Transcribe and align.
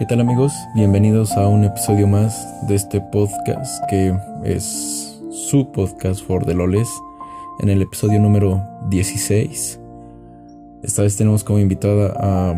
¿Qué 0.00 0.06
tal 0.06 0.22
amigos? 0.22 0.54
Bienvenidos 0.74 1.32
a 1.32 1.46
un 1.46 1.62
episodio 1.62 2.06
más 2.08 2.66
de 2.66 2.74
este 2.74 3.02
podcast 3.02 3.84
que 3.90 4.16
es 4.44 5.20
su 5.30 5.70
podcast 5.72 6.24
for 6.24 6.42
the 6.46 6.54
loles 6.54 6.88
en 7.60 7.68
el 7.68 7.82
episodio 7.82 8.18
número 8.18 8.66
16. 8.88 9.78
Esta 10.82 11.02
vez 11.02 11.18
tenemos 11.18 11.44
como 11.44 11.58
invitada 11.58 12.14
a, 12.18 12.54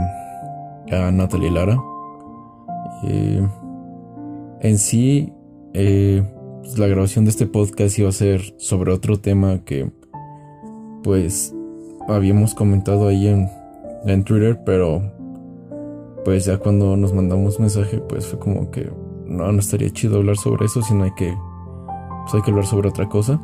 a 0.93 1.11
Natalie 1.11 1.51
Lara. 1.51 1.83
Eh, 3.09 3.45
en 4.61 4.79
sí, 4.79 5.33
eh, 5.73 6.23
pues, 6.61 6.79
la 6.79 6.87
grabación 6.87 7.25
de 7.25 7.33
este 7.33 7.47
podcast 7.47 7.99
iba 7.99 8.09
a 8.09 8.13
ser 8.13 8.55
sobre 8.57 8.93
otro 8.93 9.19
tema 9.19 9.65
que 9.65 9.91
pues 11.03 11.53
habíamos 12.07 12.55
comentado 12.55 13.09
ahí 13.09 13.27
en, 13.27 13.51
en 14.07 14.23
Twitter, 14.23 14.61
pero 14.65 15.22
pues 16.25 16.45
ya 16.45 16.59
cuando 16.59 16.97
nos 16.97 17.13
mandamos 17.13 17.59
mensaje, 17.59 17.99
pues 17.99 18.27
fue 18.27 18.39
como 18.39 18.71
que 18.71 18.91
no, 19.27 19.51
no 19.51 19.59
estaría 19.59 19.91
chido 19.91 20.19
hablar 20.19 20.37
sobre 20.37 20.67
eso, 20.67 20.83
sino 20.83 21.05
hay 21.05 21.13
que, 21.13 21.37
pues 22.23 22.35
hay 22.35 22.43
que 22.43 22.51
hablar 22.51 22.67
sobre 22.67 22.89
otra 22.89 23.09
cosa. 23.09 23.41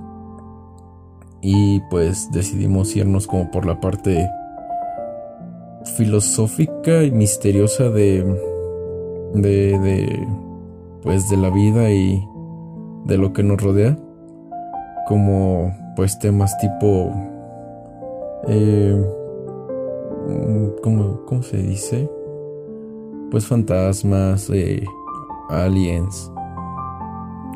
Y 1.40 1.80
pues 1.90 2.30
decidimos 2.32 2.94
irnos 2.96 3.26
como 3.26 3.50
por 3.50 3.64
la 3.64 3.80
parte 3.80 4.28
filosófica 5.96 7.04
y 7.04 7.10
misteriosa 7.10 7.90
de, 7.90 8.24
de, 9.34 9.78
de, 9.78 10.26
pues 11.02 11.28
de 11.30 11.36
la 11.36 11.50
vida 11.50 11.90
y 11.90 12.24
de 13.06 13.18
lo 13.18 13.32
que 13.32 13.42
nos 13.42 13.62
rodea. 13.62 13.96
Como 15.06 15.74
pues 15.96 16.18
temas 16.18 16.56
tipo, 16.58 17.12
eh, 18.46 19.04
¿cómo, 20.82 21.24
¿cómo 21.24 21.42
se 21.42 21.56
dice? 21.56 22.08
Pues 23.30 23.46
fantasmas, 23.46 24.50
eh, 24.50 24.84
aliens, 25.50 26.30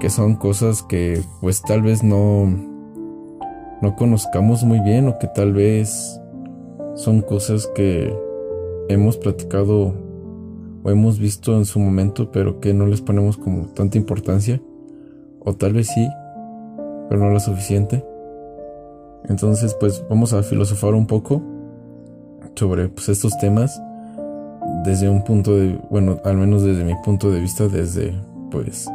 que 0.01 0.11
son 0.11 0.37
cosas 0.37 0.83
que 0.83 1.23
pues 1.41 1.62
tal 1.62 1.83
vez 1.83 2.03
no, 2.03 2.47
no 3.81 3.97
conozcamos 3.97 4.65
muy 4.65 4.81
bien 4.81 5.09
o 5.09 5.19
que 5.19 5.28
tal 5.28 5.53
vez 5.53 6.20
son 6.95 7.23
cosas 7.23 7.67
que 7.69 8.15
hemos 8.89 9.17
platicado 9.17 9.95
o 10.84 10.91
hemos 10.91 11.19
visto 11.19 11.56
en 11.56 11.65
su 11.65 11.78
momento 11.78 12.31
pero 12.33 12.61
que 12.61 12.75
no 12.75 12.87
les 12.87 13.00
ponemos 13.00 13.37
como 13.37 13.67
tanta 13.69 13.97
importancia 13.97 14.61
o 15.41 15.55
tal 15.55 15.73
vez 15.73 15.89
sí, 15.89 16.09
pero 17.09 17.20
no 17.20 17.31
lo 17.31 17.41
suficiente. 17.41 18.05
Entonces 19.28 19.75
pues 19.78 20.05
vamos 20.09 20.33
a 20.33 20.43
filosofar 20.43 20.95
un 20.95 21.06
poco 21.06 21.43
sobre 22.55 22.89
pues, 22.89 23.09
estos 23.09 23.39
temas 23.39 23.81
desde 24.84 25.08
un 25.08 25.22
punto 25.22 25.56
de, 25.56 25.78
bueno, 25.91 26.20
al 26.25 26.36
menos 26.36 26.62
desde 26.62 26.84
mi 26.84 26.94
punto 27.05 27.30
de 27.30 27.41
vista, 27.41 27.69
desde, 27.69 28.14
pues, 28.50 28.88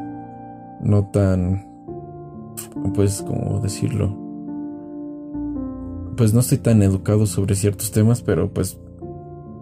no 0.81 1.05
tan, 1.05 1.65
pues, 2.93 3.21
como 3.21 3.59
decirlo? 3.59 4.15
Pues 6.17 6.33
no 6.33 6.41
estoy 6.41 6.57
tan 6.57 6.81
educado 6.81 7.25
sobre 7.25 7.55
ciertos 7.55 7.91
temas, 7.91 8.21
pero 8.21 8.51
pues, 8.51 8.77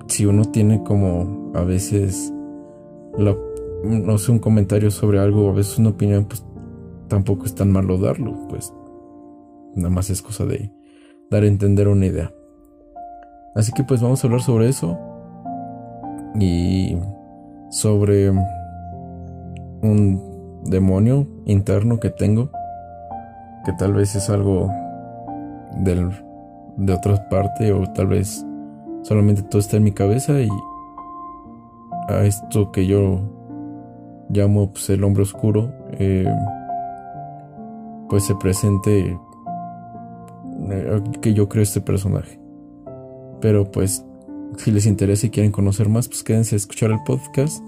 si 0.07 0.25
uno 0.25 0.45
tiene 0.45 0.83
como 0.83 1.51
a 1.53 1.63
veces, 1.63 2.33
no 3.83 4.17
sé, 4.17 4.31
un 4.31 4.39
comentario 4.39 4.89
sobre 4.89 5.19
algo, 5.19 5.49
a 5.49 5.53
veces 5.53 5.77
una 5.77 5.89
opinión, 5.89 6.25
pues, 6.25 6.43
tampoco 7.07 7.45
es 7.45 7.53
tan 7.53 7.71
malo 7.71 7.97
darlo, 7.97 8.47
pues, 8.49 8.73
nada 9.75 9.89
más 9.89 10.09
es 10.09 10.21
cosa 10.21 10.45
de 10.45 10.71
dar 11.29 11.43
a 11.43 11.47
entender 11.47 11.87
una 11.87 12.05
idea. 12.05 12.33
Así 13.55 13.71
que 13.71 13.83
pues 13.83 14.01
vamos 14.01 14.21
a 14.21 14.27
hablar 14.27 14.41
sobre 14.41 14.67
eso 14.67 15.14
y 16.39 16.97
sobre 17.69 18.29
un 19.81 20.61
demonio 20.65 21.27
interno 21.45 21.99
que 21.99 22.09
tengo, 22.09 22.49
que 23.65 23.73
tal 23.73 23.93
vez 23.93 24.15
es 24.15 24.29
algo 24.29 24.71
del, 25.77 26.11
de 26.77 26.93
otra 26.93 27.29
parte 27.29 27.71
o 27.71 27.83
tal 27.93 28.07
vez 28.07 28.45
solamente 29.03 29.43
todo 29.43 29.59
está 29.59 29.77
en 29.77 29.83
mi 29.83 29.91
cabeza 29.91 30.41
y 30.41 30.49
a 32.07 32.23
esto 32.23 32.71
que 32.71 32.85
yo 32.85 33.21
llamo 34.29 34.71
pues, 34.71 34.89
el 34.89 35.03
hombre 35.03 35.23
oscuro, 35.23 35.71
eh, 35.93 36.31
pues 38.09 38.23
se 38.25 38.35
presente 38.35 39.19
eh, 40.69 41.03
que 41.21 41.33
yo 41.33 41.49
creo 41.49 41.63
este 41.63 41.81
personaje. 41.81 42.39
Pero 43.41 43.69
pues 43.69 44.05
si 44.57 44.71
les 44.71 44.85
interesa 44.85 45.27
y 45.27 45.29
quieren 45.29 45.51
conocer 45.51 45.89
más, 45.89 46.07
pues 46.07 46.23
quédense 46.23 46.55
a 46.55 46.57
escuchar 46.57 46.91
el 46.91 46.99
podcast. 47.05 47.63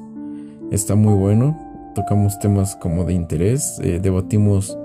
Está 0.71 0.95
muy 0.95 1.13
bueno. 1.13 1.57
Tocamos 1.95 2.39
temas 2.39 2.75
como 2.75 3.05
de 3.05 3.13
interés, 3.13 3.79
eh, 3.81 3.99
debatimos 4.01 4.77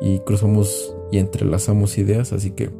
y 0.00 0.20
cruzamos 0.20 0.94
y 1.10 1.18
entrelazamos 1.18 1.98
ideas. 1.98 2.32
Así 2.32 2.52
que, 2.52 2.70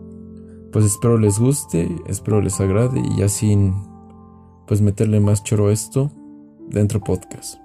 pues 0.72 0.84
espero 0.84 1.18
les 1.18 1.38
guste, 1.38 1.88
espero 2.06 2.40
les 2.40 2.60
agrade 2.60 3.00
y 3.00 3.18
ya 3.18 3.28
sin, 3.28 3.74
pues 4.66 4.80
meterle 4.80 5.20
más 5.20 5.42
choro 5.42 5.68
a 5.68 5.72
esto 5.72 6.12
dentro 6.68 7.00
podcast. 7.00 7.58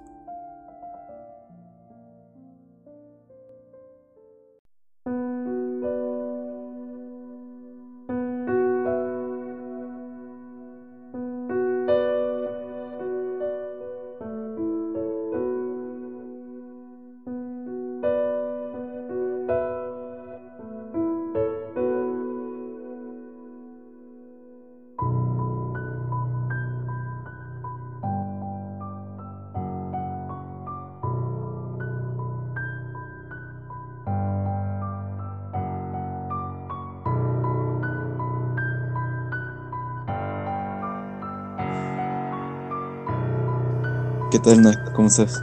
Tal, 44.46 44.62
Nat? 44.62 44.92
¿Cómo 44.92 45.08
estás? 45.08 45.42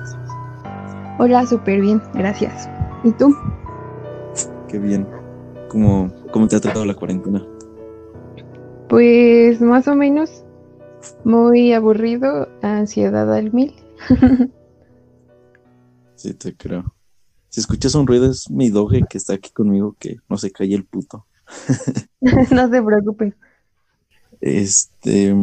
Hola, 1.19 1.45
súper 1.45 1.81
bien, 1.81 2.01
gracias. 2.13 2.69
¿Y 3.03 3.11
tú? 3.11 3.35
Qué 4.69 4.79
bien. 4.79 5.05
¿Cómo, 5.69 6.09
¿Cómo 6.31 6.47
te 6.47 6.55
ha 6.55 6.61
tratado 6.61 6.85
la 6.85 6.93
cuarentena? 6.93 7.45
Pues 8.87 9.59
más 9.59 9.89
o 9.89 9.95
menos 9.95 10.45
muy 11.25 11.73
aburrido, 11.73 12.47
ansiedad 12.61 13.31
al 13.33 13.51
mil. 13.51 13.75
sí, 16.15 16.33
te 16.33 16.55
creo. 16.55 16.95
Si 17.49 17.59
escuchas 17.59 17.95
un 17.95 18.07
ruido 18.07 18.31
es 18.31 18.49
mi 18.49 18.69
doge 18.69 19.03
que 19.09 19.17
está 19.17 19.33
aquí 19.33 19.51
conmigo 19.51 19.97
que 19.99 20.15
no 20.29 20.37
se 20.37 20.49
cae 20.49 20.73
el 20.73 20.85
puto. 20.85 21.25
no 22.21 22.69
se 22.69 22.81
preocupe. 22.81 23.33
Este 24.39 25.35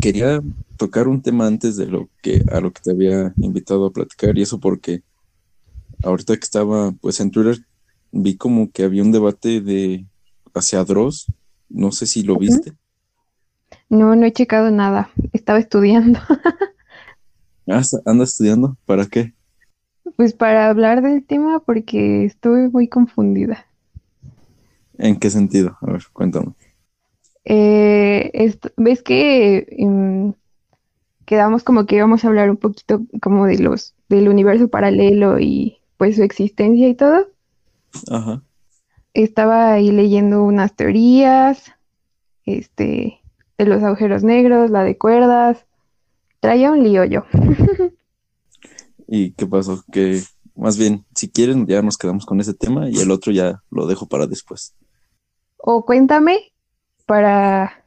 quería 0.00 0.42
tocar 0.76 1.08
un 1.08 1.22
tema 1.22 1.46
antes 1.46 1.76
de 1.76 1.86
lo 1.86 2.08
que 2.22 2.44
a 2.50 2.60
lo 2.60 2.72
que 2.72 2.82
te 2.82 2.90
había 2.90 3.32
invitado 3.36 3.86
a 3.86 3.92
platicar 3.92 4.36
y 4.36 4.42
eso 4.42 4.58
porque 4.58 5.02
ahorita 6.02 6.36
que 6.36 6.44
estaba 6.44 6.92
pues 6.92 7.20
en 7.20 7.30
Twitter 7.30 7.58
vi 8.12 8.36
como 8.36 8.70
que 8.70 8.84
había 8.84 9.02
un 9.02 9.12
debate 9.12 9.60
de 9.60 10.04
hacia 10.54 10.84
Dross, 10.84 11.26
no 11.68 11.90
sé 11.92 12.06
si 12.06 12.22
lo 12.22 12.36
viste. 12.36 12.72
No, 13.88 14.14
no 14.14 14.24
he 14.24 14.32
checado 14.32 14.70
nada, 14.70 15.10
estaba 15.32 15.58
estudiando. 15.58 16.20
ah, 17.68 17.82
anda 18.06 18.24
estudiando, 18.24 18.76
¿para 18.86 19.06
qué? 19.06 19.34
Pues 20.16 20.32
para 20.32 20.68
hablar 20.68 21.02
del 21.02 21.24
tema 21.24 21.60
porque 21.60 22.24
estuve 22.24 22.68
muy 22.68 22.88
confundida. 22.88 23.66
¿En 24.96 25.18
qué 25.18 25.30
sentido? 25.30 25.76
A 25.80 25.92
ver, 25.92 26.02
cuéntame. 26.12 26.52
Eh, 27.44 28.54
¿Ves 28.76 29.02
que 29.02 29.66
em, 29.70 30.34
quedamos 31.24 31.62
como 31.62 31.86
que 31.86 31.96
íbamos 31.96 32.24
a 32.24 32.28
hablar 32.28 32.50
un 32.50 32.56
poquito 32.56 33.02
como 33.20 33.46
de 33.46 33.58
los 33.58 33.94
del 34.08 34.28
universo 34.28 34.68
paralelo 34.68 35.38
y 35.38 35.78
pues 35.96 36.16
su 36.16 36.22
existencia 36.22 36.88
y 36.88 36.94
todo? 36.94 37.26
Ajá. 38.10 38.42
Estaba 39.12 39.72
ahí 39.72 39.90
leyendo 39.90 40.42
unas 40.42 40.74
teorías, 40.74 41.72
este, 42.44 43.20
de 43.58 43.64
los 43.66 43.82
agujeros 43.82 44.24
negros, 44.24 44.70
la 44.70 44.82
de 44.82 44.98
cuerdas. 44.98 45.64
Traía 46.40 46.72
un 46.72 46.82
lío 46.82 47.04
yo. 47.04 47.24
¿Y 49.06 49.32
qué 49.32 49.46
pasó? 49.46 49.84
Que 49.92 50.22
más 50.56 50.76
bien, 50.76 51.04
si 51.14 51.28
quieren, 51.28 51.66
ya 51.66 51.82
nos 51.82 51.96
quedamos 51.96 52.26
con 52.26 52.40
ese 52.40 52.54
tema 52.54 52.88
y 52.88 52.98
el 52.98 53.10
otro 53.10 53.32
ya 53.32 53.62
lo 53.70 53.86
dejo 53.86 54.06
para 54.06 54.26
después. 54.26 54.74
O 55.56 55.84
cuéntame 55.84 56.52
para 57.06 57.83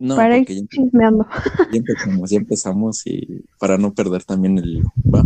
No, 0.00 0.16
para 0.16 0.38
ir 0.38 0.46
ya, 0.48 0.66
chismeando. 0.66 1.26
ya 1.70 1.78
empezamos, 1.78 2.30
ya 2.30 2.38
empezamos 2.38 3.06
y 3.06 3.44
para 3.58 3.76
no 3.76 3.92
perder 3.92 4.24
también 4.24 4.56
el 4.56 4.78
hilo, 4.78 4.92
va. 5.14 5.20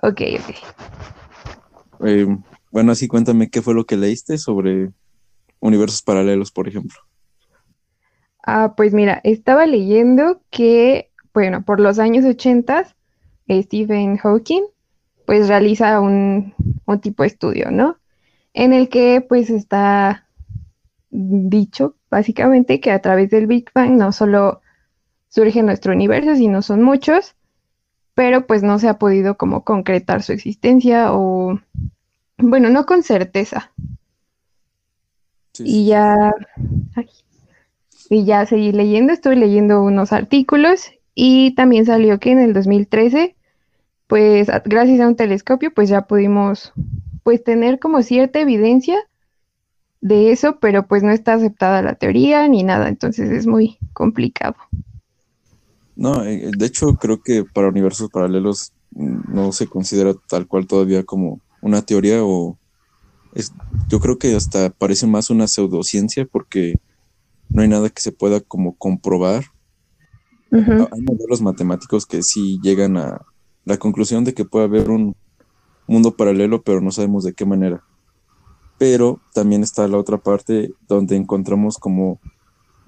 Ok, 0.00 0.20
ok. 0.38 2.06
Eh, 2.06 2.38
bueno, 2.70 2.92
así 2.92 3.08
cuéntame 3.08 3.50
qué 3.50 3.62
fue 3.62 3.74
lo 3.74 3.84
que 3.84 3.96
leíste 3.96 4.38
sobre 4.38 4.92
universos 5.58 6.02
paralelos, 6.02 6.52
por 6.52 6.68
ejemplo. 6.68 6.96
Ah, 8.46 8.74
pues 8.76 8.94
mira, 8.94 9.20
estaba 9.24 9.66
leyendo 9.66 10.40
que, 10.50 11.10
bueno, 11.32 11.64
por 11.64 11.80
los 11.80 11.98
años 11.98 12.24
80, 12.24 12.94
Stephen 13.50 14.18
Hawking, 14.18 14.62
pues 15.26 15.48
realiza 15.48 16.00
un, 16.00 16.54
un 16.86 17.00
tipo 17.00 17.24
de 17.24 17.28
estudio, 17.28 17.72
¿no? 17.72 17.98
En 18.52 18.72
el 18.72 18.88
que 18.88 19.24
pues 19.28 19.50
está 19.50 20.28
dicho 21.10 21.96
básicamente 22.14 22.78
que 22.78 22.92
a 22.92 23.00
través 23.00 23.28
del 23.30 23.48
Big 23.48 23.70
Bang 23.74 23.96
no 23.96 24.12
solo 24.12 24.60
surge 25.28 25.64
nuestro 25.64 25.92
universo, 25.92 26.36
sino 26.36 26.62
son 26.62 26.80
muchos, 26.80 27.34
pero 28.14 28.46
pues 28.46 28.62
no 28.62 28.78
se 28.78 28.88
ha 28.88 29.00
podido 29.00 29.36
como 29.36 29.64
concretar 29.64 30.22
su 30.22 30.32
existencia 30.32 31.12
o, 31.12 31.58
bueno, 32.38 32.70
no 32.70 32.86
con 32.86 33.02
certeza. 33.02 33.72
Sí, 35.54 35.64
Y 35.66 35.86
ya, 35.86 36.14
ay, 36.94 37.08
y 38.10 38.24
ya 38.24 38.46
seguí 38.46 38.70
leyendo, 38.70 39.12
estoy 39.12 39.34
leyendo 39.34 39.82
unos 39.82 40.12
artículos 40.12 40.92
y 41.16 41.56
también 41.56 41.84
salió 41.84 42.20
que 42.20 42.30
en 42.30 42.38
el 42.38 42.52
2013, 42.52 43.34
pues 44.06 44.48
gracias 44.66 45.00
a 45.00 45.08
un 45.08 45.16
telescopio, 45.16 45.74
pues 45.74 45.88
ya 45.88 46.02
pudimos 46.02 46.72
pues 47.24 47.42
tener 47.42 47.80
como 47.80 48.02
cierta 48.02 48.38
evidencia 48.38 49.00
de 50.04 50.32
eso, 50.32 50.58
pero 50.60 50.86
pues 50.86 51.02
no 51.02 51.10
está 51.12 51.32
aceptada 51.32 51.80
la 51.80 51.94
teoría 51.94 52.46
ni 52.46 52.62
nada, 52.62 52.90
entonces 52.90 53.30
es 53.30 53.46
muy 53.46 53.78
complicado. 53.94 54.54
No, 55.96 56.22
eh, 56.26 56.50
de 56.54 56.66
hecho 56.66 56.94
creo 56.96 57.22
que 57.22 57.42
para 57.42 57.70
universos 57.70 58.10
paralelos 58.10 58.74
mm, 58.90 59.34
no 59.34 59.50
se 59.52 59.66
considera 59.66 60.12
tal 60.28 60.46
cual 60.46 60.66
todavía 60.66 61.04
como 61.04 61.40
una 61.62 61.80
teoría 61.80 62.22
o 62.22 62.58
es, 63.32 63.54
yo 63.88 63.98
creo 63.98 64.18
que 64.18 64.36
hasta 64.36 64.68
parece 64.68 65.06
más 65.06 65.30
una 65.30 65.48
pseudociencia 65.48 66.26
porque 66.30 66.74
no 67.48 67.62
hay 67.62 67.68
nada 67.68 67.88
que 67.88 68.02
se 68.02 68.12
pueda 68.12 68.40
como 68.40 68.76
comprobar. 68.76 69.44
Hay 70.50 71.00
modelos 71.00 71.40
matemáticos 71.40 72.04
que 72.04 72.22
sí 72.22 72.60
llegan 72.62 72.98
a 72.98 73.22
la 73.64 73.78
conclusión 73.78 74.22
de 74.22 74.34
que 74.34 74.44
puede 74.44 74.66
haber 74.66 74.90
un 74.90 75.16
mundo 75.88 76.14
paralelo, 76.14 76.62
pero 76.62 76.82
no 76.82 76.92
sabemos 76.92 77.24
de 77.24 77.32
qué 77.32 77.44
manera. 77.46 77.82
Pero 78.78 79.20
también 79.34 79.62
está 79.62 79.88
la 79.88 79.98
otra 79.98 80.18
parte 80.18 80.74
donde 80.88 81.16
encontramos 81.16 81.78
como 81.78 82.20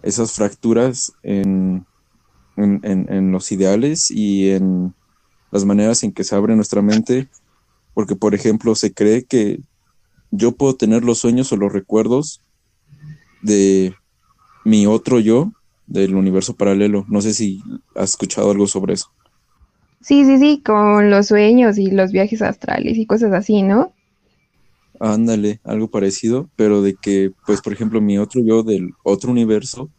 esas 0.02 0.32
fracturas 0.32 1.12
en, 1.22 1.86
en, 2.56 2.80
en- 2.84 3.32
los 3.32 3.52
ideales 3.52 4.10
y 4.10 4.50
en 4.50 4.94
las 5.52 5.64
maneras 5.64 6.02
en 6.04 6.12
que 6.12 6.24
se 6.24 6.34
abre 6.36 6.56
nuestra 6.56 6.82
mente. 6.82 7.28
Porque, 7.94 8.16
por 8.16 8.34
ejemplo, 8.34 8.74
se 8.74 8.92
cree 8.94 9.24
que 9.24 9.60
yo 10.30 10.52
puedo 10.56 10.76
tener 10.76 11.04
los 11.04 11.18
sueños 11.18 11.52
o 11.52 11.56
los 11.58 11.72
recuerdos 11.72 12.42
de 13.42 13.94
mi 14.64 14.86
otro 14.86 15.20
yo 15.20 15.52
del 15.86 16.14
universo 16.16 16.56
paralelo. 16.56 17.04
No 17.08 17.22
sé 17.22 17.34
si 17.34 17.62
has 17.96 18.10
escuchado 18.10 18.50
algo 18.50 18.66
sobre 18.66 18.94
eso. 18.94 19.08
Sí, 20.00 20.24
sí, 20.24 20.38
sí, 20.38 20.62
con 20.64 21.10
los 21.10 21.26
sueños 21.28 21.76
y 21.78 21.90
los 21.90 22.12
viajes 22.12 22.40
astrales 22.40 22.96
y 22.96 23.06
cosas 23.06 23.32
así, 23.34 23.62
¿no? 23.62 23.95
Ándale, 25.00 25.60
algo 25.64 25.90
parecido, 25.90 26.48
pero 26.56 26.82
de 26.82 26.94
que, 26.94 27.32
pues, 27.46 27.60
por 27.60 27.72
ejemplo, 27.72 28.00
mi 28.00 28.18
otro 28.18 28.40
yo 28.42 28.62
del 28.62 28.94
otro 29.02 29.30
universo, 29.30 29.90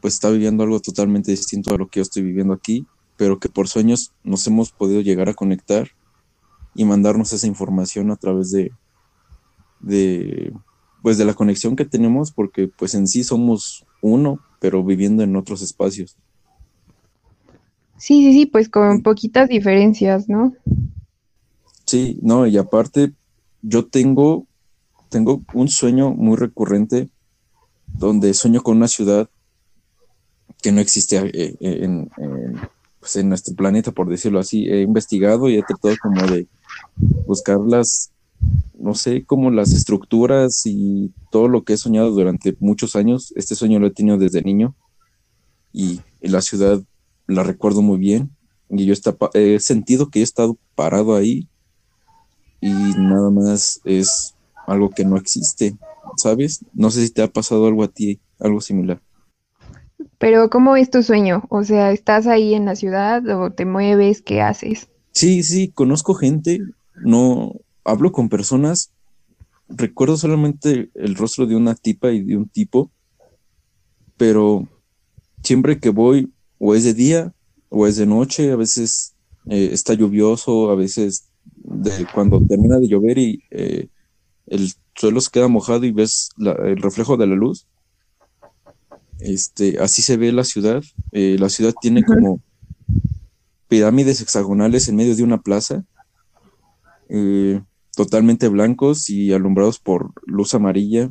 pues 0.00 0.14
está 0.14 0.30
viviendo 0.30 0.62
algo 0.62 0.80
totalmente 0.80 1.30
distinto 1.30 1.74
a 1.74 1.78
lo 1.78 1.88
que 1.88 2.00
yo 2.00 2.02
estoy 2.02 2.22
viviendo 2.22 2.52
aquí, 2.52 2.86
pero 3.16 3.38
que 3.38 3.48
por 3.48 3.68
sueños 3.68 4.12
nos 4.24 4.46
hemos 4.46 4.72
podido 4.72 5.00
llegar 5.00 5.28
a 5.28 5.34
conectar 5.34 5.88
y 6.74 6.84
mandarnos 6.84 7.32
esa 7.32 7.46
información 7.46 8.10
a 8.10 8.16
través 8.16 8.50
de, 8.50 8.72
de, 9.80 10.52
pues, 11.02 11.18
de 11.18 11.24
la 11.24 11.34
conexión 11.34 11.76
que 11.76 11.84
tenemos, 11.84 12.32
porque, 12.32 12.68
pues, 12.68 12.94
en 12.94 13.06
sí 13.06 13.24
somos 13.24 13.84
uno, 14.02 14.40
pero 14.60 14.82
viviendo 14.84 15.22
en 15.22 15.36
otros 15.36 15.62
espacios. 15.62 16.16
Sí, 17.96 18.24
sí, 18.24 18.32
sí, 18.32 18.46
pues 18.46 18.70
con 18.70 19.02
poquitas 19.02 19.48
diferencias, 19.48 20.28
¿no? 20.28 20.54
Sí, 21.84 22.18
no, 22.22 22.46
y 22.46 22.56
aparte, 22.56 23.12
yo 23.62 23.86
tengo, 23.86 24.46
tengo 25.08 25.42
un 25.54 25.68
sueño 25.68 26.10
muy 26.10 26.36
recurrente 26.36 27.08
donde 27.86 28.34
sueño 28.34 28.62
con 28.62 28.76
una 28.76 28.88
ciudad 28.88 29.28
que 30.62 30.72
no 30.72 30.80
existe 30.80 31.16
eh, 31.16 31.56
eh, 31.60 31.78
en, 31.82 32.10
pues, 32.98 33.16
en 33.16 33.28
nuestro 33.28 33.54
planeta, 33.54 33.92
por 33.92 34.08
decirlo 34.08 34.38
así. 34.38 34.68
He 34.68 34.82
investigado 34.82 35.48
y 35.48 35.56
he 35.56 35.62
tratado 35.62 35.94
como 36.00 36.26
de 36.26 36.46
buscar 37.26 37.58
las, 37.60 38.10
no 38.78 38.94
sé, 38.94 39.24
como 39.24 39.50
las 39.50 39.72
estructuras 39.72 40.62
y 40.66 41.12
todo 41.30 41.48
lo 41.48 41.64
que 41.64 41.74
he 41.74 41.78
soñado 41.78 42.10
durante 42.10 42.56
muchos 42.60 42.96
años. 42.96 43.32
Este 43.36 43.54
sueño 43.54 43.78
lo 43.78 43.86
he 43.86 43.92
tenido 43.92 44.18
desde 44.18 44.42
niño 44.42 44.74
y, 45.72 46.00
la 46.20 46.42
ciudad 46.42 46.82
la 47.26 47.42
recuerdo 47.42 47.80
muy 47.80 47.98
bien. 47.98 48.30
Y 48.68 48.84
yo 48.84 48.94
he 49.34 49.58
sentido 49.58 50.10
que 50.10 50.20
he 50.20 50.22
estado 50.22 50.58
parado 50.74 51.16
ahí 51.16 51.48
y 52.60 52.72
nada 52.72 53.30
más 53.30 53.80
es 53.84 54.34
algo 54.66 54.90
que 54.90 55.04
no 55.04 55.16
existe, 55.16 55.76
¿sabes? 56.16 56.64
No 56.74 56.90
sé 56.90 57.06
si 57.06 57.10
te 57.12 57.22
ha 57.22 57.28
pasado 57.28 57.66
algo 57.66 57.82
a 57.82 57.88
ti, 57.88 58.20
algo 58.38 58.60
similar. 58.60 59.00
Pero 60.18 60.50
¿cómo 60.50 60.76
es 60.76 60.90
tu 60.90 61.02
sueño? 61.02 61.44
O 61.48 61.64
sea, 61.64 61.92
¿estás 61.92 62.26
ahí 62.26 62.54
en 62.54 62.66
la 62.66 62.76
ciudad 62.76 63.26
o 63.28 63.50
te 63.50 63.64
mueves? 63.64 64.22
¿Qué 64.22 64.42
haces? 64.42 64.88
Sí, 65.12 65.42
sí, 65.42 65.68
conozco 65.68 66.14
gente, 66.14 66.60
no 67.02 67.54
hablo 67.84 68.12
con 68.12 68.28
personas, 68.28 68.92
recuerdo 69.68 70.16
solamente 70.16 70.90
el 70.94 71.14
rostro 71.16 71.46
de 71.46 71.56
una 71.56 71.74
tipa 71.74 72.10
y 72.10 72.22
de 72.22 72.36
un 72.36 72.48
tipo, 72.48 72.90
pero 74.16 74.68
siempre 75.42 75.78
que 75.78 75.90
voy 75.90 76.32
o 76.58 76.74
es 76.74 76.84
de 76.84 76.94
día 76.94 77.32
o 77.68 77.86
es 77.86 77.96
de 77.96 78.06
noche, 78.06 78.52
a 78.52 78.56
veces 78.56 79.14
eh, 79.46 79.70
está 79.72 79.94
lluvioso, 79.94 80.70
a 80.70 80.74
veces 80.74 81.29
de 81.62 82.06
cuando 82.12 82.40
termina 82.46 82.78
de 82.78 82.88
llover 82.88 83.18
y 83.18 83.42
eh, 83.50 83.88
el 84.46 84.72
suelo 84.94 85.20
se 85.20 85.30
queda 85.30 85.48
mojado 85.48 85.84
y 85.84 85.92
ves 85.92 86.30
la- 86.36 86.52
el 86.52 86.76
reflejo 86.82 87.16
de 87.16 87.26
la 87.26 87.34
luz. 87.34 87.66
Este, 89.18 89.78
así 89.80 90.02
se 90.02 90.16
ve 90.16 90.32
la 90.32 90.44
ciudad. 90.44 90.82
Eh, 91.12 91.36
la 91.38 91.48
ciudad 91.48 91.74
tiene 91.80 92.02
como 92.02 92.40
pirámides 93.68 94.20
hexagonales 94.20 94.88
en 94.88 94.96
medio 94.96 95.14
de 95.14 95.22
una 95.22 95.40
plaza, 95.42 95.84
eh, 97.08 97.60
totalmente 97.94 98.48
blancos 98.48 99.10
y 99.10 99.32
alumbrados 99.32 99.78
por 99.78 100.12
luz 100.26 100.54
amarilla. 100.54 101.08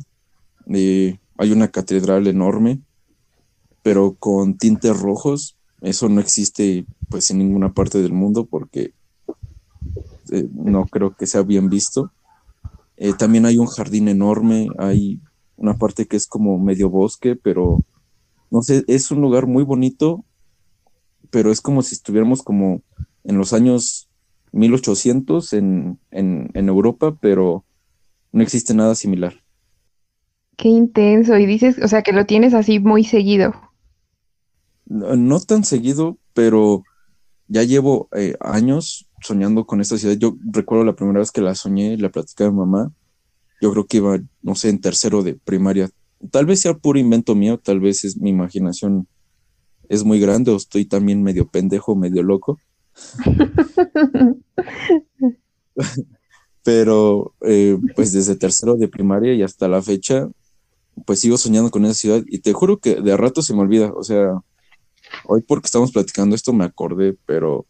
Eh, 0.72 1.18
hay 1.38 1.52
una 1.52 1.68
catedral 1.68 2.26
enorme, 2.26 2.80
pero 3.82 4.14
con 4.18 4.58
tintes 4.58 4.98
rojos. 4.98 5.56
Eso 5.80 6.08
no 6.08 6.20
existe 6.20 6.84
pues 7.08 7.30
en 7.30 7.38
ninguna 7.38 7.72
parte 7.72 8.02
del 8.02 8.12
mundo 8.12 8.44
porque 8.44 8.92
eh, 10.30 10.48
no 10.52 10.86
creo 10.86 11.14
que 11.16 11.26
sea 11.26 11.42
bien 11.42 11.68
visto. 11.68 12.12
Eh, 12.96 13.12
también 13.18 13.46
hay 13.46 13.58
un 13.58 13.66
jardín 13.66 14.08
enorme, 14.08 14.68
hay 14.78 15.20
una 15.56 15.76
parte 15.76 16.06
que 16.06 16.16
es 16.16 16.26
como 16.26 16.58
medio 16.58 16.90
bosque, 16.90 17.36
pero 17.36 17.78
no 18.50 18.62
sé, 18.62 18.84
es 18.88 19.10
un 19.10 19.20
lugar 19.20 19.46
muy 19.46 19.64
bonito, 19.64 20.24
pero 21.30 21.50
es 21.50 21.60
como 21.60 21.82
si 21.82 21.94
estuviéramos 21.94 22.42
como 22.42 22.82
en 23.24 23.38
los 23.38 23.52
años 23.52 24.08
1800 24.52 25.52
en, 25.52 25.98
en, 26.10 26.50
en 26.54 26.68
Europa, 26.68 27.16
pero 27.20 27.64
no 28.32 28.42
existe 28.42 28.74
nada 28.74 28.94
similar. 28.94 29.34
Qué 30.56 30.68
intenso. 30.68 31.36
Y 31.38 31.46
dices, 31.46 31.78
o 31.82 31.88
sea, 31.88 32.02
que 32.02 32.12
lo 32.12 32.26
tienes 32.26 32.54
así 32.54 32.80
muy 32.80 33.04
seguido. 33.04 33.54
No, 34.86 35.16
no 35.16 35.40
tan 35.40 35.64
seguido, 35.64 36.18
pero 36.34 36.82
ya 37.48 37.62
llevo 37.62 38.08
eh, 38.14 38.36
años 38.40 39.09
soñando 39.22 39.66
con 39.66 39.80
esta 39.80 39.98
ciudad. 39.98 40.16
Yo 40.16 40.36
recuerdo 40.52 40.84
la 40.84 40.96
primera 40.96 41.20
vez 41.20 41.30
que 41.30 41.40
la 41.40 41.54
soñé, 41.54 41.96
la 41.96 42.10
platicé 42.10 42.50
mi 42.50 42.56
mamá. 42.56 42.92
Yo 43.60 43.72
creo 43.72 43.86
que 43.86 43.98
iba, 43.98 44.18
no 44.42 44.54
sé, 44.54 44.68
en 44.70 44.80
tercero 44.80 45.22
de 45.22 45.34
primaria. 45.34 45.90
Tal 46.30 46.46
vez 46.46 46.60
sea 46.60 46.74
puro 46.74 46.98
invento 46.98 47.34
mío, 47.34 47.58
tal 47.58 47.80
vez 47.80 48.04
es 48.04 48.16
mi 48.16 48.30
imaginación 48.30 49.06
es 49.90 50.04
muy 50.04 50.20
grande 50.20 50.52
o 50.52 50.56
estoy 50.56 50.84
también 50.84 51.22
medio 51.22 51.48
pendejo, 51.48 51.96
medio 51.96 52.22
loco. 52.22 52.60
Pero 56.62 57.34
eh, 57.40 57.76
pues 57.96 58.12
desde 58.12 58.36
tercero 58.36 58.76
de 58.76 58.86
primaria 58.86 59.34
y 59.34 59.42
hasta 59.42 59.66
la 59.66 59.82
fecha, 59.82 60.28
pues 61.06 61.18
sigo 61.18 61.36
soñando 61.36 61.72
con 61.72 61.84
esa 61.84 61.94
ciudad 61.94 62.22
y 62.28 62.38
te 62.38 62.52
juro 62.52 62.78
que 62.78 63.00
de 63.00 63.12
a 63.12 63.16
rato 63.16 63.42
se 63.42 63.52
me 63.52 63.62
olvida. 63.62 63.92
O 63.92 64.04
sea, 64.04 64.40
hoy 65.24 65.42
porque 65.42 65.66
estamos 65.66 65.90
platicando 65.90 66.36
esto 66.36 66.52
me 66.52 66.64
acordé, 66.64 67.16
pero 67.26 67.66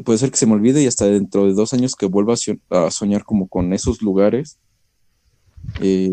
puede, 0.00 0.18
ser 0.18 0.30
que 0.30 0.36
se 0.36 0.46
me 0.46 0.54
olvide 0.54 0.82
y 0.82 0.86
hasta 0.86 1.06
dentro 1.06 1.46
de 1.46 1.54
dos 1.54 1.72
años 1.74 1.94
que 1.96 2.06
vuelva 2.06 2.34
a, 2.34 2.36
so- 2.36 2.52
a 2.70 2.90
soñar 2.90 3.24
como 3.24 3.48
con 3.48 3.72
esos 3.72 4.02
lugares, 4.02 4.58
eh, 5.76 6.10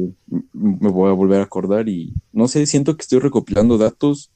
me 0.54 0.90
voy 0.90 1.10
a 1.10 1.14
volver 1.14 1.40
a 1.40 1.44
acordar 1.44 1.90
y 1.90 2.18
no 2.32 2.48
sé, 2.48 2.66
siento 2.66 2.96
que 2.98 3.02
estoy 3.04 3.20
recopilando 3.20 3.78
datos 3.78 4.32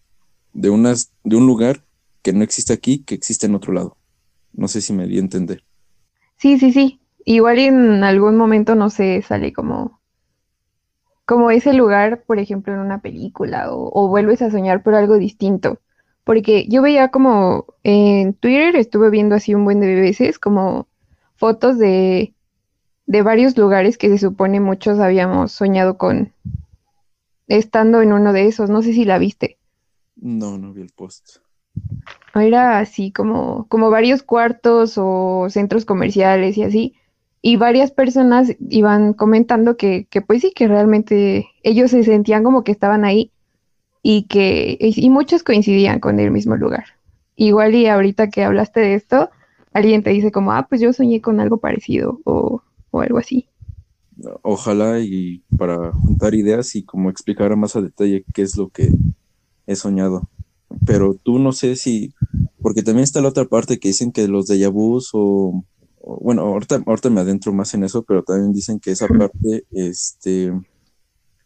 de, 0.54 0.70
unas, 0.70 1.14
de 1.24 1.36
un 1.38 1.48
lugar 1.48 1.86
que 2.24 2.34
no 2.34 2.44
existe 2.44 2.74
aquí, 2.74 3.04
que 3.06 3.16
existe 3.16 3.48
en 3.48 3.56
otro 3.56 3.74
lado. 3.74 3.98
No 4.54 4.68
sé 4.68 4.82
si 4.82 4.94
me 4.94 5.08
di 5.08 5.18
a 5.18 5.22
entender. 5.22 5.64
Sí, 6.38 6.58
sí, 6.58 6.72
sí. 6.74 7.00
Igual 7.24 7.60
en 7.60 8.04
algún 8.04 8.36
momento, 8.36 8.74
no 8.74 8.90
sé, 8.90 9.22
sale 9.22 9.54
como, 9.54 10.02
como 11.26 11.50
ese 11.50 11.72
lugar, 11.74 12.24
por 12.26 12.40
ejemplo, 12.40 12.74
en 12.74 12.80
una 12.82 13.02
película 13.02 13.68
o 13.72 14.10
vuelves 14.10 14.42
a 14.42 14.52
soñar 14.52 14.84
por 14.84 14.96
algo 14.96 15.18
distinto. 15.18 15.80
Porque 16.30 16.68
yo 16.70 16.84
veía 16.84 17.08
como 17.08 17.66
en 17.82 18.36
Twitter, 18.36 18.76
estuve 18.76 19.10
viendo 19.10 19.34
así 19.34 19.56
un 19.56 19.66
buen 19.66 19.80
de 19.80 19.96
veces, 19.96 20.38
como 20.38 20.88
fotos 21.38 21.80
de, 21.80 22.36
de 23.08 23.22
varios 23.24 23.58
lugares 23.58 23.98
que 23.98 24.10
se 24.10 24.20
supone 24.20 24.60
muchos 24.60 25.00
habíamos 25.00 25.54
soñado 25.54 25.98
con 25.98 26.32
estando 27.48 28.04
en 28.04 28.14
uno 28.14 28.32
de 28.32 28.46
esos. 28.46 28.70
No 28.70 28.84
sé 28.84 28.94
si 28.94 29.06
la 29.06 29.18
viste. 29.18 29.58
No, 30.18 30.60
no 30.60 30.72
vi 30.72 30.84
el 30.84 30.92
post. 30.96 31.38
Era 32.36 32.78
así 32.78 33.12
como, 33.12 33.66
como 33.68 33.90
varios 33.90 34.22
cuartos 34.22 35.00
o 35.00 35.48
centros 35.50 35.84
comerciales 35.84 36.56
y 36.60 36.62
así. 36.62 36.94
Y 37.42 37.56
varias 37.56 37.90
personas 37.90 38.56
iban 38.70 39.14
comentando 39.14 39.78
que, 39.78 40.06
que 40.12 40.22
pues 40.22 40.42
sí, 40.42 40.54
que 40.56 40.68
realmente 40.68 41.48
ellos 41.64 41.90
se 41.90 42.04
sentían 42.04 42.44
como 42.44 42.64
que 42.64 42.72
estaban 42.72 43.04
ahí 43.04 43.32
y 44.02 44.24
que 44.24 44.78
y 44.80 45.10
muchos 45.10 45.44
coincidían 45.44 46.00
con 46.00 46.20
el 46.20 46.32
mismo 46.32 46.56
lugar. 46.56 46.86
Igual 47.36 47.76
y 47.76 47.88
ahorita 47.88 48.30
que 48.30 48.44
hablaste 48.44 48.80
de 48.80 48.96
esto, 48.96 49.30
alguien 49.74 50.04
te 50.04 50.10
dice 50.10 50.32
como, 50.32 50.52
ah, 50.52 50.68
pues 50.68 50.82
yo 50.82 50.92
soñé 50.94 51.22
con 51.22 51.40
algo 51.40 51.58
parecido 51.58 52.20
o, 52.26 52.62
o 52.92 53.02
algo 53.02 53.18
así. 53.18 53.48
Ojalá 54.42 55.00
y 55.00 55.44
para 55.58 55.94
juntar 55.94 56.36
ideas 56.36 56.76
y 56.76 56.84
como 56.84 57.10
explicar 57.10 57.56
más 57.56 57.76
a 57.76 57.82
detalle 57.82 58.26
qué 58.34 58.42
es 58.42 58.58
lo 58.58 58.70
que 58.70 58.90
he 59.66 59.76
soñado 59.76 60.28
pero 60.86 61.16
tú 61.16 61.40
no 61.40 61.52
sé 61.52 61.76
si, 61.76 62.14
porque 62.62 62.84
también 62.84 63.04
está 63.04 63.22
la 63.22 63.30
otra 63.30 63.46
parte 63.46 63.80
que 63.80 63.90
dicen 63.90 64.12
que 64.12 64.28
los 64.28 64.48
de 64.48 64.66
vus 64.68 65.10
o, 65.14 65.64
bueno, 66.02 66.44
ahorita, 66.44 66.84
ahorita 66.86 67.10
me 67.10 67.22
adentro 67.22 67.54
más 67.54 67.74
en 67.74 67.84
eso, 67.84 68.04
pero 68.04 68.24
también 68.24 68.54
dicen 68.54 68.80
que 68.80 68.92
esa 68.92 69.08
parte, 69.08 69.66
este, 69.72 70.54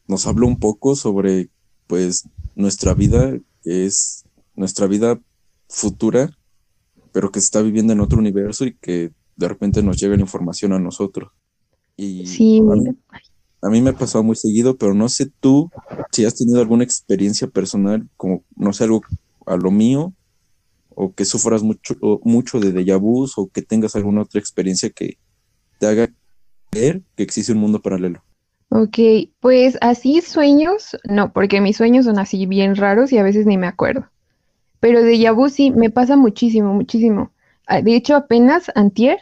nos 0.07 0.27
habla 0.27 0.47
un 0.47 0.59
poco 0.59 0.95
sobre, 0.95 1.49
pues, 1.87 2.27
nuestra 2.55 2.93
vida, 2.93 3.37
es 3.63 4.25
nuestra 4.55 4.87
vida 4.87 5.19
futura, 5.67 6.29
pero 7.11 7.31
que 7.31 7.39
se 7.39 7.45
está 7.45 7.61
viviendo 7.61 7.93
en 7.93 7.99
otro 7.99 8.19
universo 8.19 8.65
y 8.65 8.75
que 8.75 9.11
de 9.35 9.47
repente 9.47 9.81
nos 9.83 9.97
llega 9.97 10.15
la 10.15 10.21
información 10.21 10.73
a 10.73 10.79
nosotros. 10.79 11.31
Y 11.95 12.25
sí, 12.25 12.61
a 13.61 13.69
mí 13.69 13.81
me 13.81 13.91
ha 13.91 13.97
pasado 13.97 14.23
muy 14.23 14.35
seguido, 14.35 14.75
pero 14.75 14.93
no 14.93 15.07
sé 15.07 15.31
tú 15.39 15.69
si 16.11 16.25
has 16.25 16.35
tenido 16.35 16.59
alguna 16.59 16.83
experiencia 16.83 17.47
personal, 17.47 18.09
como, 18.17 18.43
no 18.55 18.73
sé, 18.73 18.83
algo 18.83 19.01
a 19.45 19.55
lo 19.55 19.71
mío, 19.71 20.13
o 20.89 21.13
que 21.13 21.23
sufras 21.23 21.63
mucho, 21.63 21.95
mucho 22.23 22.59
de 22.59 22.73
déjà 22.73 22.99
vu, 22.99 23.25
o 23.35 23.47
que 23.47 23.61
tengas 23.61 23.95
alguna 23.95 24.21
otra 24.21 24.39
experiencia 24.39 24.89
que 24.89 25.17
te 25.79 25.87
haga 25.87 26.13
creer 26.69 27.03
que 27.15 27.23
existe 27.23 27.53
un 27.53 27.59
mundo 27.59 27.81
paralelo. 27.81 28.23
Ok, 28.69 28.97
pues 29.39 29.77
así 29.81 30.21
sueños, 30.21 30.97
no, 31.03 31.31
porque 31.31 31.61
mis 31.61 31.77
sueños 31.77 32.05
son 32.05 32.17
así 32.19 32.45
bien 32.45 32.75
raros 32.75 33.11
y 33.11 33.17
a 33.17 33.23
veces 33.23 33.45
ni 33.45 33.57
me 33.57 33.67
acuerdo. 33.67 34.07
Pero 34.79 35.01
de 35.01 35.31
vu 35.31 35.49
sí, 35.49 35.71
me 35.71 35.89
pasa 35.89 36.17
muchísimo, 36.17 36.73
muchísimo. 36.73 37.31
Ah, 37.67 37.81
de 37.81 37.95
hecho, 37.95 38.15
apenas 38.15 38.71
antier 38.75 39.19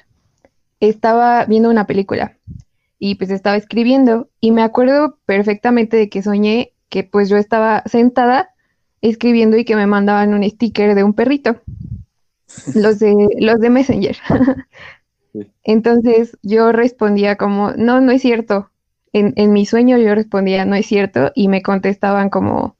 estaba 0.79 1.45
viendo 1.45 1.69
una 1.69 1.85
película 1.85 2.37
y 2.97 3.15
pues 3.15 3.29
estaba 3.29 3.57
escribiendo 3.57 4.29
y 4.39 4.51
me 4.51 4.63
acuerdo 4.63 5.17
perfectamente 5.25 5.97
de 5.97 6.09
que 6.09 6.23
soñé 6.23 6.73
que 6.89 7.03
pues 7.03 7.29
yo 7.29 7.37
estaba 7.37 7.83
sentada 7.85 8.49
escribiendo 9.01 9.57
y 9.57 9.65
que 9.65 9.75
me 9.75 9.87
mandaban 9.87 10.33
un 10.33 10.47
sticker 10.47 10.95
de 10.95 11.03
un 11.03 11.13
perrito, 11.13 11.61
los 12.75 12.99
de, 12.99 13.15
los 13.39 13.59
de 13.59 13.69
Messenger. 13.69 14.17
Entonces 15.63 16.37
yo 16.43 16.71
respondía 16.71 17.37
como, 17.37 17.71
no, 17.71 18.01
no 18.01 18.11
es 18.11 18.21
cierto. 18.21 18.69
En, 19.13 19.33
en, 19.35 19.53
mi 19.53 19.65
sueño 19.65 19.97
yo 19.97 20.15
respondía, 20.15 20.65
no 20.65 20.75
es 20.75 20.85
cierto, 20.85 21.31
y 21.35 21.47
me 21.49 21.61
contestaban 21.61 22.29
como 22.29 22.77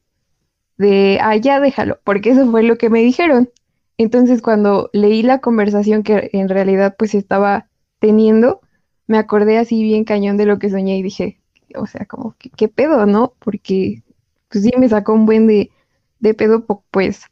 de, 0.78 1.20
ah, 1.22 1.36
ya 1.36 1.60
déjalo, 1.60 2.00
porque 2.04 2.32
eso 2.32 2.50
fue 2.50 2.64
lo 2.64 2.78
que 2.78 2.90
me 2.90 3.02
dijeron. 3.02 3.50
Entonces 3.98 4.42
cuando 4.42 4.90
leí 4.94 5.22
la 5.24 5.40
conversación 5.40 6.04
que 6.04 6.30
en 6.34 6.50
realidad 6.50 6.96
pues 6.98 7.14
estaba 7.14 7.68
teniendo, 8.00 8.62
me 9.08 9.18
acordé 9.18 9.58
así 9.58 9.84
bien 9.84 10.06
cañón 10.06 10.38
de 10.38 10.46
lo 10.46 10.58
que 10.58 10.70
soñé 10.70 10.98
y 10.98 11.04
dije, 11.04 11.42
o 11.76 11.86
sea, 11.86 12.06
como, 12.06 12.36
¿qué, 12.38 12.68
pedo, 12.68 13.06
no? 13.06 13.34
Porque 13.40 14.04
pues 14.50 14.64
sí 14.64 14.72
me 14.78 14.90
sacó 14.90 15.14
un 15.14 15.26
buen 15.26 15.48
de, 15.48 15.70
de 16.20 16.34
pedo, 16.34 16.66
pues, 16.92 17.26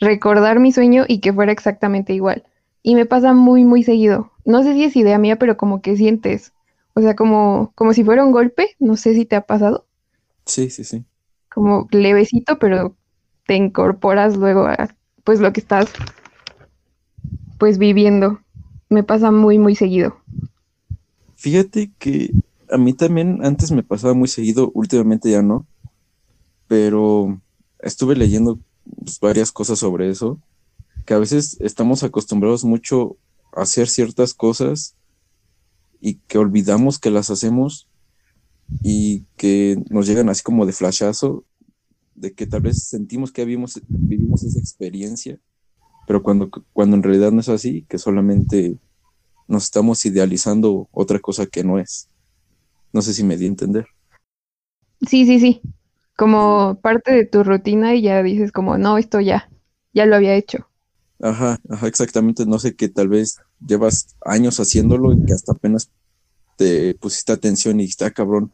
recordar 0.00 0.60
mi 0.60 0.72
sueño 0.72 1.04
y 1.08 1.20
que 1.20 1.32
fuera 1.32 1.52
exactamente 1.52 2.12
igual. 2.14 2.44
Y 2.82 2.94
me 2.94 3.06
pasa 3.06 3.32
muy, 3.32 3.64
muy 3.64 3.82
seguido. 3.82 4.32
No 4.44 4.62
sé 4.62 4.74
si 4.74 4.84
es 4.84 4.96
idea 4.96 5.18
mía, 5.18 5.36
pero 5.36 5.56
como 5.56 5.82
que 5.82 5.96
sientes, 5.96 6.52
o 7.00 7.02
sea, 7.02 7.16
como, 7.16 7.72
como 7.74 7.94
si 7.94 8.04
fuera 8.04 8.22
un 8.22 8.30
golpe, 8.30 8.76
no 8.78 8.94
sé 8.94 9.14
si 9.14 9.24
te 9.24 9.34
ha 9.34 9.46
pasado. 9.46 9.86
Sí, 10.44 10.68
sí, 10.68 10.84
sí. 10.84 11.02
Como 11.50 11.88
levecito, 11.90 12.58
pero 12.58 12.94
te 13.46 13.56
incorporas 13.56 14.36
luego 14.36 14.66
a, 14.66 14.94
pues, 15.24 15.40
lo 15.40 15.50
que 15.54 15.60
estás, 15.60 15.88
pues, 17.58 17.78
viviendo. 17.78 18.40
Me 18.90 19.02
pasa 19.02 19.30
muy, 19.30 19.58
muy 19.58 19.76
seguido. 19.76 20.18
Fíjate 21.36 21.90
que 21.98 22.34
a 22.70 22.76
mí 22.76 22.92
también 22.92 23.42
antes 23.46 23.72
me 23.72 23.82
pasaba 23.82 24.12
muy 24.12 24.28
seguido, 24.28 24.70
últimamente 24.74 25.30
ya 25.30 25.40
no, 25.40 25.66
pero 26.68 27.40
estuve 27.78 28.14
leyendo 28.14 28.58
pues, 29.02 29.18
varias 29.20 29.52
cosas 29.52 29.78
sobre 29.78 30.10
eso, 30.10 30.38
que 31.06 31.14
a 31.14 31.18
veces 31.18 31.56
estamos 31.60 32.02
acostumbrados 32.02 32.62
mucho 32.62 33.16
a 33.56 33.62
hacer 33.62 33.88
ciertas 33.88 34.34
cosas 34.34 34.96
y 36.00 36.14
que 36.26 36.38
olvidamos 36.38 36.98
que 36.98 37.10
las 37.10 37.30
hacemos 37.30 37.88
y 38.82 39.24
que 39.36 39.82
nos 39.90 40.06
llegan 40.06 40.28
así 40.28 40.42
como 40.42 40.66
de 40.66 40.72
flashazo, 40.72 41.44
de 42.14 42.32
que 42.32 42.46
tal 42.46 42.62
vez 42.62 42.82
sentimos 42.82 43.32
que 43.32 43.44
vivimos, 43.44 43.80
vivimos 43.88 44.42
esa 44.44 44.58
experiencia, 44.58 45.38
pero 46.06 46.22
cuando, 46.22 46.50
cuando 46.72 46.96
en 46.96 47.02
realidad 47.02 47.32
no 47.32 47.40
es 47.40 47.48
así, 47.48 47.84
que 47.88 47.98
solamente 47.98 48.78
nos 49.48 49.64
estamos 49.64 50.04
idealizando 50.04 50.88
otra 50.92 51.18
cosa 51.18 51.46
que 51.46 51.64
no 51.64 51.78
es. 51.78 52.08
No 52.92 53.02
sé 53.02 53.14
si 53.14 53.24
me 53.24 53.36
di 53.36 53.44
a 53.44 53.48
entender. 53.48 53.86
Sí, 55.06 55.26
sí, 55.26 55.40
sí. 55.40 55.60
Como 56.16 56.78
parte 56.80 57.12
de 57.12 57.26
tu 57.26 57.42
rutina 57.42 57.94
y 57.94 58.02
ya 58.02 58.22
dices 58.22 58.52
como, 58.52 58.78
no, 58.78 58.98
esto 58.98 59.20
ya, 59.20 59.50
ya 59.92 60.06
lo 60.06 60.16
había 60.16 60.34
hecho. 60.34 60.68
Ajá, 61.20 61.58
ajá, 61.68 61.86
exactamente. 61.86 62.46
No 62.46 62.58
sé 62.58 62.74
que 62.74 62.88
tal 62.88 63.08
vez 63.08 63.38
llevas 63.64 64.16
años 64.24 64.58
haciéndolo 64.60 65.12
y 65.12 65.24
que 65.24 65.32
hasta 65.32 65.52
apenas 65.52 65.90
te 66.56 66.94
pusiste 66.94 67.32
atención 67.32 67.78
y 67.78 67.84
dijiste, 67.84 68.04
ah, 68.04 68.10
cabrón, 68.10 68.52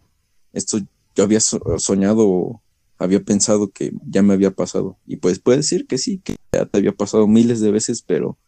esto 0.53 0.79
yo 1.15 1.25
había 1.25 1.41
soñado 1.41 2.61
había 2.99 3.23
pensado 3.23 3.71
que 3.71 3.93
ya 4.07 4.23
me 4.23 4.35
había 4.35 4.51
pasado. 4.51 4.97
Y 5.07 5.17
pues 5.17 5.39
puede 5.39 5.59
decir 5.59 5.87
que 5.87 5.99
sí, 5.99 6.19
que 6.19 6.37
ya 6.53 6.67
te 6.67 6.79
había 6.79 6.93
pasado 6.93 7.27
miles 7.27 7.61
de 7.61 7.71
veces, 7.71 8.03
pero 8.03 8.39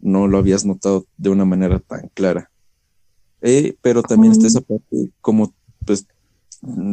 no 0.00 0.26
lo 0.26 0.38
habías 0.38 0.64
notado 0.64 1.06
de 1.16 1.30
una 1.30 1.44
manera 1.44 1.78
tan 1.78 2.08
clara. 2.14 2.50
Eh, 3.40 3.76
pero 3.80 4.02
también 4.02 4.32
está 4.32 4.46
esa 4.46 4.60
parte, 4.60 5.10
como 5.20 5.54
pues 5.84 6.06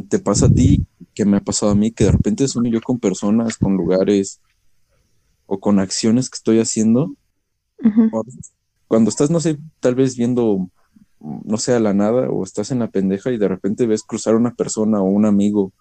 te 0.10 0.20
pasa 0.20 0.48
a 0.48 0.52
ti, 0.52 0.86
que 1.14 1.26
me 1.26 1.38
ha 1.38 1.42
pasado 1.42 1.72
a 1.72 1.76
mí, 1.76 1.92
que 1.92 2.06
de 2.06 2.12
repente 2.12 2.48
sueño 2.48 2.72
yo 2.72 2.82
con 2.82 3.00
personas, 3.00 3.58
con 3.58 3.76
lugares 3.76 4.40
o 5.46 5.60
con 5.60 5.80
acciones 5.80 6.30
que 6.30 6.38
estoy 6.38 6.60
haciendo. 6.60 7.16
Cuando 8.90 9.10
estás, 9.12 9.30
no 9.30 9.40
sé, 9.40 9.60
tal 9.80 9.94
vez 9.94 10.18
viendo, 10.18 10.68
no 11.20 11.58
sé, 11.58 11.76
a 11.76 11.80
la 11.80 11.94
nada, 11.94 12.28
o 12.28 12.44
estás 12.44 12.72
en 12.72 12.80
la 12.80 12.88
pendeja 12.88 13.30
y 13.30 13.38
de 13.38 13.48
repente 13.48 13.86
ves 13.86 14.02
cruzar 14.02 14.36
una 14.36 14.56
persona 14.56 15.00
o 15.00 15.04
un 15.04 15.28
amigo, 15.28 15.72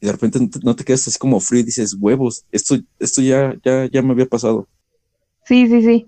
y 0.00 0.06
de 0.06 0.12
repente 0.12 0.40
no 0.62 0.74
te 0.74 0.84
quedas 0.84 1.06
así 1.06 1.18
como 1.18 1.38
frío 1.38 1.60
y 1.60 1.64
dices, 1.64 1.94
huevos, 2.00 2.46
esto, 2.50 2.76
esto 2.98 3.20
ya, 3.20 3.54
ya, 3.62 3.84
ya 3.92 4.00
me 4.00 4.12
había 4.12 4.24
pasado. 4.24 4.66
Sí, 5.44 5.68
sí, 5.68 5.82
sí. 5.82 6.06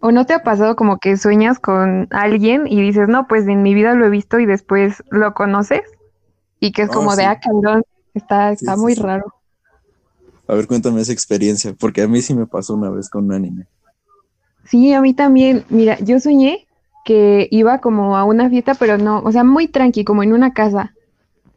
¿O 0.00 0.10
no 0.10 0.24
te 0.24 0.32
ha 0.32 0.42
pasado 0.42 0.74
como 0.74 0.98
que 0.98 1.18
sueñas 1.18 1.58
con 1.58 2.08
alguien 2.12 2.66
y 2.66 2.80
dices, 2.80 3.06
no, 3.08 3.28
pues 3.28 3.46
en 3.46 3.62
mi 3.62 3.74
vida 3.74 3.92
lo 3.92 4.06
he 4.06 4.10
visto 4.10 4.38
y 4.38 4.46
después 4.46 5.02
lo 5.10 5.34
conoces? 5.34 5.82
Y 6.60 6.72
que 6.72 6.82
es 6.82 6.88
como 6.88 7.14
de, 7.14 7.26
ah, 7.26 7.38
cabrón, 7.38 7.82
está, 8.14 8.52
está 8.52 8.74
muy 8.78 8.94
raro. 8.94 9.34
A 10.48 10.54
ver, 10.54 10.66
cuéntame 10.66 11.02
esa 11.02 11.12
experiencia, 11.12 11.74
porque 11.78 12.00
a 12.00 12.08
mí 12.08 12.22
sí 12.22 12.32
me 12.32 12.46
pasó 12.46 12.74
una 12.74 12.88
vez 12.88 13.10
con 13.10 13.26
un 13.26 13.34
anime. 13.34 13.66
Sí, 14.64 14.92
a 14.92 15.00
mí 15.00 15.14
también. 15.14 15.64
Mira, 15.68 15.98
yo 16.00 16.20
soñé 16.20 16.66
que 17.04 17.48
iba 17.50 17.78
como 17.78 18.16
a 18.16 18.24
una 18.24 18.48
fiesta, 18.48 18.74
pero 18.74 18.98
no, 18.98 19.20
o 19.20 19.32
sea, 19.32 19.44
muy 19.44 19.68
tranqui, 19.68 20.04
como 20.04 20.22
en 20.22 20.32
una 20.32 20.52
casa. 20.52 20.94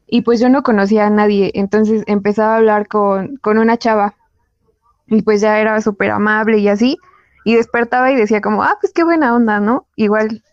Y 0.07 0.21
pues 0.21 0.39
yo 0.39 0.49
no 0.49 0.63
conocía 0.63 1.07
a 1.07 1.09
nadie, 1.09 1.51
entonces 1.55 2.03
empezaba 2.07 2.53
a 2.53 2.57
hablar 2.57 2.87
con, 2.87 3.37
con 3.37 3.57
una 3.57 3.77
chava 3.77 4.15
y 5.07 5.21
pues 5.21 5.41
ya 5.41 5.59
era 5.59 5.79
súper 5.81 6.11
amable 6.11 6.57
y 6.59 6.67
así, 6.67 6.97
y 7.43 7.55
despertaba 7.55 8.11
y 8.11 8.15
decía 8.15 8.41
como, 8.41 8.63
ah, 8.63 8.77
pues 8.79 8.93
qué 8.93 9.03
buena 9.03 9.35
onda, 9.35 9.59
¿no? 9.59 9.87
Igual, 9.95 10.43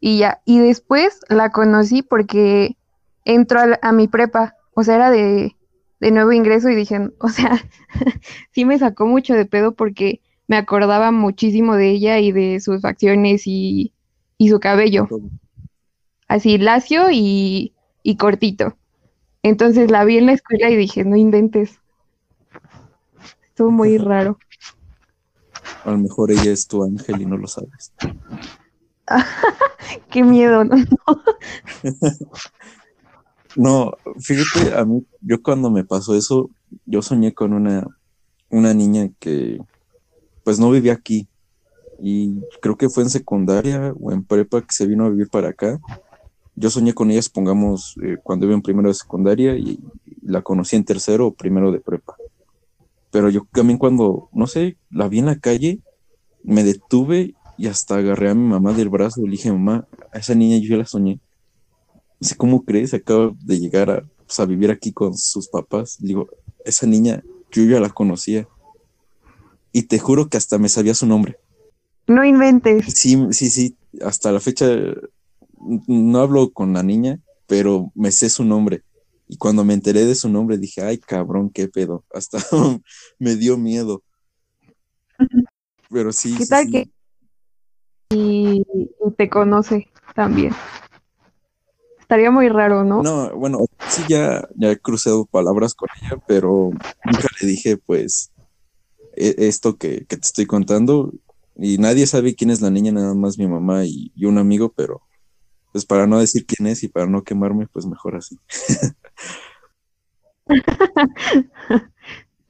y 0.00 0.18
ya, 0.18 0.40
y 0.44 0.58
después 0.58 1.20
la 1.28 1.50
conocí 1.50 2.02
porque 2.02 2.76
entro 3.24 3.60
a, 3.80 3.92
mi 3.92 4.08
prepa, 4.08 4.54
o 4.74 4.82
sea, 4.82 4.96
era 4.96 5.10
de, 5.10 5.56
de 6.00 6.10
nuevo 6.10 6.32
ingreso 6.32 6.68
y 6.68 6.74
dije, 6.74 7.10
o 7.20 7.28
sea, 7.28 7.62
sí 8.52 8.64
me 8.64 8.78
sacó 8.78 9.06
mucho 9.06 9.34
de 9.34 9.46
pedo 9.46 9.72
porque 9.72 10.20
me 10.48 10.56
acordaba 10.56 11.10
muchísimo 11.10 11.76
de 11.76 11.90
ella 11.90 12.18
y 12.18 12.32
de 12.32 12.60
sus 12.60 12.80
facciones 12.80 13.42
y, 13.46 13.92
y 14.38 14.48
su 14.48 14.60
cabello. 14.60 15.08
Así, 16.28 16.58
lacio 16.58 17.10
y, 17.10 17.74
y 18.02 18.16
cortito. 18.16 18.76
Entonces 19.42 19.90
la 19.90 20.04
vi 20.04 20.18
en 20.18 20.26
la 20.26 20.32
escuela 20.32 20.70
y 20.70 20.76
dije, 20.76 21.04
no 21.04 21.16
inventes. 21.16 21.80
Estuvo 23.48 23.70
muy 23.70 23.98
raro. 23.98 24.38
A 25.84 25.90
lo 25.90 25.98
mejor 25.98 26.30
ella 26.30 26.52
es 26.52 26.66
tu 26.66 26.84
ángel 26.84 27.20
y 27.20 27.26
no 27.26 27.36
lo 27.36 27.46
sabes. 27.46 27.92
Qué 30.10 30.22
miedo, 30.22 30.64
¿no? 30.64 30.76
no, 33.56 33.92
fíjate, 34.20 34.74
a 34.76 34.84
mí, 34.84 35.04
yo 35.20 35.42
cuando 35.42 35.70
me 35.70 35.84
pasó 35.84 36.14
eso, 36.14 36.50
yo 36.86 37.02
soñé 37.02 37.34
con 37.34 37.52
una, 37.52 37.86
una 38.48 38.72
niña 38.74 39.10
que 39.18 39.60
pues 40.44 40.58
no 40.58 40.70
vivía 40.70 40.92
aquí. 40.92 41.28
Y 42.00 42.40
creo 42.60 42.76
que 42.76 42.88
fue 42.88 43.04
en 43.04 43.10
secundaria 43.10 43.94
o 44.00 44.12
en 44.12 44.24
prepa 44.24 44.60
que 44.60 44.72
se 44.72 44.86
vino 44.86 45.04
a 45.04 45.10
vivir 45.10 45.28
para 45.28 45.50
acá. 45.50 45.80
Yo 46.54 46.68
soñé 46.70 46.94
con 46.94 47.10
ella, 47.10 47.22
supongamos, 47.22 47.96
eh, 48.02 48.16
cuando 48.22 48.46
iba 48.46 48.54
en 48.54 48.62
primero 48.62 48.88
de 48.88 48.94
secundaria 48.94 49.56
y 49.56 49.78
la 50.22 50.42
conocí 50.42 50.76
en 50.76 50.84
tercero 50.84 51.28
o 51.28 51.34
primero 51.34 51.72
de 51.72 51.80
prepa. 51.80 52.16
Pero 53.10 53.28
yo 53.30 53.46
también 53.52 53.78
cuando, 53.78 54.28
no 54.32 54.46
sé, 54.46 54.76
la 54.90 55.08
vi 55.08 55.20
en 55.20 55.26
la 55.26 55.38
calle, 55.38 55.80
me 56.42 56.64
detuve 56.64 57.34
y 57.56 57.66
hasta 57.66 57.96
agarré 57.96 58.30
a 58.30 58.34
mi 58.34 58.48
mamá 58.48 58.72
del 58.72 58.88
brazo 58.88 59.20
y 59.20 59.26
le 59.26 59.32
dije, 59.32 59.52
mamá, 59.52 59.86
a 60.12 60.18
esa 60.18 60.34
niña 60.34 60.56
yo 60.58 60.70
ya 60.70 60.78
la 60.78 60.86
soñé. 60.86 61.20
Dice, 62.18 62.36
¿cómo 62.36 62.64
crees? 62.64 62.94
Acaba 62.94 63.32
de 63.44 63.58
llegar 63.60 63.90
a, 63.90 64.02
pues, 64.26 64.40
a 64.40 64.46
vivir 64.46 64.70
aquí 64.70 64.92
con 64.92 65.16
sus 65.16 65.48
papás. 65.48 65.98
digo, 66.00 66.28
esa 66.64 66.86
niña 66.86 67.22
yo 67.50 67.64
ya 67.64 67.80
la 67.80 67.90
conocía. 67.90 68.48
Y 69.72 69.84
te 69.84 69.98
juro 69.98 70.28
que 70.28 70.36
hasta 70.36 70.58
me 70.58 70.68
sabía 70.68 70.94
su 70.94 71.06
nombre. 71.06 71.38
No 72.06 72.24
inventes. 72.24 72.86
Sí, 72.94 73.18
sí, 73.30 73.50
sí. 73.50 73.76
Hasta 74.04 74.32
la 74.32 74.40
fecha 74.40 74.66
no 75.86 76.20
hablo 76.20 76.50
con 76.50 76.72
la 76.72 76.82
niña, 76.82 77.20
pero 77.46 77.90
me 77.94 78.10
sé 78.12 78.28
su 78.28 78.44
nombre. 78.44 78.82
Y 79.28 79.36
cuando 79.38 79.64
me 79.64 79.74
enteré 79.74 80.04
de 80.04 80.14
su 80.14 80.28
nombre 80.28 80.58
dije, 80.58 80.82
ay 80.82 80.98
cabrón, 80.98 81.50
qué 81.50 81.68
pedo. 81.68 82.04
Hasta 82.14 82.38
me 83.18 83.36
dio 83.36 83.56
miedo. 83.56 84.02
Pero 85.90 86.12
sí. 86.12 86.34
¿Qué 86.36 86.46
tal 86.46 86.70
que 86.70 86.90
y, 88.10 88.64
te 89.16 89.30
conoce 89.30 89.88
también? 90.14 90.52
Estaría 92.00 92.30
muy 92.30 92.48
raro, 92.50 92.84
¿no? 92.84 93.02
No, 93.02 93.34
bueno, 93.34 93.60
sí 93.88 94.02
ya, 94.06 94.46
ya 94.54 94.70
he 94.70 94.78
cruzado 94.78 95.24
palabras 95.24 95.74
con 95.74 95.88
ella, 96.02 96.22
pero 96.26 96.70
nunca 97.04 97.28
le 97.40 97.46
dije, 97.46 97.78
pues, 97.78 98.30
esto 99.22 99.76
que, 99.76 100.04
te 100.06 100.16
estoy 100.16 100.46
contando. 100.46 101.12
Y 101.56 101.78
nadie 101.78 102.06
sabe 102.06 102.34
quién 102.34 102.50
es 102.50 102.60
la 102.60 102.70
niña, 102.70 102.92
nada 102.92 103.14
más 103.14 103.38
mi 103.38 103.46
mamá 103.46 103.84
y, 103.84 104.10
y 104.14 104.24
un 104.24 104.38
amigo, 104.38 104.72
pero 104.72 105.02
pues 105.72 105.86
para 105.86 106.06
no 106.06 106.20
decir 106.20 106.46
quién 106.46 106.66
es 106.66 106.82
y 106.82 106.88
para 106.88 107.06
no 107.06 107.24
quemarme, 107.24 107.66
pues 107.66 107.86
mejor 107.86 108.16
así. 108.16 108.38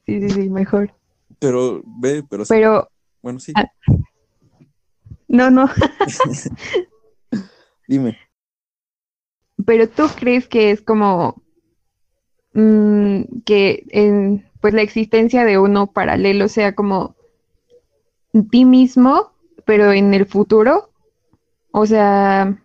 sí, 0.05 0.21
sí, 0.21 0.29
sí, 0.29 0.49
mejor. 0.49 0.93
Pero, 1.39 1.81
ve, 1.85 2.23
pero... 2.29 2.43
Pero... 2.47 2.89
Bueno, 3.21 3.39
sí. 3.39 3.53
Ah, 3.55 3.65
no, 5.29 5.49
no. 5.49 5.67
Dime. 7.87 8.17
Pero 9.65 9.89
tú 9.89 10.03
crees 10.19 10.47
que 10.47 10.71
es 10.71 10.81
como 10.81 11.41
mm, 12.53 13.21
que 13.45 13.85
en 13.89 14.45
pues 14.63 14.73
la 14.73 14.81
existencia 14.81 15.43
de 15.43 15.59
uno 15.59 15.87
paralelo 15.87 16.47
sea 16.47 16.73
como 16.73 17.17
ti 18.49 18.63
mismo, 18.63 19.33
pero 19.65 19.91
en 19.91 20.13
el 20.13 20.25
futuro. 20.25 20.89
O 21.71 21.85
sea, 21.85 22.57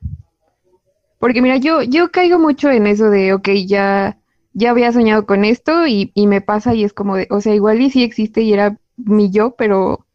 porque 1.19 1.43
mira, 1.43 1.57
yo, 1.57 1.83
yo 1.83 2.13
caigo 2.13 2.39
mucho 2.39 2.71
en 2.71 2.87
eso 2.87 3.11
de, 3.11 3.33
ok, 3.33 3.49
ya, 3.67 4.17
ya 4.53 4.71
había 4.71 4.93
soñado 4.93 5.27
con 5.27 5.45
esto 5.45 5.89
y, 5.89 6.13
me 6.15 6.41
pasa 6.41 6.73
y 6.73 6.85
es 6.85 6.93
como 6.93 7.17
de, 7.17 7.27
o 7.31 7.41
sea, 7.41 7.57
igual 7.57 7.81
y 7.81 7.91
sí 7.91 8.05
existe 8.05 8.43
y 8.43 8.53
era 8.53 8.79
mi 8.97 9.33
yo, 9.33 9.57
pero 9.57 10.07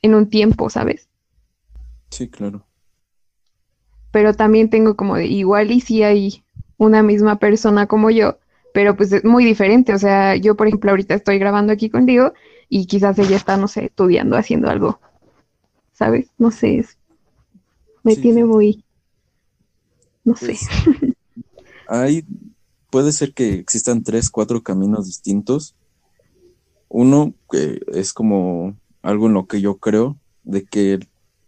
en 0.00 0.14
un 0.14 0.30
tiempo, 0.30 0.70
¿sabes? 0.70 1.10
Sí, 2.08 2.30
claro. 2.30 2.64
Pero 4.12 4.32
también 4.32 4.70
tengo 4.70 4.96
como 4.96 5.16
de, 5.16 5.26
igual 5.26 5.72
y 5.72 5.82
sí 5.82 6.02
hay 6.02 6.42
una 6.78 7.02
misma 7.02 7.38
persona 7.38 7.86
como 7.86 8.08
yo, 8.08 8.38
pero 8.72 8.96
pues 8.96 9.12
es 9.12 9.24
muy 9.24 9.44
diferente. 9.44 9.94
O 9.94 9.98
sea, 9.98 10.36
yo, 10.36 10.56
por 10.56 10.66
ejemplo, 10.66 10.90
ahorita 10.90 11.14
estoy 11.14 11.38
grabando 11.38 11.72
aquí 11.72 11.90
contigo 11.90 12.32
y 12.68 12.86
quizás 12.86 13.18
ella 13.18 13.36
está, 13.36 13.56
no 13.56 13.68
sé, 13.68 13.86
estudiando, 13.86 14.36
haciendo 14.36 14.68
algo, 14.68 15.00
¿sabes? 15.92 16.28
No 16.38 16.50
sé, 16.50 16.84
me 18.02 18.16
tiene 18.16 18.44
muy 18.44 18.84
no 20.28 20.36
sé. 20.36 20.46
Pues, 20.46 21.14
hay, 21.88 22.24
puede 22.90 23.12
ser 23.12 23.32
que 23.32 23.54
existan 23.54 24.02
tres, 24.02 24.28
cuatro 24.28 24.62
caminos 24.62 25.06
distintos. 25.06 25.74
Uno 26.88 27.34
que 27.50 27.80
es 27.92 28.12
como 28.12 28.76
algo 29.02 29.26
en 29.26 29.34
lo 29.34 29.46
que 29.46 29.62
yo 29.62 29.78
creo, 29.78 30.18
de 30.44 30.64
que 30.64 30.98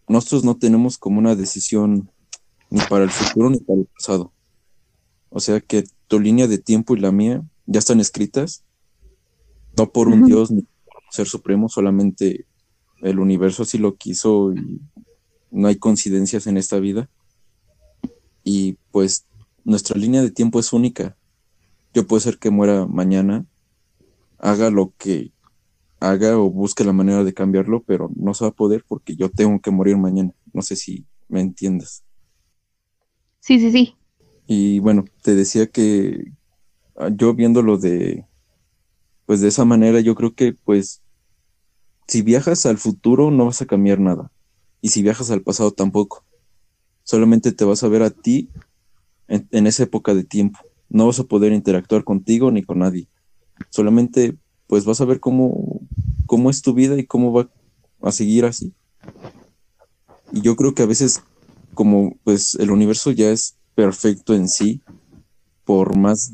nosotros 0.09 0.45
no 0.45 0.57
tenemos 0.57 0.97
como 0.97 1.19
una 1.19 1.35
decisión 1.35 2.11
ni 2.71 2.81
para 2.89 3.05
el 3.05 3.11
futuro 3.11 3.51
ni 3.51 3.59
para 3.59 3.81
el 3.81 3.87
pasado. 3.87 4.33
O 5.29 5.41
sea 5.41 5.61
que 5.61 5.85
tu 6.11 6.19
línea 6.19 6.49
de 6.49 6.59
tiempo 6.59 6.97
y 6.97 7.01
la 7.01 7.13
mía 7.13 7.41
ya 7.67 7.79
están 7.79 8.01
escritas, 8.01 8.65
no 9.79 9.93
por 9.93 10.09
un 10.09 10.25
Dios 10.25 10.51
ni 10.51 10.63
por 10.63 10.97
un 10.97 11.13
ser 11.13 11.29
supremo, 11.29 11.69
solamente 11.69 12.47
el 13.01 13.21
universo 13.21 13.63
así 13.63 13.79
lo 13.79 13.95
quiso 13.95 14.53
y 14.53 14.81
no 15.53 15.69
hay 15.69 15.77
coincidencias 15.77 16.49
en 16.49 16.57
esta 16.57 16.81
vida 16.81 17.09
y 18.43 18.77
pues 18.91 19.25
nuestra 19.65 19.97
línea 19.97 20.21
de 20.21 20.33
tiempo 20.33 20.59
es 20.59 20.73
única. 20.73 21.17
Yo 21.95 22.05
puedo 22.09 22.19
ser 22.19 22.39
que 22.39 22.51
muera 22.51 22.87
mañana, 22.89 23.47
haga 24.39 24.69
lo 24.71 24.93
que 24.99 25.31
haga 26.01 26.37
o 26.37 26.51
busque 26.51 26.83
la 26.83 26.93
manera 26.93 27.23
de 27.23 27.35
cambiarlo, 27.35 27.85
pero 27.85 28.11
no 28.17 28.35
se 28.35 28.45
va 28.45 28.49
a 28.51 28.55
poder 28.55 28.85
porque 28.89 29.15
yo 29.15 29.31
tengo 29.31 29.61
que 29.61 29.71
morir 29.71 29.97
mañana. 29.97 30.33
No 30.53 30.63
sé 30.63 30.75
si 30.75 31.07
me 31.29 31.41
entiendes. 31.41 32.03
Sí, 33.39 33.61
sí, 33.61 33.71
sí. 33.71 33.95
Y 34.53 34.81
bueno, 34.81 35.05
te 35.23 35.37
decía 35.37 35.69
que 35.69 36.33
ah, 36.97 37.09
yo 37.15 37.35
viéndolo 37.35 37.79
de, 37.79 38.27
pues 39.25 39.41
de 39.41 39.47
esa 39.47 39.65
manera, 39.65 40.01
yo 40.01 40.17
creo 40.17 40.35
que 40.35 40.55
pues 40.65 41.03
si 42.09 42.23
viajas 42.23 42.67
al 42.67 42.77
futuro 42.77 43.31
no 43.31 43.47
vas 43.47 43.63
a 43.63 43.67
cambiar 43.67 44.01
nada. 44.01 44.33
Y 44.81 44.89
si 44.89 45.05
viajas 45.05 45.31
al 45.31 45.43
pasado 45.43 45.71
tampoco 45.71 46.25
solamente 47.05 47.53
te 47.53 47.65
vas 47.65 47.85
a 47.85 47.89
ver 47.89 48.03
a 48.03 48.11
ti 48.11 48.49
en, 49.29 49.69
esa 49.69 49.85
época 49.85 50.15
de 50.15 50.25
tiempo. 50.25 50.59
No 50.89 51.07
vas 51.07 51.21
a 51.21 51.25
poder 51.25 51.53
interactuar 51.53 52.03
contigo 52.03 52.51
ni 52.51 52.65
con 52.65 52.81
nadie. 52.81 53.07
Solamente 53.69 54.37
pues 54.67 54.85
vas 54.85 55.01
a 55.01 55.05
ver 55.05 55.21
cómo, 55.21 55.81
cómo 56.27 56.51
es 56.51 56.61
tu 56.61 56.75
vida 56.75 56.99
y 56.99 57.07
cómo 57.07 57.33
va 57.33 57.49
a 58.03 58.11
seguir 58.11 58.47
así. 58.47 58.75
Y 60.33 60.41
yo 60.41 60.57
creo 60.57 60.75
que 60.75 60.83
a 60.83 60.87
veces 60.87 61.23
como 61.73 62.17
pues 62.25 62.57
el 62.57 62.73
universo 62.73 63.13
ya 63.13 63.31
es 63.31 63.60
perfecto 63.75 64.35
en 64.35 64.49
sí, 64.49 64.81
por 65.65 65.97
más, 65.97 66.33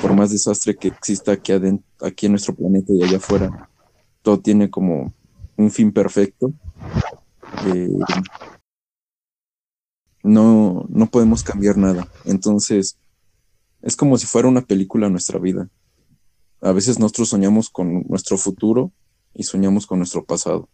por 0.00 0.14
más 0.14 0.30
desastre 0.30 0.76
que 0.76 0.88
exista 0.88 1.32
aquí, 1.32 1.52
aquí 2.00 2.26
en 2.26 2.32
nuestro 2.32 2.54
planeta 2.54 2.92
y 2.92 3.02
allá 3.02 3.18
afuera, 3.18 3.68
todo 4.22 4.40
tiene 4.40 4.70
como 4.70 5.12
un 5.56 5.70
fin 5.70 5.92
perfecto. 5.92 6.52
Eh, 7.66 7.90
no, 10.22 10.86
no 10.88 11.06
podemos 11.10 11.42
cambiar 11.42 11.76
nada. 11.76 12.08
Entonces, 12.24 12.98
es 13.82 13.96
como 13.96 14.18
si 14.18 14.26
fuera 14.26 14.48
una 14.48 14.62
película 14.62 15.08
nuestra 15.08 15.38
vida. 15.38 15.68
A 16.60 16.72
veces 16.72 16.98
nosotros 16.98 17.30
soñamos 17.30 17.70
con 17.70 18.02
nuestro 18.08 18.36
futuro 18.36 18.92
y 19.34 19.44
soñamos 19.44 19.86
con 19.86 19.98
nuestro 19.98 20.24
pasado. 20.24 20.68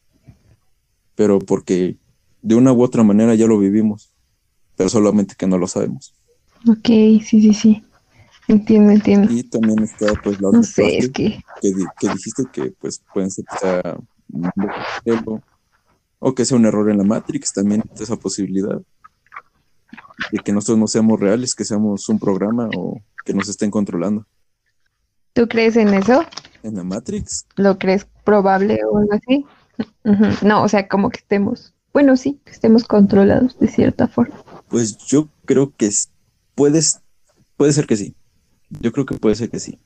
Pero 1.15 1.39
porque 1.39 1.97
de 2.43 2.55
una 2.55 2.73
u 2.73 2.83
otra 2.83 3.03
manera 3.03 3.35
ya 3.35 3.47
lo 3.47 3.59
vivimos, 3.59 4.13
pero 4.77 4.89
solamente 4.89 5.35
que 5.37 5.47
no 5.47 5.59
lo 5.59 5.67
sabemos. 5.67 6.15
Ok, 6.69 6.87
sí, 6.87 7.23
sí, 7.23 7.55
sí. 7.55 7.83
Entiendo, 8.49 8.93
entiendo. 8.93 9.33
Y 9.33 9.43
también 9.43 9.81
está 9.83 10.13
pues 10.23 10.41
la 10.41 10.51
no 10.51 10.63
sé, 10.63 10.99
es 10.99 11.11
que... 11.11 11.43
que... 11.61 11.75
dijiste 12.09 12.45
que 12.53 12.73
pues 12.79 13.03
pueden 13.13 13.31
ser 13.31 13.45
que 13.45 13.59
sea 13.59 13.99
o 16.19 16.35
que 16.35 16.45
sea 16.45 16.57
un 16.57 16.67
error 16.67 16.91
en 16.91 16.99
la 16.99 17.05
Matrix, 17.05 17.53
también 17.53 17.83
esa 17.99 18.17
posibilidad 18.17 18.81
de 20.33 20.39
que 20.39 20.53
nosotros 20.53 20.79
no 20.79 20.87
seamos 20.87 21.21
reales, 21.21 21.55
que 21.55 21.65
seamos 21.65 22.09
un 22.09 22.19
programa 22.19 22.69
o 22.77 23.01
que 23.25 23.35
nos 23.35 23.49
estén 23.49 23.71
controlando. 23.71 24.27
¿Tú 25.33 25.47
crees 25.49 25.77
en 25.77 25.93
eso? 25.93 26.25
¿En 26.63 26.77
la 26.77 26.85
Matrix? 26.85 27.47
¿Lo 27.57 27.79
crees 27.79 28.07
probable 28.25 28.81
o 28.91 28.99
algo 28.99 29.13
así? 29.13 29.45
No, 30.43 30.63
o 30.63 30.69
sea, 30.69 30.89
como 30.89 31.11
que 31.11 31.19
estemos, 31.19 31.75
bueno, 31.93 32.17
sí, 32.17 32.41
que 32.45 32.53
estemos 32.53 32.85
controlados 32.85 33.59
de 33.59 33.69
cierta 33.69 34.09
forma. 34.09 34.37
Pues 34.69 34.99
yo 34.99 35.29
creo 35.45 35.73
que 35.77 35.91
puedes, 36.55 37.01
puede 37.57 37.73
ser 37.73 37.87
que 37.87 37.97
sí. 37.97 38.15
Yo 38.81 38.93
creo 38.93 39.07
que 39.07 39.17
puede 39.17 39.35
ser 39.35 39.51
que 39.51 39.61
sí. 39.61 39.79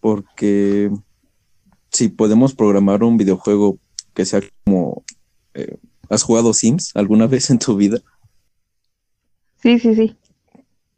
Porque 0.00 0.90
si 1.90 2.08
podemos 2.08 2.54
programar 2.54 3.02
un 3.02 3.16
videojuego 3.16 3.78
que 4.14 4.24
sea 4.24 4.40
como... 4.64 5.04
Eh, 5.54 5.76
¿Has 6.08 6.22
jugado 6.22 6.54
Sims 6.54 6.92
alguna 6.94 7.26
vez 7.28 7.50
en 7.50 7.58
tu 7.58 7.76
vida? 7.76 8.00
Sí, 9.62 9.78
sí, 9.78 9.94
sí. 9.94 10.16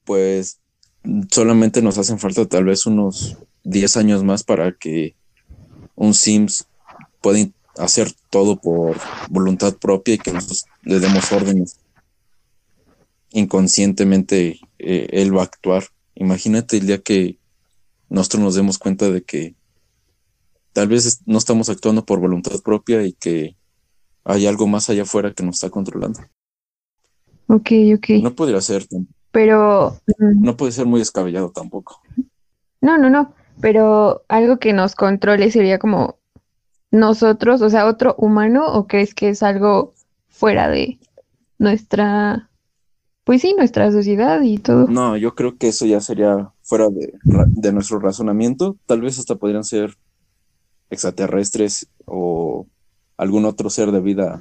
Pues 0.05 0.59
solamente 1.31 1.83
nos 1.83 1.99
hacen 1.99 2.19
falta 2.19 2.47
tal 2.47 2.65
vez 2.65 2.87
unos 2.87 3.37
10 3.65 3.97
años 3.97 4.25
más 4.25 4.43
para 4.43 4.73
que 4.73 5.15
un 5.95 6.15
Sims 6.15 6.67
pueda 7.21 7.49
hacer 7.77 8.13
todo 8.31 8.57
por 8.57 8.99
voluntad 9.31 9.77
propia 9.77 10.15
y 10.15 10.19
que 10.19 10.33
nosotros 10.33 10.65
le 10.83 11.01
demos 11.01 11.31
órdenes. 11.33 11.79
Inconscientemente 13.31 14.61
eh, 14.79 15.09
él 15.11 15.37
va 15.37 15.43
a 15.43 15.45
actuar. 15.45 15.85
Imagínate 16.15 16.79
el 16.79 16.87
día 16.87 16.99
que 16.99 17.39
nosotros 18.09 18.43
nos 18.43 18.55
demos 18.55 18.79
cuenta 18.79 19.11
de 19.11 19.23
que 19.23 19.55
tal 20.73 20.89
vez 20.89 21.23
no 21.27 21.39
estamos 21.39 21.69
actuando 21.69 22.05
por 22.05 22.21
voluntad 22.21 22.61
propia 22.65 23.03
y 23.05 23.13
que 23.13 23.57
hay 24.25 24.47
algo 24.47 24.67
más 24.67 24.91
allá 24.91 25.03
afuera 25.03 25.33
que 25.33 25.43
nos 25.43 25.57
está 25.57 25.71
controlando. 25.71 26.21
Ok, 27.49 27.71
ok. 27.97 28.09
No 28.23 28.35
podría 28.35 28.61
ser. 28.61 28.87
Pero. 29.31 29.99
Mm. 30.19 30.43
No 30.45 30.57
puede 30.57 30.73
ser 30.73 30.87
muy 30.87 31.01
descabellado 31.01 31.51
tampoco. 31.51 32.01
No, 32.81 32.99
no, 32.99 33.11
no. 33.11 33.35
Pero 33.61 34.23
algo 34.29 34.59
que 34.59 34.73
nos 34.73 34.95
controle 34.95 35.51
sería 35.51 35.79
como 35.79 36.19
nosotros, 36.91 37.61
o 37.63 37.71
sea, 37.71 37.87
otro 37.87 38.15
humano, 38.19 38.67
o 38.67 38.87
crees 38.87 39.15
que 39.15 39.31
es 39.31 39.43
algo 39.43 39.95
fuera 40.29 40.69
de 40.69 40.99
nuestra, 41.59 42.48
pues 43.29 43.43
sí, 43.43 43.55
nuestra 43.55 43.93
sociedad 43.93 44.41
y 44.41 44.57
todo? 44.57 44.87
No, 44.87 45.15
yo 45.19 45.35
creo 45.35 45.59
que 45.59 45.69
eso 45.69 45.85
ya 45.85 46.01
sería 46.01 46.51
fuera 46.63 46.89
de, 46.89 47.13
de 47.49 47.73
nuestro 47.75 47.99
razonamiento. 47.99 48.79
Tal 48.87 49.03
vez 49.03 49.19
hasta 49.19 49.35
podrían 49.35 49.65
ser 49.65 49.99
extraterrestres 50.89 51.89
o 52.07 52.67
algún 53.19 53.45
otro 53.45 53.69
ser 53.69 53.93
de 53.93 54.01
vida 54.01 54.41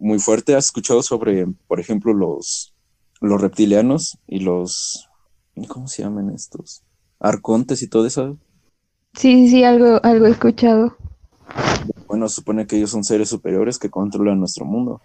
muy 0.00 0.18
fuerte. 0.18 0.56
¿Has 0.56 0.64
escuchado 0.64 1.00
sobre, 1.04 1.46
por 1.68 1.78
ejemplo, 1.78 2.12
los, 2.12 2.74
los 3.20 3.40
reptilianos 3.40 4.18
y 4.26 4.40
los, 4.40 5.08
¿cómo 5.68 5.86
se 5.86 6.02
llaman 6.02 6.30
estos? 6.30 6.82
Arcontes 7.20 7.82
y 7.82 7.86
todo 7.86 8.04
eso. 8.04 8.36
Sí, 9.14 9.48
sí, 9.48 9.62
algo, 9.62 10.00
algo 10.02 10.26
he 10.26 10.30
escuchado. 10.30 10.96
Bueno, 12.08 12.28
supone 12.28 12.66
que 12.66 12.78
ellos 12.78 12.90
son 12.90 13.04
seres 13.04 13.28
superiores 13.28 13.78
que 13.78 13.90
controlan 13.90 14.40
nuestro 14.40 14.64
mundo. 14.64 15.00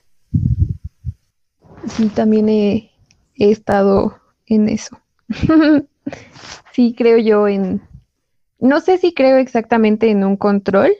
Sí, 1.87 2.09
también 2.09 2.49
he, 2.49 2.91
estado 3.37 4.19
en 4.45 4.69
eso. 4.69 4.97
sí, 6.73 6.95
creo 6.97 7.17
yo 7.17 7.47
en... 7.47 7.81
No 8.59 8.79
sé 8.79 8.97
si 8.97 9.13
creo 9.13 9.37
exactamente 9.37 10.09
en 10.09 10.23
un 10.23 10.37
control, 10.37 10.91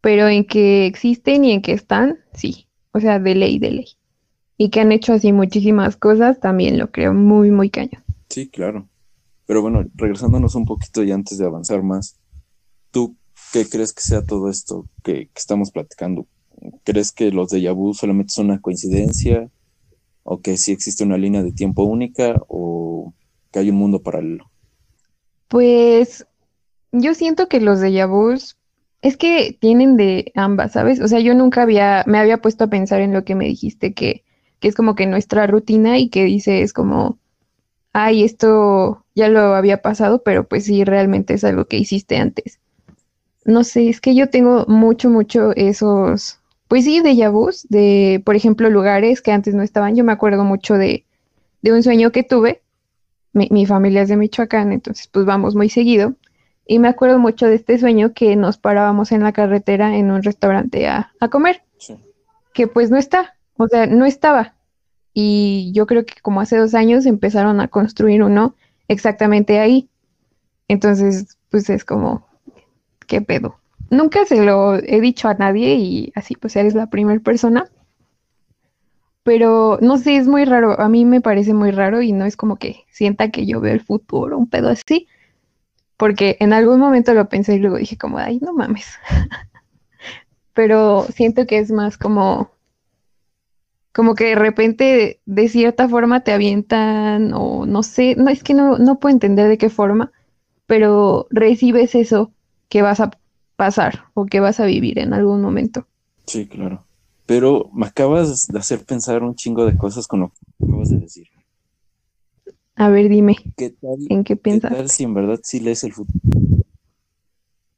pero 0.00 0.28
en 0.28 0.44
que 0.44 0.86
existen 0.86 1.44
y 1.44 1.52
en 1.52 1.62
que 1.62 1.72
están, 1.72 2.18
sí. 2.32 2.66
O 2.92 3.00
sea, 3.00 3.18
de 3.18 3.34
ley, 3.34 3.58
de 3.58 3.70
ley. 3.70 3.88
Y 4.56 4.70
que 4.70 4.80
han 4.80 4.92
hecho 4.92 5.12
así 5.12 5.32
muchísimas 5.32 5.96
cosas, 5.96 6.40
también 6.40 6.78
lo 6.78 6.90
creo 6.90 7.12
muy, 7.12 7.50
muy 7.50 7.70
cañón. 7.70 8.02
Sí, 8.28 8.48
claro. 8.48 8.88
Pero 9.46 9.62
bueno, 9.62 9.84
regresándonos 9.94 10.54
un 10.54 10.64
poquito 10.64 11.02
y 11.02 11.12
antes 11.12 11.38
de 11.38 11.46
avanzar 11.46 11.82
más, 11.82 12.18
¿tú 12.90 13.16
¿Qué 13.54 13.68
crees 13.68 13.92
que 13.92 14.02
sea 14.02 14.24
todo 14.24 14.50
esto 14.50 14.88
que, 15.04 15.30
estamos 15.32 15.70
platicando? 15.70 16.26
¿Crees 16.84 17.12
que 17.12 17.30
los 17.30 17.50
de 17.50 17.60
Yabu 17.60 17.94
solamente 17.94 18.32
son 18.32 18.46
una 18.46 18.60
coincidencia? 18.60 19.48
¿O 20.22 20.40
que 20.40 20.56
sí 20.56 20.72
existe 20.72 21.04
una 21.04 21.18
línea 21.18 21.42
de 21.42 21.52
tiempo 21.52 21.84
única? 21.84 22.40
¿O 22.48 23.12
que 23.50 23.58
hay 23.58 23.70
un 23.70 23.76
mundo 23.76 24.02
paralelo? 24.02 24.50
Pues 25.48 26.26
yo 26.92 27.14
siento 27.14 27.48
que 27.48 27.60
los 27.60 27.80
de 27.80 27.92
Yabu 27.92 28.34
es 29.02 29.16
que 29.16 29.56
tienen 29.60 29.96
de 29.96 30.32
ambas, 30.34 30.72
¿sabes? 30.72 31.00
O 31.00 31.08
sea, 31.08 31.20
yo 31.20 31.34
nunca 31.34 31.62
había, 31.62 32.04
me 32.06 32.18
había 32.18 32.38
puesto 32.38 32.64
a 32.64 32.68
pensar 32.68 33.00
en 33.00 33.12
lo 33.12 33.24
que 33.24 33.34
me 33.34 33.46
dijiste, 33.46 33.92
que, 33.92 34.24
que 34.60 34.68
es 34.68 34.74
como 34.74 34.94
que 34.94 35.06
nuestra 35.06 35.46
rutina 35.46 35.98
y 35.98 36.08
que 36.08 36.24
dice 36.24 36.62
es 36.62 36.72
como, 36.72 37.18
ay, 37.92 38.24
esto 38.24 39.04
ya 39.14 39.28
lo 39.28 39.54
había 39.54 39.82
pasado, 39.82 40.22
pero 40.22 40.48
pues 40.48 40.64
sí, 40.64 40.84
realmente 40.84 41.34
es 41.34 41.44
algo 41.44 41.66
que 41.66 41.78
hiciste 41.78 42.16
antes 42.16 42.58
no 43.44 43.64
sé, 43.64 43.88
es 43.88 44.00
que 44.00 44.14
yo 44.14 44.30
tengo 44.30 44.64
mucho, 44.66 45.10
mucho 45.10 45.52
esos, 45.54 46.40
pues 46.68 46.84
sí, 46.84 47.00
de 47.00 47.28
vus, 47.28 47.66
de, 47.68 48.22
por 48.24 48.36
ejemplo, 48.36 48.70
lugares 48.70 49.20
que 49.20 49.32
antes 49.32 49.54
no 49.54 49.62
estaban. 49.62 49.94
Yo 49.96 50.04
me 50.04 50.12
acuerdo 50.12 50.44
mucho 50.44 50.74
de, 50.74 51.04
de 51.62 51.72
un 51.72 51.82
sueño 51.82 52.12
que 52.12 52.22
tuve. 52.22 52.62
Mi, 53.32 53.66
familia 53.66 54.02
es 54.02 54.08
de 54.08 54.16
Michoacán, 54.16 54.72
entonces 54.72 55.08
pues 55.08 55.26
vamos 55.26 55.56
muy 55.56 55.68
seguido. 55.68 56.14
Y 56.66 56.78
me 56.78 56.88
acuerdo 56.88 57.18
mucho 57.18 57.46
de 57.46 57.56
este 57.56 57.78
sueño 57.78 58.14
que 58.14 58.36
nos 58.36 58.58
parábamos 58.58 59.10
en 59.12 59.22
la 59.22 59.32
carretera 59.32 59.96
en 59.96 60.10
un 60.10 60.22
restaurante 60.22 60.86
a, 60.86 61.12
a 61.20 61.28
comer. 61.28 61.62
Que 62.52 62.68
pues 62.68 62.90
no 62.90 62.96
está, 62.96 63.34
o 63.56 63.66
sea, 63.66 63.86
no 63.86 64.04
estaba. 64.04 64.54
Y 65.12 65.72
yo 65.74 65.86
creo 65.86 66.06
que 66.06 66.14
como 66.22 66.40
hace 66.40 66.56
dos 66.56 66.74
años 66.74 67.06
empezaron 67.06 67.60
a 67.60 67.68
construir 67.68 68.22
uno 68.22 68.54
exactamente 68.86 69.58
ahí. 69.58 69.88
Entonces, 70.68 71.36
pues 71.50 71.68
es 71.70 71.84
como, 71.84 72.26
¿qué 73.06 73.20
pedo? 73.20 73.58
Nunca 73.90 74.24
se 74.24 74.44
lo 74.44 74.74
he 74.74 75.00
dicho 75.00 75.28
a 75.28 75.34
nadie 75.34 75.74
y 75.74 76.12
así 76.14 76.34
pues 76.34 76.56
eres 76.56 76.74
la 76.74 76.88
primera 76.88 77.20
persona. 77.20 77.68
Pero 79.22 79.78
no 79.80 79.96
sé, 79.96 80.16
es 80.16 80.26
muy 80.26 80.44
raro. 80.44 80.78
A 80.80 80.88
mí 80.88 81.04
me 81.04 81.20
parece 81.20 81.54
muy 81.54 81.70
raro 81.70 82.02
y 82.02 82.12
no 82.12 82.26
es 82.26 82.36
como 82.36 82.56
que 82.56 82.84
sienta 82.90 83.30
que 83.30 83.46
yo 83.46 83.60
veo 83.60 83.72
el 83.72 83.80
futuro, 83.80 84.36
un 84.36 84.48
pedo 84.48 84.68
así. 84.68 85.08
Porque 85.96 86.36
en 86.40 86.52
algún 86.52 86.80
momento 86.80 87.14
lo 87.14 87.28
pensé 87.28 87.54
y 87.54 87.58
luego 87.58 87.76
dije 87.76 87.96
como, 87.96 88.18
ay, 88.18 88.38
no 88.40 88.52
mames. 88.52 88.98
Pero 90.54 91.06
siento 91.10 91.46
que 91.46 91.58
es 91.58 91.70
más 91.70 91.98
como, 91.98 92.50
como 93.92 94.14
que 94.14 94.24
de 94.24 94.34
repente 94.34 95.20
de 95.24 95.48
cierta 95.48 95.88
forma 95.88 96.20
te 96.22 96.32
avientan 96.32 97.32
o 97.32 97.64
no 97.64 97.82
sé, 97.82 98.16
no 98.16 98.28
es 98.28 98.42
que 98.42 98.54
no, 98.54 98.76
no 98.78 98.98
puedo 98.98 99.14
entender 99.14 99.48
de 99.48 99.58
qué 99.58 99.70
forma, 99.70 100.12
pero 100.66 101.26
recibes 101.30 101.94
eso 101.94 102.32
que 102.68 102.82
vas 102.82 103.00
a 103.00 103.10
pasar 103.56 104.06
o 104.14 104.26
que 104.26 104.40
vas 104.40 104.60
a 104.60 104.66
vivir 104.66 104.98
en 104.98 105.14
algún 105.14 105.40
momento. 105.42 105.86
Sí, 106.26 106.46
claro. 106.46 106.84
Pero 107.26 107.70
me 107.72 107.86
acabas 107.86 108.46
de 108.48 108.58
hacer 108.58 108.84
pensar 108.84 109.22
un 109.22 109.34
chingo 109.34 109.64
de 109.64 109.76
cosas 109.76 110.06
con 110.06 110.20
lo 110.20 110.28
que 110.28 110.64
acabas 110.64 110.90
de 110.90 110.98
decir. 110.98 111.28
A 112.76 112.88
ver, 112.88 113.08
dime. 113.08 113.36
¿Qué 113.56 113.70
tal, 113.70 113.98
¿En 114.08 114.24
qué 114.24 114.36
piensas? 114.36 114.70
¿Qué 114.70 114.76
tal 114.76 114.90
si 114.90 115.04
en 115.04 115.14
verdad 115.14 115.40
sí 115.42 115.60
lees 115.60 115.84
el 115.84 115.92
futuro? 115.92 116.18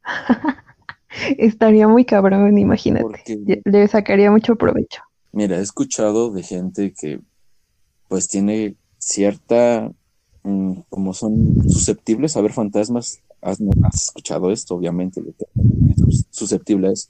Estaría 1.39 1.89
muy 1.89 2.05
cabrón, 2.05 2.57
imagínate. 2.59 3.39
Le 3.65 3.89
sacaría 3.89 4.31
mucho 4.31 4.57
provecho. 4.57 5.03
Mira, 5.33 5.59
he 5.59 5.63
escuchado 5.63 6.31
de 6.31 6.43
gente 6.43 6.95
que 6.99 7.21
pues 8.09 8.29
tiene 8.29 8.77
cierta, 8.99 9.91
mm, 10.45 10.81
como 10.89 11.13
son 11.13 11.69
susceptibles 11.69 12.37
a 12.37 12.41
ver 12.41 12.53
fantasmas 12.53 13.21
has, 13.41 13.59
escuchado 13.95 14.51
esto, 14.51 14.75
obviamente, 14.75 15.23
susceptible 16.31 16.89
a 16.89 16.93
eso. 16.93 17.09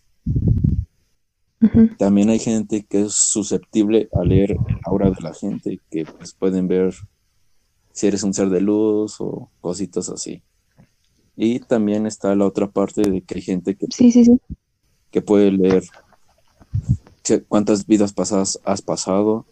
También 1.99 2.29
hay 2.29 2.39
gente 2.39 2.85
que 2.85 3.03
es 3.03 3.15
susceptible 3.15 4.09
a 4.13 4.23
leer 4.23 4.53
el 4.53 4.79
aura 4.85 5.11
de 5.11 5.23
la 5.23 5.33
gente, 5.33 5.81
que 5.91 6.05
pues 6.05 6.35
pueden 6.35 6.69
ver 6.69 6.95
si 7.93 8.07
eres 8.07 8.23
un 8.23 8.35
ser 8.35 8.51
de 8.51 8.61
luz 8.61 9.17
o 9.21 9.51
cositas 9.61 10.09
así. 10.09 10.43
Y 11.35 11.61
también 11.61 12.07
está 12.07 12.35
la 12.35 12.47
otra 12.47 12.71
parte 12.71 13.03
de 13.03 13.23
que 13.23 13.37
hay 13.37 13.43
gente 13.43 13.77
que, 13.77 13.87
que 15.11 15.23
puede 15.23 15.51
leer 15.51 15.85
cuántas 17.49 17.87
vidas 17.87 18.13
pasadas 18.13 18.61
has 18.65 18.83
pasado. 18.83 19.47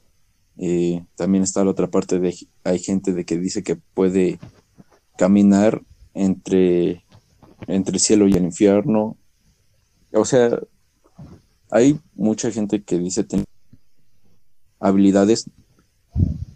y 0.56 1.00
también 1.16 1.42
está 1.42 1.64
la 1.64 1.72
otra 1.72 1.90
parte 1.90 2.20
de 2.20 2.32
hay 2.62 2.78
gente 2.78 3.12
de 3.12 3.24
que 3.24 3.38
dice 3.38 3.64
que 3.64 3.74
puede 3.74 4.38
caminar 5.16 5.82
entre, 6.14 7.04
entre 7.66 7.94
el 7.94 8.00
cielo 8.00 8.28
y 8.28 8.32
el 8.32 8.44
infierno. 8.44 9.16
O 10.12 10.24
sea, 10.24 10.58
hay 11.70 11.98
mucha 12.14 12.50
gente 12.50 12.82
que 12.82 12.98
dice 12.98 13.24
tener 13.24 13.46
habilidades, 14.78 15.50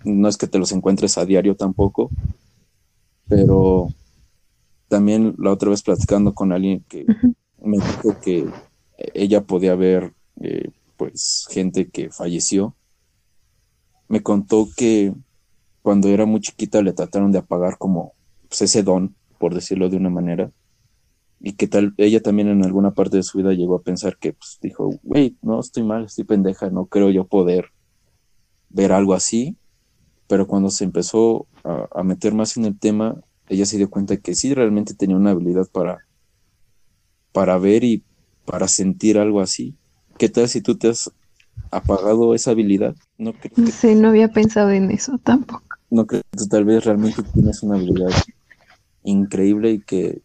no 0.05 0.29
es 0.29 0.37
que 0.37 0.47
te 0.47 0.59
los 0.59 0.73
encuentres 0.73 1.18
a 1.18 1.25
diario 1.25 1.57
tampoco, 1.57 2.11
pero 3.27 3.88
también 4.88 5.35
la 5.38 5.53
otra 5.53 5.71
vez 5.71 5.83
platicando 5.83 6.35
con 6.35 6.53
alguien 6.53 6.85
que 6.88 7.05
me 7.62 7.79
dijo 7.79 8.18
que 8.21 8.47
ella 9.14 9.42
podía 9.42 9.75
ver 9.75 10.12
eh, 10.40 10.71
pues 10.97 11.47
gente 11.51 11.88
que 11.88 12.11
falleció, 12.11 12.75
me 14.09 14.23
contó 14.23 14.68
que 14.77 15.14
cuando 15.83 16.09
era 16.09 16.27
muy 16.27 16.40
chiquita 16.40 16.83
le 16.83 16.92
trataron 16.92 17.33
de 17.33 17.38
apagar 17.38 17.79
como 17.79 18.14
pues, 18.49 18.62
ese 18.62 18.83
don 18.83 19.14
por 19.38 19.55
decirlo 19.55 19.88
de 19.88 19.96
una 19.96 20.11
manera, 20.11 20.51
y 21.40 21.53
que 21.53 21.68
tal, 21.68 21.94
ella 21.96 22.20
también 22.20 22.48
en 22.48 22.64
alguna 22.64 22.92
parte 22.92 23.16
de 23.16 23.22
su 23.22 23.38
vida 23.38 23.53
llegó 23.53 23.77
a 23.77 23.83
pensar 23.83 24.16
que, 24.18 24.33
pues, 24.33 24.59
dijo, 24.61 24.90
güey, 25.03 25.37
no, 25.42 25.61
estoy 25.61 25.85
mal, 25.85 26.05
estoy 26.05 26.24
pendeja, 26.24 26.70
no 26.70 26.87
creo 26.87 27.11
yo 27.11 27.27
poder 27.27 27.66
ver 28.70 28.92
algo 28.92 29.14
así, 29.14 29.57
pero 30.27 30.46
cuando 30.46 30.70
se 30.70 30.85
empezó 30.85 31.46
a, 31.64 32.03
meter 32.03 32.35
más 32.35 32.57
en 32.57 32.64
el 32.64 32.79
tema, 32.79 33.16
ella 33.48 33.66
se 33.66 33.77
dio 33.77 33.88
cuenta 33.88 34.16
que 34.16 34.35
sí 34.35 34.53
realmente 34.53 34.94
tenía 34.94 35.16
una 35.16 35.31
habilidad 35.31 35.68
para, 35.70 35.98
para 37.33 37.57
ver 37.59 37.85
y 37.85 38.03
para 38.44 38.68
sentir 38.68 39.18
algo 39.18 39.40
así. 39.40 39.77
¿Qué 40.18 40.29
tal 40.29 40.48
si 40.48 40.61
tú 40.61 40.77
te 40.77 40.88
has 40.88 41.11
apagado 41.70 42.35
esa 42.35 42.51
habilidad? 42.51 42.96
No, 43.16 43.33
sé, 43.70 43.94
no 43.94 44.09
había 44.09 44.29
pensado 44.29 44.70
en 44.70 44.90
eso 44.90 45.18
tampoco. 45.18 45.64
No 45.90 46.07
creo 46.07 46.22
que 46.31 46.38
tú 46.38 46.48
tal 46.48 46.64
vez 46.64 46.85
realmente 46.85 47.22
tienes 47.33 47.62
una 47.62 47.77
habilidad 47.77 48.11
increíble 49.02 49.70
y 49.70 49.80
que 49.80 50.22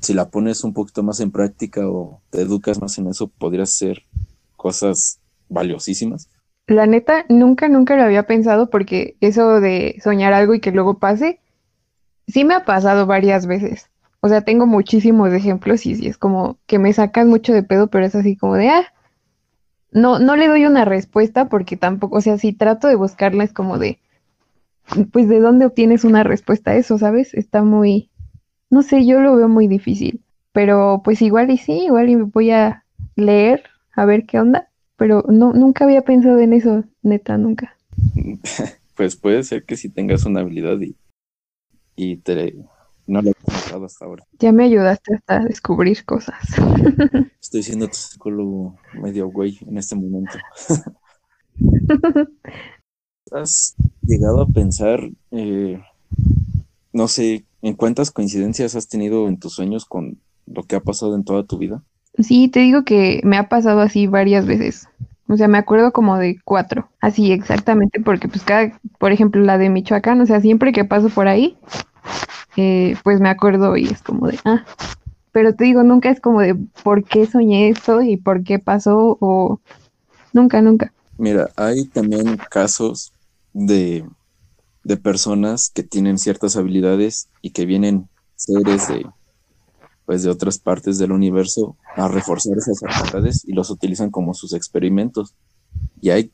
si 0.00 0.14
la 0.14 0.30
pones 0.30 0.64
un 0.64 0.72
poquito 0.72 1.02
más 1.02 1.20
en 1.20 1.30
práctica 1.30 1.88
o 1.88 2.20
te 2.30 2.40
educas 2.40 2.80
más 2.80 2.98
en 2.98 3.08
eso, 3.08 3.28
podrías 3.28 3.70
hacer 3.70 4.04
cosas 4.56 5.20
valiosísimas. 5.48 6.28
La 6.66 6.86
neta, 6.86 7.24
nunca, 7.28 7.68
nunca 7.68 7.96
lo 7.96 8.02
había 8.02 8.26
pensado 8.26 8.68
porque 8.68 9.16
eso 9.20 9.60
de 9.60 9.98
soñar 10.02 10.34
algo 10.34 10.54
y 10.54 10.60
que 10.60 10.70
luego 10.70 10.98
pase, 10.98 11.40
sí 12.26 12.44
me 12.44 12.54
ha 12.54 12.64
pasado 12.64 13.06
varias 13.06 13.46
veces. 13.46 13.90
O 14.20 14.28
sea, 14.28 14.42
tengo 14.42 14.66
muchísimos 14.66 15.32
ejemplos 15.32 15.86
y 15.86 15.94
sí 15.94 16.08
es 16.08 16.18
como 16.18 16.58
que 16.66 16.78
me 16.78 16.92
sacan 16.92 17.28
mucho 17.28 17.52
de 17.52 17.62
pedo, 17.62 17.86
pero 17.88 18.04
es 18.04 18.14
así 18.14 18.36
como 18.36 18.54
de, 18.54 18.68
ah, 18.68 18.92
no, 19.90 20.18
no 20.18 20.36
le 20.36 20.48
doy 20.48 20.66
una 20.66 20.84
respuesta 20.84 21.48
porque 21.48 21.76
tampoco, 21.76 22.18
o 22.18 22.20
sea, 22.20 22.36
si 22.36 22.52
trato 22.52 22.88
de 22.88 22.96
buscarla 22.96 23.44
es 23.44 23.52
como 23.52 23.78
de, 23.78 24.00
pues 25.12 25.28
de 25.28 25.40
dónde 25.40 25.66
obtienes 25.66 26.04
una 26.04 26.22
respuesta 26.22 26.72
a 26.72 26.76
eso, 26.76 26.98
¿sabes? 26.98 27.34
Está 27.34 27.62
muy, 27.62 28.10
no 28.70 28.82
sé, 28.82 29.06
yo 29.06 29.20
lo 29.20 29.36
veo 29.36 29.48
muy 29.48 29.68
difícil, 29.68 30.22
pero 30.52 31.02
pues 31.04 31.22
igual 31.22 31.50
y 31.50 31.58
sí, 31.58 31.84
igual 31.84 32.08
y 32.08 32.16
voy 32.16 32.50
a 32.50 32.84
leer 33.16 33.64
a 33.94 34.04
ver 34.04 34.26
qué 34.26 34.38
onda, 34.38 34.68
pero 34.96 35.24
no, 35.28 35.52
nunca 35.52 35.84
había 35.84 36.02
pensado 36.02 36.38
en 36.38 36.52
eso, 36.52 36.84
neta, 37.02 37.36
nunca. 37.38 37.76
Pues 38.94 39.14
puede 39.14 39.44
ser 39.44 39.62
que 39.64 39.76
si 39.76 39.88
tengas 39.88 40.24
una 40.24 40.40
habilidad 40.40 40.76
y, 40.80 40.96
y 41.94 42.16
te, 42.16 42.56
no 43.06 43.22
lo 43.22 43.30
he 43.30 43.34
pensado 43.34 43.84
hasta 43.84 44.04
ahora. 44.04 44.24
Ya 44.40 44.50
me 44.50 44.64
ayudaste 44.64 45.14
hasta 45.14 45.36
a 45.36 45.44
descubrir 45.44 46.04
cosas. 46.04 46.36
Estoy 47.40 47.62
siendo 47.62 47.86
tu 47.86 47.94
psicólogo 47.94 48.76
medio 49.00 49.28
güey 49.28 49.56
en 49.68 49.78
este 49.78 49.94
momento. 49.94 50.36
¿Has 53.32 53.74
llegado 54.02 54.42
a 54.42 54.46
pensar, 54.46 55.00
eh, 55.30 55.80
no 56.92 57.08
sé, 57.08 57.44
en 57.62 57.74
cuántas 57.74 58.10
coincidencias 58.10 58.74
has 58.74 58.88
tenido 58.88 59.28
en 59.28 59.38
tus 59.38 59.54
sueños 59.54 59.84
con 59.84 60.18
lo 60.46 60.62
que 60.62 60.76
ha 60.76 60.80
pasado 60.80 61.14
en 61.14 61.24
toda 61.24 61.44
tu 61.44 61.58
vida? 61.58 61.82
Sí, 62.18 62.48
te 62.48 62.60
digo 62.60 62.84
que 62.84 63.20
me 63.24 63.36
ha 63.36 63.48
pasado 63.48 63.80
así 63.80 64.06
varias 64.06 64.46
veces. 64.46 64.88
O 65.28 65.36
sea, 65.36 65.46
me 65.46 65.58
acuerdo 65.58 65.92
como 65.92 66.16
de 66.16 66.38
cuatro. 66.42 66.88
Así 67.00 67.32
exactamente, 67.32 68.00
porque 68.00 68.28
pues 68.28 68.42
cada, 68.42 68.78
por 68.98 69.12
ejemplo, 69.12 69.42
la 69.42 69.58
de 69.58 69.68
Michoacán, 69.68 70.20
o 70.20 70.26
sea, 70.26 70.40
siempre 70.40 70.72
que 70.72 70.84
paso 70.84 71.10
por 71.10 71.28
ahí, 71.28 71.56
eh, 72.56 72.96
pues 73.04 73.20
me 73.20 73.28
acuerdo 73.28 73.76
y 73.76 73.84
es 73.84 74.02
como 74.02 74.26
de, 74.28 74.38
ah, 74.44 74.64
pero 75.32 75.54
te 75.54 75.64
digo, 75.64 75.82
nunca 75.82 76.10
es 76.10 76.20
como 76.20 76.40
de 76.40 76.56
por 76.82 77.04
qué 77.04 77.26
soñé 77.26 77.68
esto 77.68 78.00
y 78.02 78.16
por 78.16 78.42
qué 78.42 78.58
pasó 78.58 79.18
o 79.20 79.60
nunca, 80.32 80.62
nunca. 80.62 80.92
Mira, 81.18 81.50
hay 81.56 81.84
también 81.84 82.38
casos 82.50 83.12
de, 83.58 84.08
de 84.84 84.96
personas 84.96 85.70
que 85.70 85.82
tienen 85.82 86.18
ciertas 86.18 86.56
habilidades 86.56 87.28
y 87.42 87.50
que 87.50 87.66
vienen 87.66 88.08
seres 88.36 88.88
de 88.88 89.06
pues 90.06 90.22
de 90.22 90.30
otras 90.30 90.58
partes 90.58 90.96
del 90.96 91.12
universo 91.12 91.76
a 91.94 92.08
reforzar 92.08 92.56
esas 92.56 92.82
habilidades 92.82 93.44
y 93.46 93.52
los 93.52 93.68
utilizan 93.68 94.10
como 94.10 94.32
sus 94.32 94.54
experimentos. 94.54 95.34
Y 96.00 96.08
hay 96.08 96.32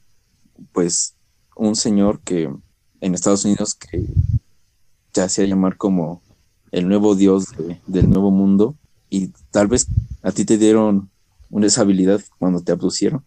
pues 0.70 1.16
un 1.56 1.74
señor 1.74 2.20
que 2.20 2.54
en 3.00 3.14
Estados 3.14 3.44
Unidos 3.44 3.74
que 3.74 4.06
se 5.12 5.22
hacía 5.22 5.46
llamar 5.46 5.76
como 5.76 6.22
el 6.70 6.86
nuevo 6.86 7.16
dios 7.16 7.46
del 7.88 8.08
nuevo 8.08 8.30
mundo 8.30 8.76
y 9.10 9.32
tal 9.50 9.66
vez 9.66 9.88
a 10.22 10.30
ti 10.30 10.44
te 10.44 10.56
dieron 10.56 11.10
una 11.50 11.66
esa 11.66 11.80
habilidad 11.80 12.20
cuando 12.38 12.62
te 12.62 12.70
abducieron. 12.70 13.24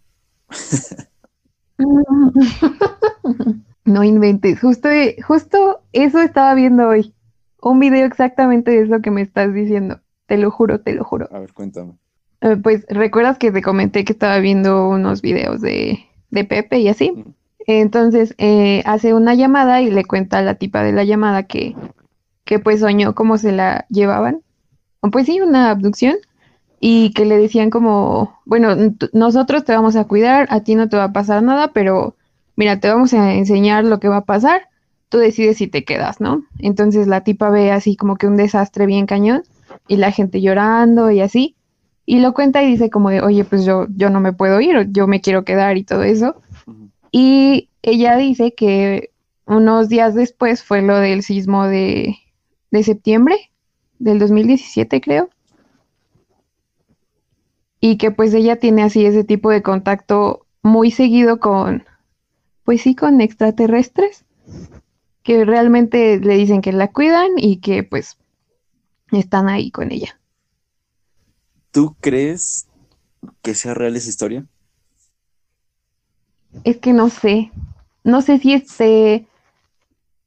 no 3.87 4.03
inventes, 4.03 4.59
justo, 4.59 4.89
justo 5.25 5.81
eso 5.93 6.21
estaba 6.21 6.53
viendo 6.53 6.87
hoy. 6.87 7.13
Un 7.61 7.79
video 7.79 8.05
exactamente 8.05 8.71
de 8.71 8.81
eso 8.81 9.01
que 9.01 9.11
me 9.11 9.21
estás 9.21 9.53
diciendo. 9.53 10.01
Te 10.27 10.37
lo 10.37 10.51
juro, 10.51 10.81
te 10.81 10.93
lo 10.93 11.03
juro. 11.03 11.27
A 11.31 11.39
ver, 11.39 11.53
cuéntame. 11.53 11.93
Eh, 12.41 12.57
pues, 12.57 12.85
¿recuerdas 12.89 13.37
que 13.37 13.51
te 13.51 13.61
comenté 13.61 14.03
que 14.03 14.13
estaba 14.13 14.37
viendo 14.39 14.89
unos 14.89 15.21
videos 15.21 15.61
de, 15.61 16.05
Pepe 16.29 16.79
y 16.79 16.89
así? 16.89 17.23
Entonces, 17.65 18.35
eh, 18.37 18.83
hace 18.85 19.13
una 19.13 19.33
llamada 19.33 19.81
y 19.81 19.89
le 19.89 20.03
cuenta 20.03 20.37
a 20.37 20.41
la 20.41 20.55
tipa 20.55 20.83
de 20.83 20.91
la 20.91 21.05
llamada 21.05 21.43
que, 21.43 21.75
que 22.43 22.59
pues 22.59 22.81
soñó 22.81 23.15
cómo 23.15 23.37
se 23.37 23.53
la 23.53 23.85
llevaban. 23.89 24.41
Pues 25.11 25.25
sí, 25.25 25.39
una 25.39 25.71
abducción. 25.71 26.17
Y 26.79 27.11
que 27.13 27.25
le 27.25 27.37
decían 27.37 27.71
como, 27.71 28.39
bueno, 28.45 28.75
nosotros 29.11 29.63
te 29.63 29.73
vamos 29.73 29.95
a 29.95 30.03
cuidar, 30.03 30.47
a 30.51 30.59
ti 30.59 30.75
no 30.75 30.89
te 30.89 30.97
va 30.97 31.05
a 31.05 31.13
pasar 31.13 31.41
nada, 31.41 31.69
pero 31.69 32.16
mira, 32.57 32.79
te 32.81 32.89
vamos 32.89 33.13
a 33.13 33.35
enseñar 33.35 33.85
lo 33.85 34.01
que 34.01 34.09
va 34.09 34.17
a 34.17 34.25
pasar, 34.25 34.67
tú 35.07 35.19
decides 35.19 35.57
si 35.57 35.67
te 35.67 35.85
quedas, 35.85 36.19
¿no? 36.19 36.43
Entonces 36.59 37.07
la 37.07 37.21
tipa 37.23 37.49
ve 37.49 37.71
así 37.71 37.95
como 37.95 38.17
que 38.17 38.27
un 38.27 38.35
desastre 38.35 38.85
bien 38.85 39.05
cañón 39.05 39.43
y 39.87 39.95
la 39.95 40.11
gente 40.11 40.41
llorando 40.41 41.09
y 41.11 41.21
así. 41.21 41.55
Y 42.05 42.19
lo 42.19 42.33
cuenta 42.33 42.63
y 42.63 42.67
dice 42.67 42.89
como 42.89 43.09
de, 43.09 43.21
oye, 43.21 43.45
pues 43.45 43.63
yo, 43.63 43.87
yo 43.95 44.09
no 44.09 44.19
me 44.19 44.33
puedo 44.33 44.59
ir, 44.59 44.87
yo 44.91 45.07
me 45.07 45.21
quiero 45.21 45.45
quedar 45.45 45.77
y 45.77 45.83
todo 45.83 46.03
eso. 46.03 46.41
Y 47.11 47.69
ella 47.81 48.17
dice 48.17 48.53
que 48.53 49.11
unos 49.45 49.87
días 49.87 50.15
después 50.15 50.63
fue 50.63 50.81
lo 50.81 50.97
del 50.97 51.21
sismo 51.23 51.67
de, 51.67 52.15
de 52.71 52.83
septiembre 52.83 53.51
del 53.99 54.19
2017, 54.19 54.99
creo. 54.99 55.29
Y 57.79 57.97
que 57.97 58.11
pues 58.11 58.33
ella 58.33 58.57
tiene 58.57 58.83
así 58.83 59.05
ese 59.05 59.23
tipo 59.23 59.51
de 59.51 59.61
contacto 59.61 60.45
muy 60.63 60.91
seguido 60.91 61.39
con, 61.39 61.83
pues 62.67 62.81
sí, 62.81 62.95
con 62.95 63.21
extraterrestres, 63.21 64.25
que 65.23 65.45
realmente 65.45 66.19
le 66.19 66.35
dicen 66.35 66.61
que 66.61 66.73
la 66.73 66.91
cuidan 66.91 67.29
y 67.37 67.61
que 67.61 67.83
pues 67.83 68.17
están 69.13 69.47
ahí 69.47 69.71
con 69.71 69.93
ella. 69.93 70.19
¿Tú 71.71 71.95
crees 72.01 72.67
que 73.41 73.55
sea 73.55 73.73
real 73.73 73.95
esa 73.95 74.09
historia? 74.09 74.45
Es 76.65 76.75
que 76.75 76.91
no 76.91 77.09
sé. 77.09 77.53
No 78.03 78.21
sé 78.21 78.37
si 78.37 78.51
este 78.51 79.27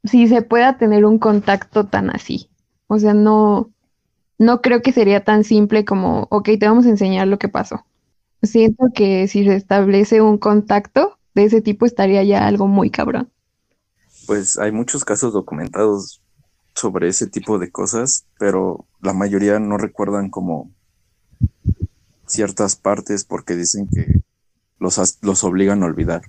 si 0.05 0.26
se 0.26 0.40
pueda 0.40 0.79
tener 0.79 1.05
un 1.05 1.18
contacto 1.18 1.88
tan 1.88 2.09
así. 2.09 2.48
O 2.87 2.98
sea, 2.98 3.12
no 3.12 3.68
no 4.38 4.62
creo 4.62 4.81
que 4.81 4.92
sería 4.92 5.24
tan 5.24 5.44
simple 5.44 5.85
como, 5.85 6.26
ok, 6.31 6.48
te 6.59 6.66
vamos 6.66 6.87
a 6.87 6.88
enseñar 6.88 7.29
lo 7.29 7.38
que 7.38 7.50
pasó. 7.50 7.85
Siento 8.40 8.87
que 8.94 9.29
si 9.29 9.44
se 9.44 9.57
establece 9.57 10.22
un 10.22 10.38
contacto 10.38 11.19
de 11.34 11.44
ese 11.44 11.60
tipo 11.60 11.86
estaría 11.86 12.22
ya 12.24 12.46
algo 12.46 12.66
muy 12.66 12.90
cabrón. 12.90 13.30
Pues 14.26 14.58
hay 14.58 14.72
muchos 14.72 15.04
casos 15.04 15.32
documentados 15.32 16.20
sobre 16.74 17.08
ese 17.08 17.26
tipo 17.26 17.58
de 17.58 17.70
cosas, 17.70 18.26
pero 18.38 18.86
la 19.00 19.12
mayoría 19.12 19.58
no 19.58 19.76
recuerdan 19.76 20.30
como 20.30 20.70
ciertas 22.26 22.76
partes 22.76 23.24
porque 23.24 23.56
dicen 23.56 23.88
que 23.88 24.20
los, 24.78 25.18
los 25.22 25.44
obligan 25.44 25.82
a 25.82 25.86
olvidar 25.86 26.22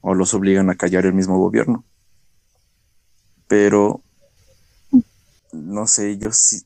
o 0.00 0.14
los 0.14 0.34
obligan 0.34 0.70
a 0.70 0.76
callar 0.76 1.06
el 1.06 1.14
mismo 1.14 1.38
gobierno. 1.38 1.84
Pero, 3.48 4.02
no 5.52 5.86
sé, 5.86 6.16
yo 6.18 6.32
sí, 6.32 6.62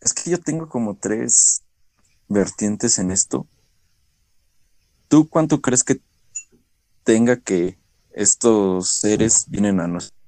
es 0.00 0.12
que 0.12 0.30
yo 0.30 0.38
tengo 0.38 0.68
como 0.68 0.96
tres 0.96 1.62
vertientes 2.28 2.98
en 2.98 3.10
esto. 3.10 3.46
¿Tú 5.08 5.28
cuánto 5.28 5.60
crees 5.60 5.84
que 5.84 6.00
tenga 7.04 7.36
que 7.36 7.78
estos 8.12 8.88
seres 8.88 9.46
vienen 9.48 9.80
a 9.80 9.86
nosotros? 9.86 10.18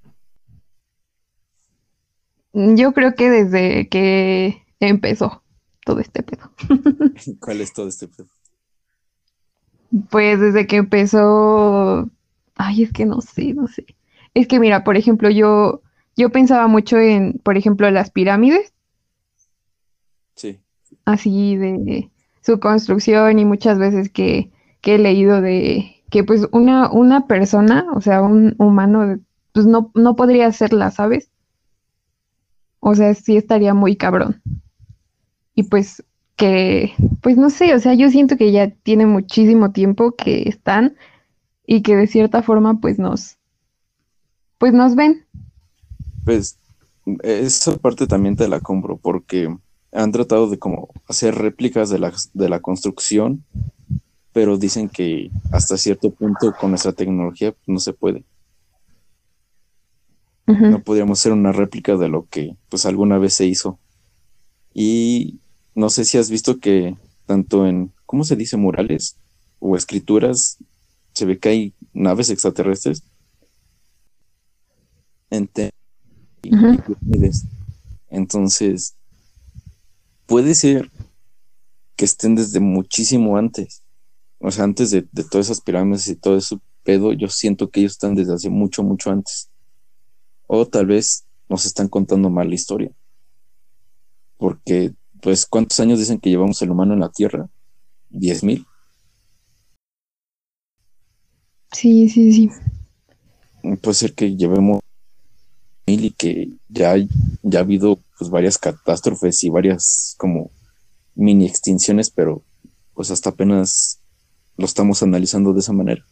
Yo 2.53 2.93
creo 2.93 3.15
que 3.15 3.29
desde 3.29 3.89
que 3.89 4.63
empezó 4.81 5.43
todo 5.85 6.01
este 6.01 6.23
pedo. 6.23 6.51
¿Cuál 7.41 7.61
es 7.61 7.73
todo 7.73 7.89
este 7.89 8.09
pedo? 8.09 8.29
Pues 10.11 10.41
desde 10.41 10.67
que 10.67 10.77
empezó, 10.77 12.11
ay, 12.55 12.83
es 12.83 12.93
que 12.93 13.07
no 13.07 13.21
sé, 13.21 13.55
no 13.55 13.67
sé. 13.69 13.87
Es 14.35 14.49
que 14.49 14.61
mira, 14.61 14.85
por 14.85 14.97
ejemplo, 14.97 15.31
yo, 15.31 15.83
yo 16.17 16.31
pensaba 16.31 16.67
mucho 16.67 16.99
en, 16.99 17.41
por 17.43 17.57
ejemplo, 17.57 17.91
las 17.91 18.11
pirámides. 18.11 18.75
Sí. 20.35 20.61
Así 21.05 21.57
de 21.57 22.11
su 22.43 22.61
construcción 22.61 23.39
y 23.39 23.45
muchas 23.45 23.79
veces 23.79 24.11
que, 24.11 24.51
que 24.81 24.97
he 24.97 24.99
leído 24.99 25.41
de 25.41 25.96
que 26.17 26.25
pues 26.25 26.49
una, 26.51 26.91
una 26.91 27.27
persona, 27.27 27.85
o 27.95 28.01
sea, 28.01 28.23
un 28.23 28.55
humano, 28.57 29.21
pues 29.53 29.67
no, 29.67 29.91
no 29.95 30.17
podría 30.17 30.47
hacerla, 30.47 30.91
¿sabes? 30.91 31.29
O 32.81 32.95
sea, 32.95 33.13
sí 33.13 33.37
estaría 33.37 33.75
muy 33.75 33.97
cabrón. 33.97 34.41
Y 35.55 35.65
pues 35.65 36.03
que, 36.35 36.95
pues 37.21 37.37
no 37.37 37.51
sé, 37.51 37.75
o 37.75 37.81
sea, 37.81 37.93
yo 37.93 38.09
siento 38.09 38.39
que 38.39 38.51
ya 38.51 38.71
tiene 38.71 39.05
muchísimo 39.05 39.73
tiempo 39.73 40.13
que 40.13 40.49
están 40.49 40.97
y 41.67 41.83
que 41.83 41.95
de 41.97 42.07
cierta 42.07 42.43
forma 42.43 42.81
pues 42.81 42.99
nos, 42.99 43.37
pues 44.57 44.73
nos 44.73 44.95
ven. 44.95 45.27
Pues 46.25 46.59
esa 47.25 47.77
parte 47.77 48.07
también 48.07 48.37
te 48.37 48.49
la 48.49 48.61
compro 48.61 48.97
porque 48.97 49.55
han 49.93 50.13
tratado 50.13 50.49
de 50.49 50.59
como 50.59 50.89
hacer 51.11 51.35
réplicas 51.35 51.91
de 51.91 51.99
la, 51.99 52.11
de 52.33 52.49
la 52.49 52.61
construcción, 52.61 53.45
pero 54.37 54.59
dicen 54.59 54.91
que 54.91 55.31
hasta 55.51 55.79
cierto 55.79 56.11
punto 56.11 56.53
con 56.61 56.69
nuestra 56.69 56.93
tecnología 56.93 57.55
no 57.67 57.81
se 57.81 57.95
puede. 57.95 58.23
No 60.47 60.83
podríamos 60.83 61.19
hacer 61.19 61.33
una 61.33 61.53
réplica 61.53 61.97
de 61.97 62.11
lo 62.11 62.27
que 62.29 62.55
pues 62.69 62.85
alguna 62.85 63.17
vez 63.17 63.33
se 63.33 63.47
hizo. 63.47 63.79
Y 64.75 65.41
no 65.75 65.89
sé 65.89 66.05
si 66.05 66.19
has 66.19 66.29
visto 66.29 66.61
que 66.61 66.99
tanto 67.25 67.67
en, 67.67 67.95
¿cómo 68.05 68.25
se 68.25 68.37
dice? 68.37 68.59
Murales 68.59 69.17
o 69.59 69.75
escrituras, 69.75 70.59
se 71.15 71.25
ve 71.25 71.39
que 71.39 71.49
hay 71.49 71.75
naves 71.95 72.29
extraterrestres. 72.29 73.05
Entonces, 78.11 78.97
puede 80.27 80.55
ser 80.55 80.91
que 81.97 82.05
estén 82.05 82.35
desde 82.35 82.61
muchísimo 82.61 83.39
antes. 83.39 83.83
O 84.39 84.51
sea, 84.51 84.65
antes 84.65 84.91
de, 84.91 85.07
de 85.13 85.25
todas 85.25 85.47
esas 85.47 85.61
pirámides 85.61 86.09
y 86.09 86.17
todo 86.17 86.37
ese 86.37 86.59
pedo, 86.83 87.13
yo 87.13 87.29
siento 87.29 87.71
que 87.71 87.81
ellos 87.81 87.93
están 87.93 88.15
desde 88.15 88.35
hace 88.35 88.51
mucho, 88.51 88.83
mucho 88.83 89.11
antes. 89.11 89.51
O 90.47 90.67
tal 90.67 90.87
vez 90.87 91.27
nos 91.49 91.67
están 91.67 91.89
contando 91.89 92.31
mal 92.31 92.49
la 92.49 92.55
historia. 92.55 92.91
Porque, 94.37 94.95
pues, 95.21 95.47
¿cuántos 95.47 95.81
años 95.81 95.99
dicen 95.99 96.21
que 96.21 96.31
llevamos 96.31 96.61
el 96.63 96.71
humano 96.71 96.95
en 96.95 97.01
la 97.01 97.11
Tierra? 97.11 97.49
¿Diez 98.11 98.45
mil? 98.45 98.67
Sí, 101.73 102.09
sí, 102.09 102.33
sí. 102.33 102.51
Puede 103.83 103.95
ser 103.95 104.15
que 104.15 104.37
llevemos 104.37 104.81
mil 105.87 106.05
y 106.05 106.11
que 106.11 106.51
ya, 106.69 106.95
ya 107.43 107.59
ha 107.59 107.63
habido 107.63 108.01
pues 108.19 108.31
varias 108.31 108.59
catástrofes 108.59 109.43
y 109.45 109.51
varias 109.51 110.15
como 110.19 110.51
mini 111.15 111.47
extinciones, 111.47 112.11
pero 112.11 112.43
pues 112.95 113.11
hasta 113.11 113.31
apenas 113.31 114.01
lo 114.57 114.65
estamos 114.65 115.03
analizando 115.03 115.53
de 115.53 115.61
esa 115.61 115.73
manera. 115.73 116.05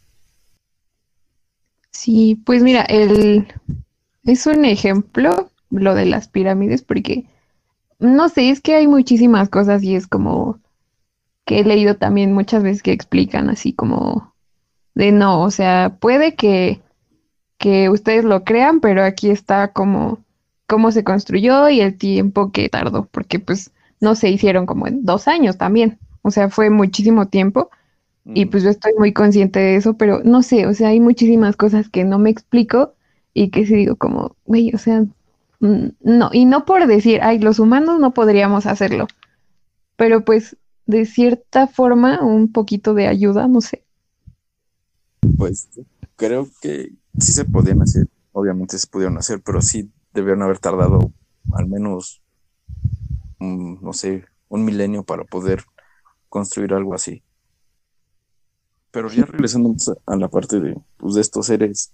Sí, 1.91 2.41
pues 2.45 2.63
mira, 2.63 2.83
el 2.83 3.47
es 4.25 4.47
un 4.47 4.65
ejemplo 4.65 5.51
lo 5.71 5.95
de 5.95 6.07
las 6.07 6.29
pirámides 6.29 6.83
porque 6.83 7.27
no 7.99 8.29
sé, 8.29 8.51
es 8.51 8.61
que 8.61 8.75
hay 8.75 8.87
muchísimas 8.87 9.49
cosas 9.49 9.83
y 9.83 9.95
es 9.95 10.07
como 10.07 10.59
que 11.45 11.61
he 11.61 11.65
leído 11.65 11.97
también 11.97 12.33
muchas 12.33 12.63
veces 12.63 12.83
que 12.83 12.93
explican 12.93 13.49
así 13.51 13.73
como 13.73 14.35
de 14.95 15.13
no, 15.13 15.43
o 15.43 15.51
sea, 15.51 15.97
puede 16.01 16.35
que, 16.35 16.81
que 17.59 17.89
ustedes 17.91 18.25
lo 18.25 18.45
crean, 18.45 18.81
pero 18.81 19.05
aquí 19.05 19.31
está 19.31 19.69
como 19.69 20.19
cómo 20.67 20.91
se 20.93 21.05
construyó 21.05 21.69
y 21.69 21.81
el 21.81 21.97
tiempo 21.99 22.51
que 22.53 22.69
tardó, 22.69 23.07
porque 23.07 23.39
pues 23.39 23.73
no 24.01 24.15
se 24.15 24.31
hicieron 24.31 24.67
como 24.67 24.87
en 24.87 25.05
dos 25.05 25.29
años 25.29 25.59
también, 25.59 25.99
o 26.23 26.31
sea, 26.31 26.49
fue 26.49 26.71
muchísimo 26.71 27.27
tiempo 27.27 27.71
y 28.27 28.47
pues 28.47 28.63
yo 28.63 28.71
estoy 28.71 28.93
muy 28.99 29.13
consciente 29.13 29.61
de 29.61 29.77
eso, 29.77 29.95
pero 29.95 30.23
no 30.25 30.43
sé, 30.43 30.67
o 30.67 30.73
sea, 30.73 30.89
hay 30.89 31.01
muchísimas 31.01 31.57
cosas 31.57 31.91
que 31.91 32.05
no 32.05 32.19
me 32.19 32.31
explico 32.31 32.95
y 33.35 33.51
que 33.51 33.67
sí 33.67 33.75
digo 33.75 33.97
como, 33.97 34.37
güey, 34.47 34.75
o 34.75 34.79
sea, 34.79 35.05
mm, 35.61 35.89
no, 36.01 36.31
y 36.33 36.47
no 36.47 36.65
por 36.65 36.87
decir, 36.87 37.21
ay, 37.23 37.39
los 37.39 37.59
humanos 37.59 38.01
no 38.01 38.15
podríamos 38.15 38.65
hacerlo, 38.67 39.09
pero 39.97 40.25
pues 40.25 40.57
de 40.87 41.05
cierta 41.05 41.67
forma 41.67 42.23
un 42.23 42.51
poquito 42.51 42.95
de 42.95 43.09
ayuda, 43.09 43.47
no 43.49 43.61
sé. 43.61 43.85
Pues 45.37 45.69
creo 46.17 46.49
que 46.63 46.93
sí 47.19 47.33
se 47.33 47.45
podían 47.45 47.83
hacer, 47.83 48.09
obviamente 48.33 48.79
se 48.79 48.87
pudieron 48.87 49.19
hacer, 49.19 49.43
pero 49.45 49.61
sí 49.61 49.91
debieron 50.15 50.43
haber 50.43 50.59
tardado 50.59 51.13
al 51.53 51.67
menos, 51.67 52.23
no 53.39 53.93
sé, 53.93 54.25
un 54.49 54.65
milenio 54.65 55.03
para 55.03 55.25
poder 55.25 55.65
construir 56.29 56.73
algo 56.73 56.95
así. 56.95 57.24
Pero 58.95 59.11
ya 59.11 59.25
regresando 59.25 59.75
a 60.07 60.15
la 60.15 60.29
parte 60.29 60.61
de, 60.61 60.79
pues, 60.99 61.15
de 61.15 61.21
estos 61.21 61.47
seres, 61.47 61.93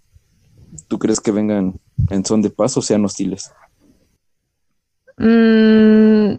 ¿tú 0.87 0.99
crees 0.99 1.19
que 1.19 1.33
vengan 1.33 1.81
en 2.11 2.25
son 2.27 2.43
de 2.43 2.51
paz 2.51 2.77
o 2.77 2.83
sean 2.83 3.07
hostiles? 3.07 3.51
Mm, 5.17 6.35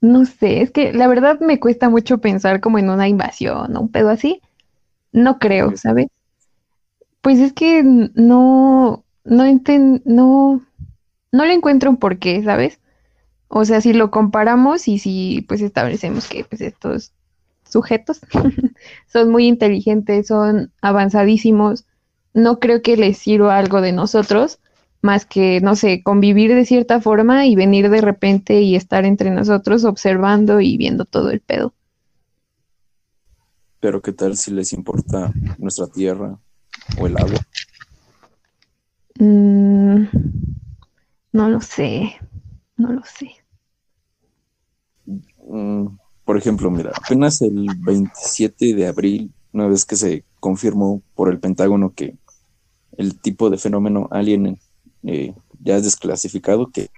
no 0.00 0.24
sé, 0.26 0.62
es 0.62 0.72
que 0.72 0.92
la 0.92 1.06
verdad 1.06 1.38
me 1.38 1.60
cuesta 1.60 1.88
mucho 1.88 2.18
pensar 2.18 2.60
como 2.60 2.80
en 2.80 2.90
una 2.90 3.06
invasión 3.06 3.76
o 3.76 3.80
un 3.82 3.88
pedo 3.88 4.10
así. 4.10 4.42
No 5.12 5.38
creo, 5.38 5.76
¿sabes? 5.76 6.08
Pues 7.20 7.38
es 7.38 7.52
que 7.52 7.84
no, 7.84 9.04
no, 9.24 9.44
no, 10.04 10.66
no 11.30 11.44
le 11.44 11.52
encuentro 11.54 11.88
un 11.88 11.98
porqué, 11.98 12.42
¿sabes? 12.42 12.80
O 13.46 13.64
sea, 13.64 13.80
si 13.80 13.92
lo 13.92 14.10
comparamos 14.10 14.88
y 14.88 14.98
si 14.98 15.44
pues 15.46 15.60
establecemos 15.60 16.26
que 16.26 16.42
pues 16.42 16.62
estos 16.62 17.12
sujetos 17.72 18.20
son 19.12 19.30
muy 19.30 19.46
inteligentes, 19.46 20.26
son 20.28 20.72
avanzadísimos, 20.80 21.86
no 22.34 22.60
creo 22.60 22.82
que 22.82 22.96
les 22.96 23.18
sirva 23.18 23.58
algo 23.58 23.80
de 23.80 23.92
nosotros 23.92 24.58
más 25.02 25.26
que, 25.26 25.60
no 25.60 25.74
sé, 25.74 26.02
convivir 26.02 26.54
de 26.54 26.64
cierta 26.64 27.00
forma 27.00 27.46
y 27.46 27.56
venir 27.56 27.90
de 27.90 28.00
repente 28.00 28.62
y 28.62 28.76
estar 28.76 29.04
entre 29.04 29.30
nosotros 29.30 29.84
observando 29.84 30.60
y 30.60 30.76
viendo 30.76 31.04
todo 31.04 31.30
el 31.30 31.40
pedo. 31.40 31.74
Pero 33.80 34.00
¿qué 34.00 34.12
tal 34.12 34.36
si 34.36 34.52
les 34.52 34.72
importa 34.72 35.32
nuestra 35.58 35.88
tierra 35.88 36.38
o 36.96 37.06
el 37.08 37.16
agua? 37.16 37.40
Mm, 39.18 40.04
no 41.32 41.48
lo 41.50 41.60
sé, 41.60 42.16
no 42.76 42.92
lo 42.92 43.02
sé. 43.04 43.32
Mm, 45.04 45.98
por 46.32 46.38
ejemplo, 46.38 46.70
mira, 46.70 46.92
apenas 46.94 47.42
el 47.42 47.66
27 47.80 48.74
de 48.74 48.86
abril, 48.86 49.34
una 49.52 49.66
vez 49.66 49.84
que 49.84 49.96
se 49.96 50.24
confirmó 50.40 51.02
por 51.14 51.28
el 51.28 51.38
Pentágono 51.38 51.92
que 51.92 52.16
el 52.96 53.20
tipo 53.20 53.50
de 53.50 53.58
fenómeno 53.58 54.08
alien 54.10 54.58
eh, 55.02 55.34
ya 55.62 55.76
es 55.76 55.84
desclasificado, 55.84 56.70
que, 56.70 56.88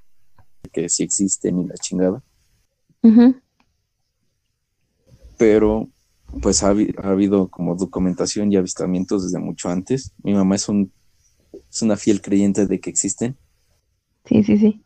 que 0.70 0.88
sí 0.88 1.03
existe 1.03 1.51
ni 1.51 1.66
la 1.66 1.75
chingada. 1.75 2.23
Pero 5.37 5.88
pues 6.40 6.62
ha, 6.62 6.68
habido 7.03 7.49
como 7.49 7.75
documentación 7.75 8.53
y 8.53 8.57
avistamientos 8.57 9.25
desde 9.25 9.40
mucho 9.40 9.68
antes. 9.68 10.12
Mi 10.23 10.33
mamá 10.33 10.55
es, 10.55 10.68
un, 10.68 10.92
es 11.68 11.83
una 11.83 11.97
fiel 11.97 12.23
creyente 12.23 12.68
de 12.68 12.79
que 12.79 12.88
existen. 12.88 13.37
Sí, 14.27 14.44
sí, 14.44 14.59
sí. 14.59 14.81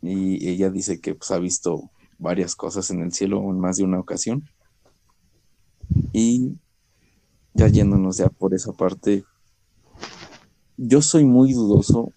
Y 0.00 0.48
ella 0.48 0.70
dice 0.70 1.00
que 1.00 1.16
pues, 1.16 1.32
ha 1.32 1.40
visto 1.40 1.90
varias 2.22 2.54
cosas 2.54 2.90
en 2.90 3.02
el 3.02 3.12
cielo 3.12 3.40
en 3.50 3.58
más 3.58 3.76
de 3.76 3.84
una 3.84 3.98
ocasión. 3.98 4.48
Y 6.12 6.54
ya 7.52 7.68
yéndonos 7.68 8.16
ya 8.16 8.28
por 8.28 8.54
esa 8.54 8.72
parte, 8.72 9.24
yo 10.76 11.02
soy 11.02 11.24
muy 11.24 11.52
dudoso 11.52 12.12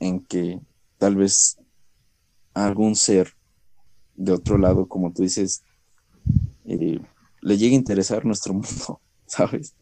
en 0.00 0.20
que 0.20 0.60
tal 0.98 1.16
vez 1.16 1.58
algún 2.54 2.96
ser 2.96 3.34
de 4.16 4.32
otro 4.32 4.58
lado, 4.58 4.86
como 4.86 5.12
tú 5.12 5.22
dices, 5.22 5.62
eh, 6.64 7.00
le 7.40 7.58
llegue 7.58 7.74
a 7.74 7.78
interesar 7.78 8.24
nuestro 8.24 8.52
mundo, 8.54 9.00
¿sabes? 9.26 9.74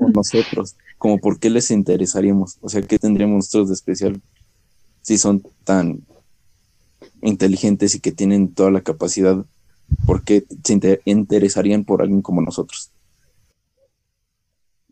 O 0.00 0.08
nosotros, 0.08 0.76
como 0.98 1.18
por 1.18 1.38
qué 1.38 1.50
les 1.50 1.70
interesaríamos, 1.70 2.58
o 2.60 2.68
sea, 2.68 2.82
¿qué 2.82 2.98
tendríamos 2.98 3.36
nosotros 3.36 3.68
de 3.68 3.74
especial 3.74 4.22
si 5.02 5.18
son 5.18 5.42
tan 5.64 6.04
inteligentes 7.24 7.94
y 7.94 8.00
que 8.00 8.12
tienen 8.12 8.54
toda 8.54 8.70
la 8.70 8.82
capacidad, 8.82 9.44
¿por 10.06 10.22
qué 10.24 10.44
se 10.62 11.00
interesarían 11.04 11.84
por 11.84 12.02
alguien 12.02 12.22
como 12.22 12.40
nosotros? 12.40 12.90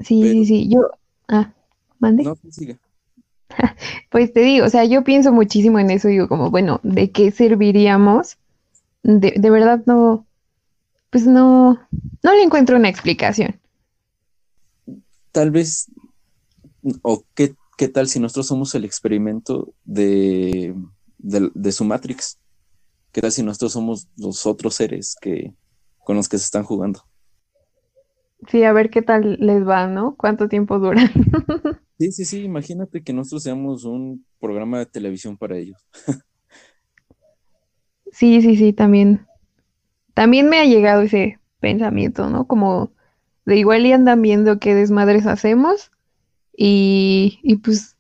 Sí, 0.01 0.23
sí, 0.23 0.47
sí, 0.47 0.69
yo... 0.69 0.91
Ah, 1.29 1.53
mande. 1.99 2.25
No, 2.25 2.37
pues 2.37 2.55
sigue. 2.55 2.79
Pues 4.11 4.33
te 4.33 4.41
digo, 4.41 4.67
o 4.67 4.69
sea, 4.69 4.85
yo 4.85 5.05
pienso 5.05 5.33
muchísimo 5.33 5.79
en 5.79 5.91
eso, 5.91 6.09
digo 6.09 6.29
como, 6.29 6.51
bueno, 6.51 6.81
¿de 6.83 7.11
qué 7.11 7.31
serviríamos? 7.31 8.37
De, 9.03 9.35
de 9.37 9.51
verdad 9.51 9.83
no, 9.87 10.27
pues 11.11 11.27
no, 11.27 11.79
no 12.23 12.33
le 12.35 12.43
encuentro 12.43 12.77
una 12.77 12.89
explicación. 12.89 13.59
Tal 15.33 15.51
vez, 15.51 15.91
o 17.03 17.25
qué, 17.35 17.55
qué 17.77 17.89
tal 17.89 18.09
si 18.09 18.21
nosotros 18.21 18.47
somos 18.47 18.75
el 18.75 18.85
experimento 18.85 19.73
de, 19.85 20.75
de, 21.23 21.73
su 21.73 21.85
Matrix? 21.85 22.39
¿Qué 23.13 23.21
tal 23.21 23.33
si 23.33 23.43
nosotros 23.43 23.73
somos 23.73 24.09
los 24.17 24.47
otros 24.47 24.75
seres 24.75 25.17
que, 25.21 25.55
con 26.05 26.17
los 26.17 26.29
que 26.29 26.39
se 26.39 26.45
están 26.45 26.65
jugando? 26.65 27.05
Sí, 28.49 28.65
a 28.65 28.73
ver 28.73 28.91
qué 28.91 29.03
tal 29.03 29.37
les 29.41 29.67
va, 29.67 29.87
¿no? 29.87 30.17
¿Cuánto 30.17 30.49
tiempo 30.49 30.79
duran? 30.79 31.11
sí, 31.99 32.13
sí, 32.13 32.25
sí, 32.25 32.43
imagínate 32.43 33.03
que 33.03 33.13
nosotros 33.13 33.45
seamos 33.45 33.85
un 33.85 34.27
programa 34.41 34.79
de 34.79 34.87
televisión 34.87 35.37
para 35.37 35.57
ellos. 35.59 35.81
sí, 38.11 38.43
sí, 38.43 38.57
sí, 38.57 38.73
también 38.73 39.27
también 40.15 40.49
me 40.49 40.59
ha 40.59 40.65
llegado 40.65 41.03
ese 41.03 41.39
pensamiento, 41.61 42.29
¿no? 42.29 42.47
Como 42.47 42.93
de 43.45 43.57
igual 43.57 43.87
y 43.87 43.93
andan 43.93 44.23
viendo 44.23 44.59
qué 44.59 44.75
desmadres 44.75 45.27
hacemos 45.27 45.91
y, 46.57 47.41
y 47.43 47.57
pues 47.57 47.97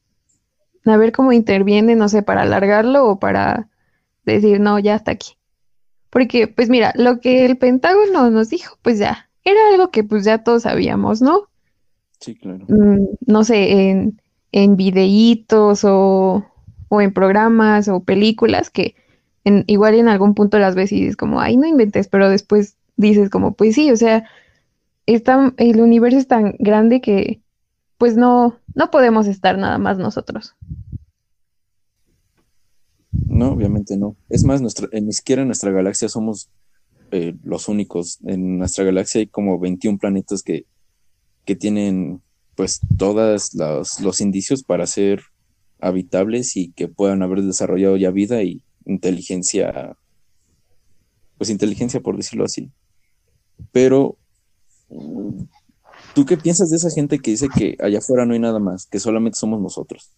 a 0.85 0.97
ver 0.97 1.12
cómo 1.12 1.33
interviene, 1.33 1.95
no 1.95 2.09
sé, 2.09 2.22
para 2.22 2.43
alargarlo 2.43 3.07
o 3.07 3.18
para 3.18 3.68
decir, 4.24 4.61
no, 4.61 4.78
ya 4.78 4.95
hasta 4.95 5.12
aquí. 5.12 5.37
Porque, 6.11 6.49
pues 6.49 6.68
mira, 6.68 6.93
lo 6.97 7.20
que 7.20 7.45
el 7.45 7.57
Pentágono 7.57 8.30
nos 8.30 8.51
dijo, 8.51 8.76
pues 8.83 8.99
ya, 8.99 9.30
era 9.45 9.61
algo 9.72 9.91
que 9.91 10.05
pues 10.05 10.24
ya 10.24 10.45
todos 10.45 10.62
sabíamos, 10.62 11.22
¿no? 11.22 11.49
Sí, 12.20 12.35
claro. 12.35 12.66
Mm, 12.68 13.07
no 13.26 13.45
sé, 13.45 13.91
en, 13.91 14.20
en 14.53 14.76
videitos 14.76 15.85
o, 15.85 16.45
o 16.89 17.01
en 17.01 17.12
programas 17.12 17.89
o 17.89 18.05
películas 18.05 18.70
que 18.70 18.95
en, 19.45 19.64
igual 19.66 19.95
en 19.95 20.09
algún 20.09 20.35
punto 20.35 20.59
las 20.59 20.74
ves 20.74 20.93
y 20.93 21.01
dices 21.01 21.16
como, 21.16 21.41
ay, 21.41 21.57
no 21.57 21.66
inventes, 21.66 22.09
pero 22.09 22.28
después 22.28 22.76
dices 22.97 23.30
como, 23.30 23.55
pues 23.55 23.74
sí, 23.74 23.91
o 23.91 23.97
sea, 23.97 24.24
está, 25.07 25.53
el 25.57 25.80
universo 25.80 26.18
es 26.18 26.28
tan 26.28 26.55
grande 26.59 27.01
que 27.01 27.41
pues 28.03 28.16
no, 28.16 28.59
no 28.74 28.90
podemos 28.90 29.28
estar 29.28 29.57
nada 29.57 29.78
más 29.78 29.96
nosotros. 29.96 30.57
No, 33.12 33.53
obviamente 33.53 33.96
no. 33.96 34.16
Es 34.28 34.42
más, 34.42 34.61
nuestra, 34.61 34.88
ni 35.00 35.12
siquiera 35.12 35.42
en 35.42 35.46
nuestra 35.46 35.70
galaxia 35.70 36.09
somos 36.09 36.50
eh, 37.12 37.36
los 37.44 37.68
únicos. 37.68 38.18
En 38.24 38.59
nuestra 38.59 38.84
galaxia 38.84 39.20
hay 39.20 39.28
como 39.28 39.57
21 39.61 39.98
planetas 39.98 40.42
que, 40.42 40.66
que 41.44 41.55
tienen 41.55 42.20
pues 42.57 42.80
todos 42.98 43.55
los 44.00 44.20
indicios 44.20 44.64
para 44.64 44.88
ser 44.88 45.22
habitables 45.78 46.57
y 46.57 46.72
que 46.72 46.88
puedan 46.88 47.22
haber 47.22 47.42
desarrollado 47.42 47.96
ya 47.96 48.11
vida 48.11 48.42
y 48.42 48.64
inteligencia, 48.84 49.96
pues 51.38 51.50
inteligencia 51.50 52.00
por 52.00 52.16
decirlo 52.16 52.46
así. 52.46 52.72
Pero, 53.70 54.18
¿tú 56.14 56.24
qué 56.26 56.36
piensas 56.36 56.70
de 56.70 56.76
esa 56.76 56.90
gente 56.90 57.18
que 57.18 57.32
dice 57.32 57.48
que 57.48 57.76
allá 57.80 57.98
afuera 57.98 58.24
no 58.24 58.34
hay 58.34 58.40
nada 58.40 58.58
más, 58.58 58.86
que 58.86 58.98
solamente 58.98 59.38
somos 59.38 59.60
nosotros? 59.60 60.10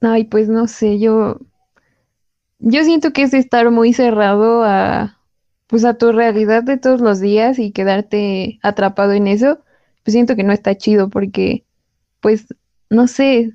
Ay, 0.00 0.24
pues 0.24 0.48
no 0.48 0.68
sé, 0.68 0.98
yo, 0.98 1.40
yo 2.58 2.84
siento 2.84 3.12
que 3.12 3.22
es 3.22 3.34
estar 3.34 3.70
muy 3.70 3.92
cerrado 3.92 4.62
a, 4.64 5.18
pues 5.66 5.84
a 5.84 5.94
tu 5.94 6.12
realidad 6.12 6.62
de 6.62 6.76
todos 6.76 7.00
los 7.00 7.20
días 7.20 7.58
y 7.58 7.72
quedarte 7.72 8.58
atrapado 8.62 9.12
en 9.12 9.26
eso, 9.26 9.60
pues 10.04 10.12
siento 10.12 10.36
que 10.36 10.44
no 10.44 10.52
está 10.52 10.76
chido 10.76 11.10
porque, 11.10 11.64
pues, 12.20 12.46
no 12.90 13.06
sé, 13.08 13.54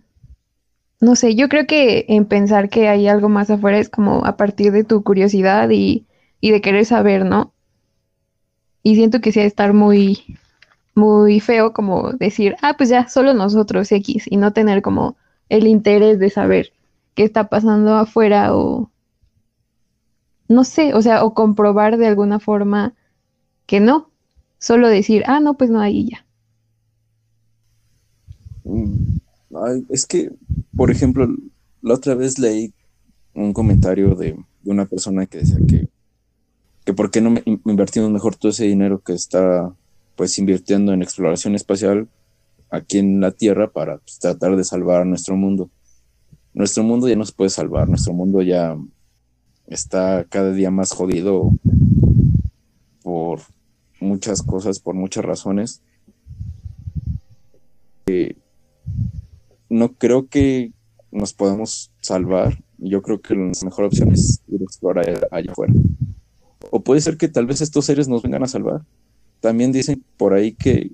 no 0.99 1.15
sé, 1.15 1.35
yo 1.35 1.49
creo 1.49 1.65
que 1.65 2.05
en 2.09 2.25
pensar 2.25 2.69
que 2.69 2.87
hay 2.87 3.07
algo 3.07 3.29
más 3.29 3.49
afuera 3.49 3.79
es 3.79 3.89
como 3.89 4.25
a 4.25 4.37
partir 4.37 4.71
de 4.71 4.83
tu 4.83 5.03
curiosidad 5.03 5.69
y, 5.69 6.07
y 6.39 6.51
de 6.51 6.61
querer 6.61 6.85
saber, 6.85 7.25
¿no? 7.25 7.53
Y 8.83 8.95
siento 8.95 9.21
que 9.21 9.31
sí 9.31 9.39
estar 9.39 9.73
muy, 9.73 10.37
muy 10.95 11.39
feo 11.39 11.73
como 11.73 12.13
decir, 12.13 12.55
ah, 12.61 12.75
pues 12.77 12.89
ya, 12.89 13.07
solo 13.07 13.33
nosotros 13.33 13.91
X, 13.91 14.25
y 14.29 14.37
no 14.37 14.53
tener 14.53 14.81
como 14.81 15.15
el 15.49 15.67
interés 15.67 16.19
de 16.19 16.29
saber 16.29 16.73
qué 17.15 17.23
está 17.23 17.49
pasando 17.49 17.95
afuera 17.95 18.55
o 18.55 18.89
no 20.47 20.63
sé, 20.63 20.93
o 20.93 21.01
sea, 21.01 21.23
o 21.23 21.33
comprobar 21.33 21.97
de 21.97 22.07
alguna 22.07 22.39
forma 22.39 22.93
que 23.65 23.79
no, 23.79 24.11
solo 24.59 24.87
decir, 24.87 25.23
ah, 25.27 25.39
no, 25.39 25.55
pues 25.55 25.69
no, 25.69 25.79
ahí 25.79 26.09
ya. 26.09 26.25
Mm, 28.63 29.17
es 29.89 30.05
que, 30.05 30.31
por 30.75 30.91
ejemplo, 30.91 31.27
la 31.81 31.95
otra 31.95 32.15
vez 32.15 32.39
leí 32.39 32.73
un 33.33 33.53
comentario 33.53 34.15
de, 34.15 34.37
una 34.65 34.85
persona 34.85 35.25
que 35.25 35.39
decía 35.39 35.57
que, 35.67 35.89
que 36.85 36.93
por 36.93 37.11
qué 37.11 37.19
no 37.19 37.35
invertimos 37.65 38.11
mejor 38.11 38.35
todo 38.35 38.51
ese 38.51 38.65
dinero 38.65 38.99
que 38.99 39.13
está 39.13 39.73
pues 40.15 40.37
invirtiendo 40.37 40.93
en 40.93 41.01
exploración 41.01 41.55
espacial 41.55 42.07
aquí 42.69 42.99
en 42.99 43.21
la 43.21 43.31
Tierra 43.31 43.71
para 43.71 43.97
pues, 43.97 44.19
tratar 44.19 44.55
de 44.55 44.63
salvar 44.63 45.05
nuestro 45.05 45.35
mundo. 45.35 45.69
Nuestro 46.53 46.83
mundo 46.83 47.07
ya 47.07 47.15
no 47.15 47.25
se 47.25 47.33
puede 47.33 47.49
salvar, 47.49 47.89
nuestro 47.89 48.13
mundo 48.13 48.41
ya 48.41 48.77
está 49.67 50.25
cada 50.29 50.51
día 50.51 50.71
más 50.71 50.91
jodido 50.91 51.51
por 53.01 53.41
muchas 53.99 54.41
cosas, 54.43 54.79
por 54.79 54.95
muchas 54.95 55.25
razones. 55.25 55.81
No 59.69 59.93
creo 59.93 60.27
que 60.27 60.71
nos 61.11 61.33
podamos 61.33 61.91
salvar. 62.01 62.61
Yo 62.77 63.01
creo 63.01 63.21
que 63.21 63.33
la 63.33 63.51
mejor 63.63 63.85
opción 63.85 64.11
es 64.11 64.41
ir 64.47 64.61
a 64.61 64.63
explorar 64.63 65.27
allá 65.31 65.51
afuera. 65.51 65.73
O 66.69 66.81
puede 66.81 67.01
ser 67.01 67.17
que 67.17 67.27
tal 67.27 67.45
vez 67.45 67.61
estos 67.61 67.85
seres 67.85 68.07
nos 68.07 68.21
vengan 68.21 68.43
a 68.43 68.47
salvar. 68.47 68.81
También 69.43 69.73
dicen 69.73 70.01
por 70.15 70.33
ahí 70.33 70.53
que, 70.53 70.91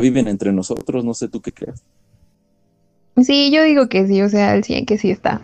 viven 0.00 0.28
entre 0.28 0.52
nosotros, 0.52 1.04
no 1.04 1.14
sé 1.14 1.26
tú 1.26 1.40
qué 1.40 1.50
creas. 1.50 1.82
Sí, 3.20 3.50
yo 3.52 3.64
digo 3.64 3.88
que 3.88 4.06
sí, 4.06 4.22
o 4.22 4.28
sea, 4.28 4.54
el 4.54 4.62
100 4.62 4.86
que 4.86 4.98
sí 4.98 5.10
está. 5.10 5.42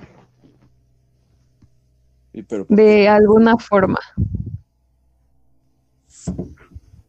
pero 2.48 2.64
de 2.68 3.08
alguna 3.08 3.56
forma. 3.56 3.98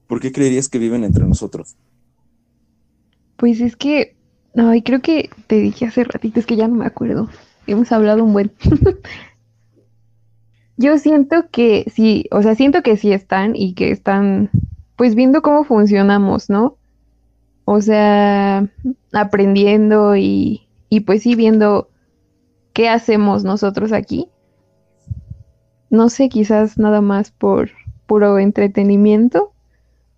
¿Por 0.07 0.19
qué 0.19 0.31
creerías 0.31 0.67
que 0.67 0.79
viven 0.79 1.03
entre 1.03 1.27
nosotros? 1.27 1.75
Pues 3.37 3.61
es 3.61 3.75
que, 3.75 4.15
ay, 4.55 4.81
creo 4.81 5.03
que 5.03 5.29
te 5.45 5.59
dije 5.59 5.85
hace 5.85 6.05
ratito, 6.05 6.39
es 6.39 6.47
que 6.47 6.55
ya 6.55 6.67
no 6.67 6.73
me 6.73 6.87
acuerdo. 6.87 7.29
Hemos 7.67 7.91
hablado 7.91 8.23
un 8.23 8.33
buen. 8.33 8.51
Yo 10.77 10.97
siento 10.97 11.51
que 11.51 11.85
sí, 11.93 12.25
o 12.31 12.41
sea, 12.41 12.55
siento 12.55 12.81
que 12.81 12.97
sí 12.97 13.13
están 13.13 13.55
y 13.55 13.75
que 13.75 13.91
están, 13.91 14.49
pues 14.95 15.15
viendo 15.15 15.41
cómo 15.41 15.63
funcionamos, 15.63 16.49
¿no? 16.49 16.77
O 17.65 17.81
sea, 17.81 18.69
aprendiendo 19.11 20.15
y, 20.15 20.67
y 20.89 21.01
pues 21.01 21.23
sí 21.23 21.35
viendo 21.35 21.89
qué 22.73 22.89
hacemos 22.89 23.43
nosotros 23.43 23.91
aquí. 23.91 24.29
No 25.89 26.09
sé, 26.09 26.29
quizás 26.29 26.77
nada 26.77 27.01
más 27.01 27.31
por 27.31 27.71
puro 28.05 28.37
entretenimiento, 28.37 29.53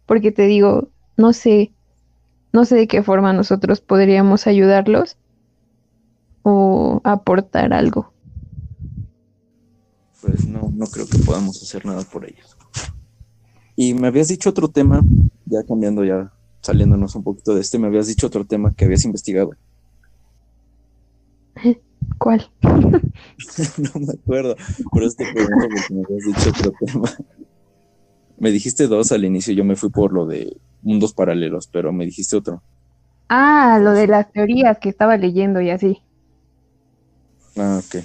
porque 0.06 0.32
te 0.32 0.44
digo, 0.44 0.90
no 1.16 1.34
sé, 1.34 1.72
no 2.52 2.66
sé 2.66 2.76
de 2.76 2.88
qué 2.88 3.04
forma 3.04 3.34
nosotros 3.34 3.82
podríamos 3.82 4.48
ayudarlos 4.48 5.18
o 6.44 7.02
aportar 7.04 7.74
algo. 7.74 8.12
Pues 10.22 10.48
no, 10.48 10.72
no 10.74 10.88
creo 10.88 11.06
que 11.08 11.20
podamos 11.20 11.62
hacer 11.62 11.86
nada 11.86 12.02
por 12.02 12.26
ellos. 12.26 12.57
Y 13.80 13.94
me 13.94 14.08
habías 14.08 14.28
dicho 14.28 14.50
otro 14.50 14.68
tema, 14.70 15.02
ya 15.46 15.64
cambiando 15.64 16.04
ya 16.04 16.34
saliéndonos 16.62 17.14
un 17.16 17.24
poquito 17.24 17.54
de 17.54 17.62
este, 17.62 17.78
me 17.78 17.86
habías 17.88 18.08
dicho 18.08 18.26
otro 18.26 18.44
tema 18.44 18.74
que 18.74 18.86
habías 18.86 19.06
investigado. 19.06 19.52
¿Cuál? 22.18 22.50
no 22.62 24.00
me 24.00 24.14
acuerdo, 24.14 24.56
por 24.92 25.04
eso 25.04 25.16
te 25.18 25.32
pregunto 25.32 25.68
porque 25.70 25.94
me 25.94 26.02
habías 26.04 26.26
dicho 26.26 26.50
otro 26.50 26.74
tema. 26.80 27.10
Me 28.40 28.52
dijiste 28.52 28.88
dos 28.88 29.12
al 29.12 29.26
inicio, 29.26 29.54
yo 29.54 29.64
me 29.64 29.76
fui 29.76 29.90
por 29.90 30.12
lo 30.12 30.26
de 30.26 30.58
mundos 30.82 31.14
paralelos, 31.14 31.68
pero 31.68 31.94
me 31.94 32.06
dijiste 32.06 32.36
otro. 32.36 32.64
Ah, 33.30 33.80
lo 33.80 33.92
de 33.92 34.08
las 34.08 34.32
teorías 34.32 34.80
que 34.80 34.90
estaba 34.90 35.18
leyendo 35.18 35.62
y 35.62 35.70
así. 35.70 36.02
Ah, 37.56 37.80
ok. 37.80 38.04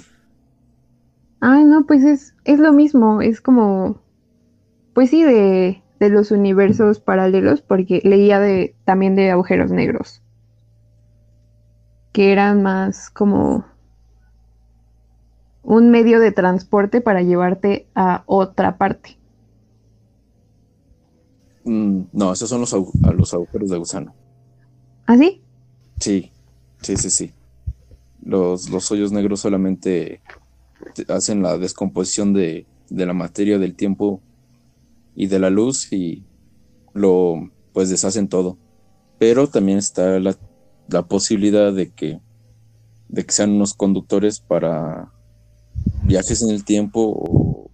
Ah, 1.41 1.63
no, 1.65 1.87
pues 1.87 2.03
es, 2.03 2.35
es 2.45 2.59
lo 2.59 2.73
mismo, 2.73 3.23
es 3.23 3.41
como, 3.41 4.02
pues 4.93 5.09
sí, 5.09 5.23
de, 5.23 5.81
de 5.99 6.09
los 6.09 6.31
universos 6.31 6.99
paralelos, 6.99 7.61
porque 7.61 8.01
leía 8.03 8.39
de, 8.39 8.75
también 8.85 9.15
de 9.15 9.31
agujeros 9.31 9.71
negros, 9.71 10.21
que 12.11 12.31
eran 12.31 12.61
más 12.61 13.09
como 13.09 13.65
un 15.63 15.89
medio 15.89 16.19
de 16.19 16.31
transporte 16.31 17.01
para 17.01 17.21
llevarte 17.21 17.87
a 17.95 18.23
otra 18.25 18.77
parte. 18.77 19.17
Mm, 21.63 22.01
no, 22.11 22.33
esos 22.33 22.49
son 22.49 22.61
los, 22.61 22.73
los 22.73 23.33
agujeros 23.33 23.69
de 23.69 23.77
gusano. 23.77 24.13
¿Ah, 25.07 25.17
sí? 25.17 25.41
Sí, 25.99 26.31
sí, 26.81 26.97
sí, 26.97 27.09
sí. 27.09 27.33
Los, 28.25 28.69
los 28.69 28.91
hoyos 28.91 29.11
negros 29.11 29.39
solamente 29.39 30.21
hacen 31.07 31.41
la 31.41 31.57
descomposición 31.57 32.33
de, 32.33 32.65
de 32.89 33.05
la 33.05 33.13
materia 33.13 33.57
del 33.57 33.75
tiempo 33.75 34.21
y 35.15 35.27
de 35.27 35.39
la 35.39 35.49
luz 35.49 35.91
y 35.91 36.23
lo 36.93 37.49
pues 37.73 37.89
deshacen 37.89 38.27
todo. 38.27 38.57
Pero 39.19 39.47
también 39.47 39.77
está 39.77 40.19
la, 40.19 40.35
posibilidad 41.07 41.73
de 41.73 41.91
que, 41.91 42.19
de 43.09 43.25
que 43.25 43.31
sean 43.31 43.51
unos 43.51 43.73
conductores 43.73 44.39
para 44.39 45.11
viajes 46.03 46.41
en 46.41 46.49
el 46.49 46.63
tiempo 46.63 47.13
o 47.15 47.71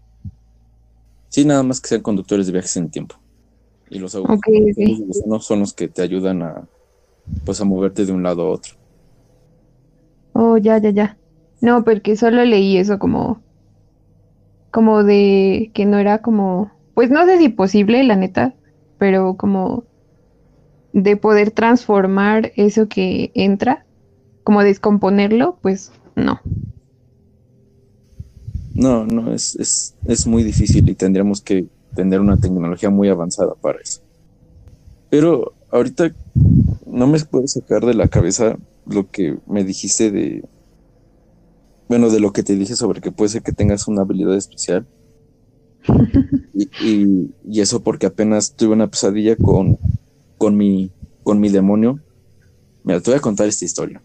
sí, 1.29 1.45
nada 1.45 1.63
más 1.63 1.81
que 1.81 1.89
sean 1.89 2.01
conductores 2.01 2.45
de 2.45 2.53
viajes 2.53 2.77
en 2.77 2.85
el 2.85 2.91
tiempo. 2.91 3.15
Y 3.89 3.99
los 3.99 4.13
agujeros 4.15 5.45
son 5.45 5.61
los 5.61 5.73
que 5.73 5.87
te 5.87 6.01
ayudan 6.01 6.43
a 6.43 6.67
pues 7.45 7.61
a 7.61 7.65
moverte 7.65 8.05
de 8.05 8.11
un 8.11 8.23
lado 8.23 8.43
a 8.43 8.49
otro. 8.51 8.73
Oh, 10.33 10.57
ya, 10.57 10.77
ya, 10.77 10.89
ya. 10.91 11.17
No, 11.61 11.83
porque 11.83 12.15
solo 12.15 12.45
leí 12.45 12.77
eso 12.77 12.99
como 12.99 13.41
como 14.71 15.03
de 15.03 15.71
que 15.73 15.85
no 15.85 15.97
era 15.97 16.21
como 16.21 16.71
pues 16.99 17.11
no 17.11 17.25
sé 17.25 17.37
si 17.37 17.47
posible, 17.47 18.03
la 18.03 18.17
neta, 18.17 18.53
pero 18.97 19.37
como 19.37 19.85
de 20.91 21.15
poder 21.15 21.51
transformar 21.51 22.51
eso 22.57 22.89
que 22.89 23.31
entra 23.35 23.85
como 24.43 24.63
descomponerlo, 24.63 25.57
pues 25.61 25.93
no. 26.17 26.41
No, 28.75 29.05
no, 29.05 29.33
es, 29.33 29.55
es, 29.55 29.95
es 30.07 30.27
muy 30.27 30.43
difícil 30.43 30.89
y 30.89 30.93
tendríamos 30.93 31.39
que 31.39 31.67
tener 31.95 32.19
una 32.19 32.35
tecnología 32.35 32.89
muy 32.89 33.07
avanzada 33.07 33.53
para 33.61 33.79
eso. 33.79 34.01
Pero 35.09 35.53
ahorita 35.71 36.13
no 36.85 37.07
me 37.07 37.17
puedo 37.21 37.47
sacar 37.47 37.85
de 37.85 37.93
la 37.93 38.09
cabeza 38.09 38.57
lo 38.85 39.09
que 39.09 39.37
me 39.47 39.63
dijiste 39.63 40.11
de, 40.11 40.43
bueno, 41.87 42.09
de 42.09 42.19
lo 42.19 42.33
que 42.33 42.43
te 42.43 42.57
dije 42.57 42.75
sobre 42.75 42.99
que 42.99 43.13
puede 43.13 43.29
ser 43.29 43.41
que 43.41 43.53
tengas 43.53 43.87
una 43.87 44.01
habilidad 44.01 44.35
especial. 44.35 44.85
Y, 46.53 47.31
y, 47.47 47.61
eso 47.61 47.81
porque 47.81 48.05
apenas 48.05 48.53
tuve 48.53 48.73
una 48.73 48.87
pesadilla 48.87 49.35
con, 49.35 49.77
con, 50.37 50.57
mi, 50.57 50.91
con 51.23 51.39
mi 51.39 51.49
demonio. 51.49 51.99
Mira, 52.83 52.99
te 53.01 53.11
voy 53.11 53.17
a 53.17 53.21
contar 53.21 53.47
esta 53.47 53.65
historia. 53.65 54.01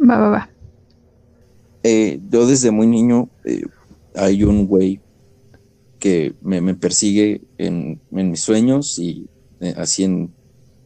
Va, 0.00 0.18
va, 0.18 0.28
va. 0.30 0.50
Eh, 1.82 2.20
yo 2.30 2.46
desde 2.46 2.70
muy 2.70 2.86
niño 2.86 3.28
eh, 3.44 3.62
hay 4.14 4.42
un 4.44 4.66
güey 4.66 5.00
que 5.98 6.34
me, 6.42 6.60
me 6.60 6.74
persigue 6.74 7.42
en, 7.56 8.00
en, 8.12 8.30
mis 8.30 8.40
sueños 8.40 8.98
y 8.98 9.26
eh, 9.60 9.74
así 9.76 10.04
en, 10.04 10.32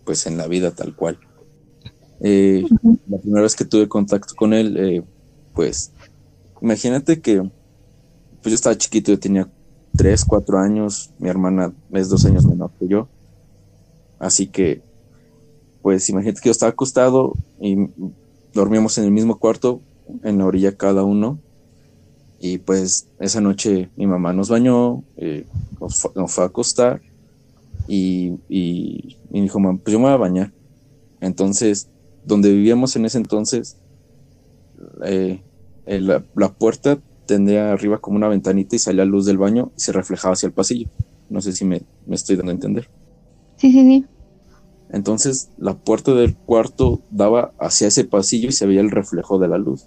pues 0.05 0.27
en 0.27 0.37
la 0.37 0.47
vida 0.47 0.71
tal 0.73 0.95
cual. 0.95 1.19
Uh 2.21 2.27
-huh. 2.27 2.99
La 3.09 3.19
primera 3.19 3.43
vez 3.43 3.57
que 3.57 3.65
tuve 3.65 3.89
contacto 3.89 4.35
con 4.37 4.53
él, 4.53 5.05
pues 5.55 5.91
imagínate 6.61 7.21
que 7.21 7.41
pues 8.43 8.51
yo 8.51 8.55
estaba 8.55 8.77
chiquito, 8.77 9.13
yo 9.13 9.19
tenía 9.19 9.49
3, 9.97 10.25
4 10.25 10.59
años, 10.59 11.11
mi 11.19 11.29
hermana 11.29 11.73
es 11.93 12.09
dos 12.09 12.25
años 12.25 12.47
menor 12.47 12.71
que 12.79 12.89
yo. 12.89 13.09
Así 14.19 14.47
que, 14.47 14.83
pues 15.83 16.09
imagínate 16.09 16.41
que 16.41 16.49
yo 16.49 16.53
estaba 16.53 16.71
acostado 16.71 17.35
y 17.61 17.89
dormíamos 18.55 18.97
en 18.99 19.05
el 19.05 19.11
mismo 19.11 19.39
cuarto, 19.39 19.81
en 20.23 20.39
la 20.39 20.47
orilla 20.47 20.77
cada 20.77 21.05
uno. 21.05 21.39
Y 22.41 22.59
pues 22.59 23.07
esa 23.21 23.41
noche 23.41 23.91
mi 23.97 24.07
mamá 24.07 24.33
nos 24.33 24.49
bañó, 24.49 25.05
eh, 25.17 25.47
nos, 25.81 26.01
fue, 26.01 26.11
nos, 26.15 26.33
fue, 26.33 26.45
a 26.45 26.49
acostar 26.49 27.01
y, 27.87 28.33
y, 28.49 29.17
y 29.31 29.41
dijo, 29.41 29.61
pues 29.61 29.93
yo 29.93 29.99
me 29.99 30.07
voy 30.07 30.15
a 30.15 30.17
bañar. 30.17 30.53
Entonces, 31.21 31.89
donde 32.25 32.51
vivíamos 32.53 32.97
en 32.97 33.05
ese 33.05 33.19
entonces, 33.19 33.77
eh, 35.05 35.41
la, 35.87 36.25
la, 36.35 36.53
puerta 36.53 36.99
tendría 37.33 37.73
arriba 37.73 37.99
como 37.99 38.19
una 38.19 38.29
ventanita 38.29 38.77
y 38.77 38.79
salía 38.79 39.07
luz 39.07 39.25
del 39.25 39.39
baño 39.39 39.73
y 39.75 39.81
se 39.81 39.93
reflejaba 39.93 40.35
hacia 40.35 40.49
el 40.49 40.53
pasillo. 40.53 40.91
No 41.31 41.41
sé 41.41 41.53
si 41.53 41.65
me, 41.65 41.81
me 42.07 42.15
estoy 42.15 42.37
dando 42.37 42.53
a 42.53 42.55
entender. 42.55 42.91
Sí, 43.57 43.73
sí, 43.73 43.81
sí. 43.81 44.05
Entonces 44.91 45.51
la 45.57 45.73
puerta 45.73 46.13
del 46.13 46.37
cuarto 46.37 47.01
daba 47.11 47.55
hacia 47.59 47.89
ese 47.89 48.05
pasillo 48.05 48.51
y 48.51 48.53
se 48.53 48.67
veía 48.67 48.83
el 48.83 48.91
reflejo 48.91 49.39
de 49.39 49.49
la 49.49 49.57
luz. 49.57 49.87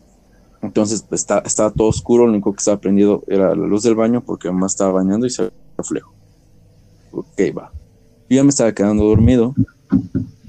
Entonces 0.64 1.06
está, 1.12 1.38
estaba 1.46 1.70
todo 1.70 1.88
oscuro, 1.88 2.26
lo 2.26 2.32
único 2.32 2.52
que 2.52 2.58
estaba 2.58 2.80
prendido 2.80 3.24
era 3.28 3.50
la 3.50 3.68
luz 3.68 3.84
del 3.84 3.94
baño 3.94 4.24
porque 4.26 4.50
mamá 4.50 4.66
estaba 4.66 4.94
bañando 4.94 5.28
y 5.28 5.30
se 5.30 5.44
veía 5.44 5.54
el 5.56 5.78
reflejo. 5.78 6.16
Ok, 7.12 7.42
va. 7.56 7.72
Yo 8.28 8.38
ya 8.38 8.44
me 8.44 8.50
estaba 8.50 8.72
quedando 8.72 9.04
dormido. 9.04 9.54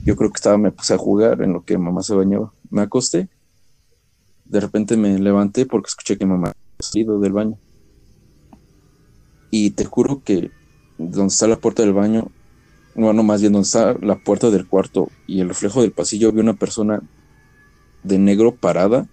Yo 0.06 0.16
creo 0.16 0.30
que 0.30 0.36
estaba, 0.36 0.56
me 0.56 0.72
puse 0.72 0.94
a 0.94 0.98
jugar 0.98 1.42
en 1.42 1.52
lo 1.52 1.62
que 1.62 1.76
mamá 1.76 2.02
se 2.02 2.14
bañaba. 2.14 2.54
Me 2.70 2.80
acosté. 2.80 3.28
De 4.46 4.60
repente 4.60 4.96
me 4.96 5.18
levanté 5.18 5.66
porque 5.66 5.88
escuché 5.88 6.16
que 6.16 6.24
mamá 6.24 6.54
salido 6.78 7.20
del 7.20 7.32
baño. 7.32 7.58
Y 9.50 9.70
te 9.70 9.84
juro 9.84 10.22
que 10.24 10.50
donde 10.98 11.26
está 11.26 11.46
la 11.46 11.56
puerta 11.56 11.82
del 11.82 11.92
baño 11.92 12.30
bueno, 12.96 13.22
más 13.22 13.42
bien 13.42 13.52
donde 13.52 13.66
está 13.66 13.94
la 14.00 14.16
puerta 14.16 14.50
del 14.50 14.66
cuarto 14.66 15.10
y 15.26 15.40
el 15.40 15.48
reflejo 15.48 15.82
del 15.82 15.92
pasillo, 15.92 16.32
vi 16.32 16.40
una 16.40 16.54
persona 16.54 17.02
de 18.02 18.18
negro 18.18 18.54
parada, 18.54 19.06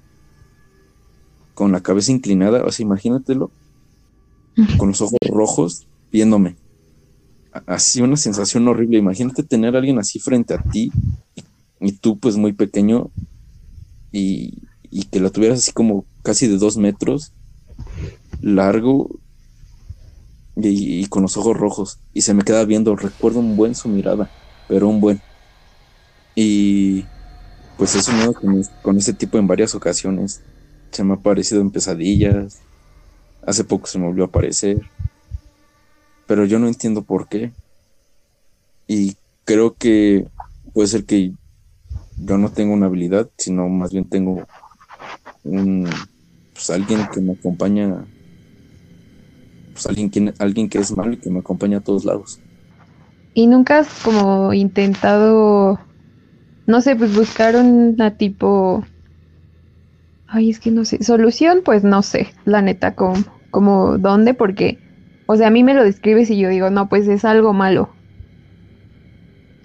con 1.54 1.72
la 1.72 1.82
cabeza 1.82 2.12
inclinada, 2.12 2.64
o 2.64 2.72
sea, 2.72 2.86
imagínatelo, 2.86 3.52
con 4.78 4.90
los 4.90 5.02
ojos 5.02 5.20
rojos, 5.30 5.88
viéndome. 6.12 6.56
Así 7.68 8.02
una 8.02 8.18
sensación 8.18 8.68
horrible. 8.68 8.98
Imagínate 8.98 9.44
tener 9.44 9.76
a 9.76 9.80
alguien 9.80 10.00
así 10.00 10.18
frente 10.20 10.54
a 10.54 10.64
ti 10.64 10.92
y, 11.80 11.92
tú 11.92 12.18
pues 12.18 12.38
muy 12.38 12.54
pequeño 12.54 13.12
y, 14.12 14.60
y, 14.90 15.04
que 15.04 15.20
la 15.20 15.30
tuvieras 15.30 15.60
así 15.60 15.74
como 15.74 16.06
casi 16.24 16.48
de 16.48 16.58
dos 16.58 16.78
metros, 16.78 17.33
largo, 18.42 19.10
y, 20.56 21.06
con 21.08 21.24
los 21.24 21.38
ojos 21.38 21.58
rojos 21.58 22.00
y 22.14 22.22
se 22.22 22.34
me 22.34 22.44
queda 22.44 22.64
viendo, 22.66 22.96
recuerdo 22.96 23.40
un 23.40 23.56
buen 23.56 23.76
su 23.76 23.90
mirada, 23.90 24.30
pero 24.68 24.88
un 24.88 25.00
buen. 25.00 25.22
Y 26.36 27.06
pues 27.78 27.96
eso 27.96 28.12
no 28.14 28.34
con, 28.34 28.64
con 28.82 28.98
ese 28.98 29.14
tipo 29.14 29.38
en 29.38 29.48
varias 29.48 29.76
ocasiones. 29.76 30.42
Se 30.92 31.04
me 31.04 31.14
ha 31.14 31.16
aparecido 31.18 31.62
en 31.62 31.72
pesadillas. 31.72 32.60
Hace 33.46 33.64
poco 33.64 33.88
se 33.88 34.00
me 34.00 34.08
volvió 34.08 34.24
a 34.24 34.28
aparecer. 34.28 34.82
Pero 36.28 36.46
yo 36.46 36.60
no 36.60 36.68
entiendo 36.68 37.04
por 37.04 37.28
qué. 37.28 37.52
Y 38.88 39.18
creo 39.46 39.76
que 39.76 40.28
puede 40.74 40.88
ser 40.88 41.06
que 41.06 41.34
yo 42.18 42.38
no 42.38 42.52
tengo 42.52 42.74
una 42.74 42.86
habilidad, 42.86 43.30
sino 43.38 43.68
más 43.70 43.92
bien 43.92 44.06
tengo 44.06 44.46
un 45.44 45.90
pues 46.54 46.70
alguien 46.70 47.08
que 47.14 47.22
me 47.22 47.34
acompaña 47.34 48.06
pues 49.74 49.88
alguien 49.88 50.10
que, 50.10 50.34
alguien 50.40 50.70
que 50.70 50.78
es 50.78 50.96
malo 50.96 51.14
y 51.14 51.18
que 51.18 51.30
me 51.30 51.40
acompaña 51.40 51.80
a 51.80 51.82
todos 51.82 52.06
lados. 52.06 52.40
¿Y 53.34 53.48
nunca 53.48 53.80
has 53.80 54.02
como 54.04 54.54
intentado, 54.54 55.80
no 56.68 56.82
sé, 56.82 56.96
pues 56.96 57.16
buscar 57.16 57.56
una 57.56 58.16
tipo, 58.16 58.86
ay, 60.28 60.52
es 60.52 60.60
que 60.60 60.70
no 60.72 60.86
sé, 60.86 61.04
solución? 61.04 61.62
Pues 61.66 61.84
no 61.84 62.04
sé, 62.04 62.28
la 62.46 62.62
neta, 62.62 62.94
como, 62.94 63.16
como 63.50 63.98
dónde, 63.98 64.36
porque, 64.36 64.78
o 65.26 65.36
sea, 65.36 65.48
a 65.48 65.52
mí 65.52 65.64
me 65.64 65.74
lo 65.74 65.84
describes 65.84 66.30
y 66.30 66.38
yo 66.38 66.50
digo, 66.50 66.70
no, 66.70 66.88
pues 66.90 67.08
es 67.08 67.26
algo 67.26 67.54
malo. 67.54 67.90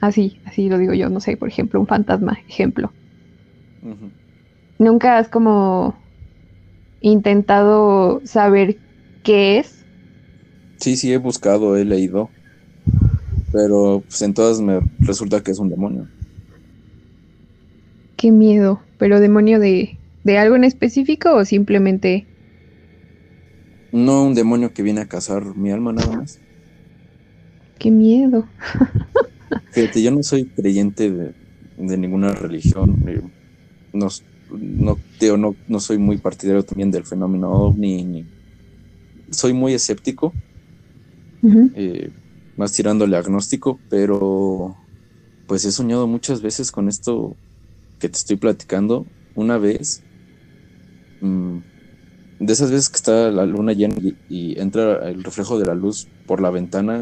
Así, 0.01 0.41
así 0.47 0.69
lo 0.69 0.79
digo 0.79 0.95
yo, 0.95 1.11
no 1.11 1.21
sé, 1.21 1.37
por 1.37 1.49
ejemplo, 1.49 1.79
un 1.81 1.87
fantasma, 1.87 2.39
ejemplo. 2.49 2.91
Uh 3.83 3.89
-huh. 3.89 4.11
¿Nunca 4.79 5.19
has 5.19 5.29
como 5.29 5.97
intentado 7.01 8.21
saber 8.25 8.79
qué 9.23 9.59
es? 9.59 9.87
Sí, 10.77 10.97
sí, 10.97 11.13
he 11.13 11.19
buscado, 11.19 11.77
he 11.77 11.85
leído. 11.85 12.31
Pero 13.53 14.03
pues 14.07 14.21
en 14.23 14.35
todas 14.35 14.61
me 14.61 14.81
resulta 14.99 15.43
que 15.43 15.51
es 15.51 15.59
un 15.59 15.71
demonio. 15.71 16.09
Qué 18.17 18.33
miedo. 18.33 18.83
¿Pero 18.99 19.21
demonio 19.21 19.61
de, 19.61 19.99
de 20.25 20.39
algo 20.39 20.57
en 20.57 20.65
específico 20.65 21.35
o 21.35 21.45
simplemente... 21.45 22.27
No, 23.93 24.25
un 24.25 24.35
demonio 24.35 24.73
que 24.73 24.83
viene 24.83 25.01
a 25.01 25.09
cazar 25.09 25.57
mi 25.57 25.71
alma 25.71 25.93
nada 25.93 26.13
más. 26.13 26.43
Qué 27.79 27.91
miedo. 27.91 28.47
Fíjate, 29.71 30.03
yo 30.03 30.11
no 30.11 30.23
soy 30.23 30.51
creyente 30.51 31.11
de, 31.11 31.35
de 31.77 31.99
ninguna 31.99 32.33
religión. 32.33 32.97
No, 33.93 34.09
no, 34.51 34.99
tío, 35.19 35.37
no, 35.37 35.57
no 35.67 35.81
soy 35.81 35.99
muy 35.99 36.19
partidario 36.19 36.65
también 36.65 36.91
del 36.91 37.05
fenómeno 37.05 37.51
ovni. 37.51 38.05
Ni, 38.05 38.25
soy 39.31 39.53
muy 39.53 39.75
escéptico. 39.75 40.33
Uh 41.43 41.51
-huh. 41.51 41.73
eh, 41.75 42.11
más 42.57 42.73
tirándole 42.73 43.17
agnóstico, 43.17 43.79
pero 43.89 44.77
pues 45.47 45.65
he 45.65 45.73
soñado 45.73 46.07
muchas 46.07 46.43
veces 46.43 46.73
con 46.73 46.89
esto 46.89 47.37
que 48.01 48.09
te 48.09 48.19
estoy 48.19 48.37
platicando. 48.37 49.07
Una 49.35 49.59
vez, 49.59 50.03
mmm, 51.21 51.59
de 52.41 52.53
esas 52.53 52.71
veces 52.71 52.89
que 52.89 52.97
está 52.97 53.31
la 53.31 53.47
luna 53.47 53.73
llena 53.73 53.95
y, 54.01 54.17
y, 54.29 54.61
entra 54.61 55.09
el 55.09 55.23
reflejo 55.23 55.59
de 55.59 55.67
la 55.67 55.75
luz 55.75 56.09
por 56.27 56.41
la 56.41 56.51
ventana, 56.51 56.99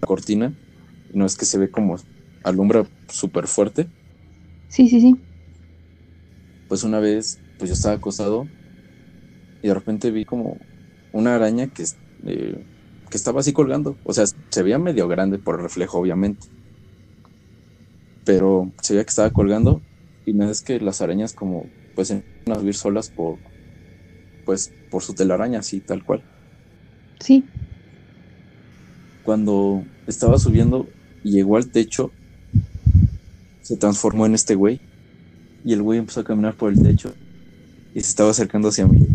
la 0.00 0.06
cortina, 0.06 0.54
no 1.12 1.26
es 1.26 1.36
que 1.36 1.44
se 1.44 1.58
ve 1.58 1.70
como 1.70 1.96
alumbra 2.44 2.86
súper 3.08 3.48
fuerte. 3.48 3.88
Sí, 4.68 4.88
sí, 4.88 5.00
sí. 5.00 5.16
Pues 6.68 6.82
una 6.82 7.00
vez, 7.00 7.38
pues 7.58 7.70
yo 7.70 7.74
estaba 7.74 7.94
acostado 7.94 8.46
y 9.62 9.68
de 9.68 9.74
repente 9.74 10.10
vi 10.10 10.24
como 10.24 10.58
una 11.12 11.34
araña 11.34 11.68
que 11.68 11.84
eh, 12.26 12.64
que 13.14 13.16
estaba 13.16 13.40
así 13.40 13.52
colgando. 13.52 13.96
O 14.04 14.12
sea, 14.12 14.24
se 14.26 14.62
veía 14.62 14.78
medio 14.78 15.06
grande 15.06 15.38
por 15.38 15.54
el 15.54 15.62
reflejo, 15.62 15.98
obviamente. 15.98 16.48
Pero 18.24 18.72
se 18.82 18.94
veía 18.94 19.04
que 19.04 19.10
estaba 19.10 19.30
colgando. 19.30 19.80
Y 20.26 20.32
no 20.32 20.50
es 20.50 20.62
que 20.62 20.80
las 20.80 21.00
arañas 21.00 21.32
como 21.32 21.66
pues 21.94 22.10
empiezan 22.10 22.52
a 22.52 22.60
subir 22.60 22.74
solas 22.74 23.10
por 23.10 23.38
pues 24.44 24.72
por 24.90 25.02
su 25.02 25.14
telaraña, 25.14 25.60
así 25.60 25.80
tal 25.80 26.04
cual. 26.04 26.22
Sí. 27.20 27.44
Cuando 29.22 29.84
estaba 30.06 30.38
subiendo 30.38 30.88
y 31.22 31.30
llegó 31.30 31.56
al 31.56 31.70
techo, 31.70 32.10
se 33.62 33.76
transformó 33.76 34.26
en 34.26 34.34
este 34.34 34.54
güey. 34.56 34.80
Y 35.64 35.72
el 35.72 35.82
güey 35.82 35.98
empezó 35.98 36.20
a 36.20 36.24
caminar 36.24 36.54
por 36.54 36.72
el 36.72 36.82
techo 36.82 37.12
y 37.94 38.00
se 38.00 38.08
estaba 38.08 38.30
acercando 38.30 38.68
hacia 38.68 38.86
mí. 38.86 39.06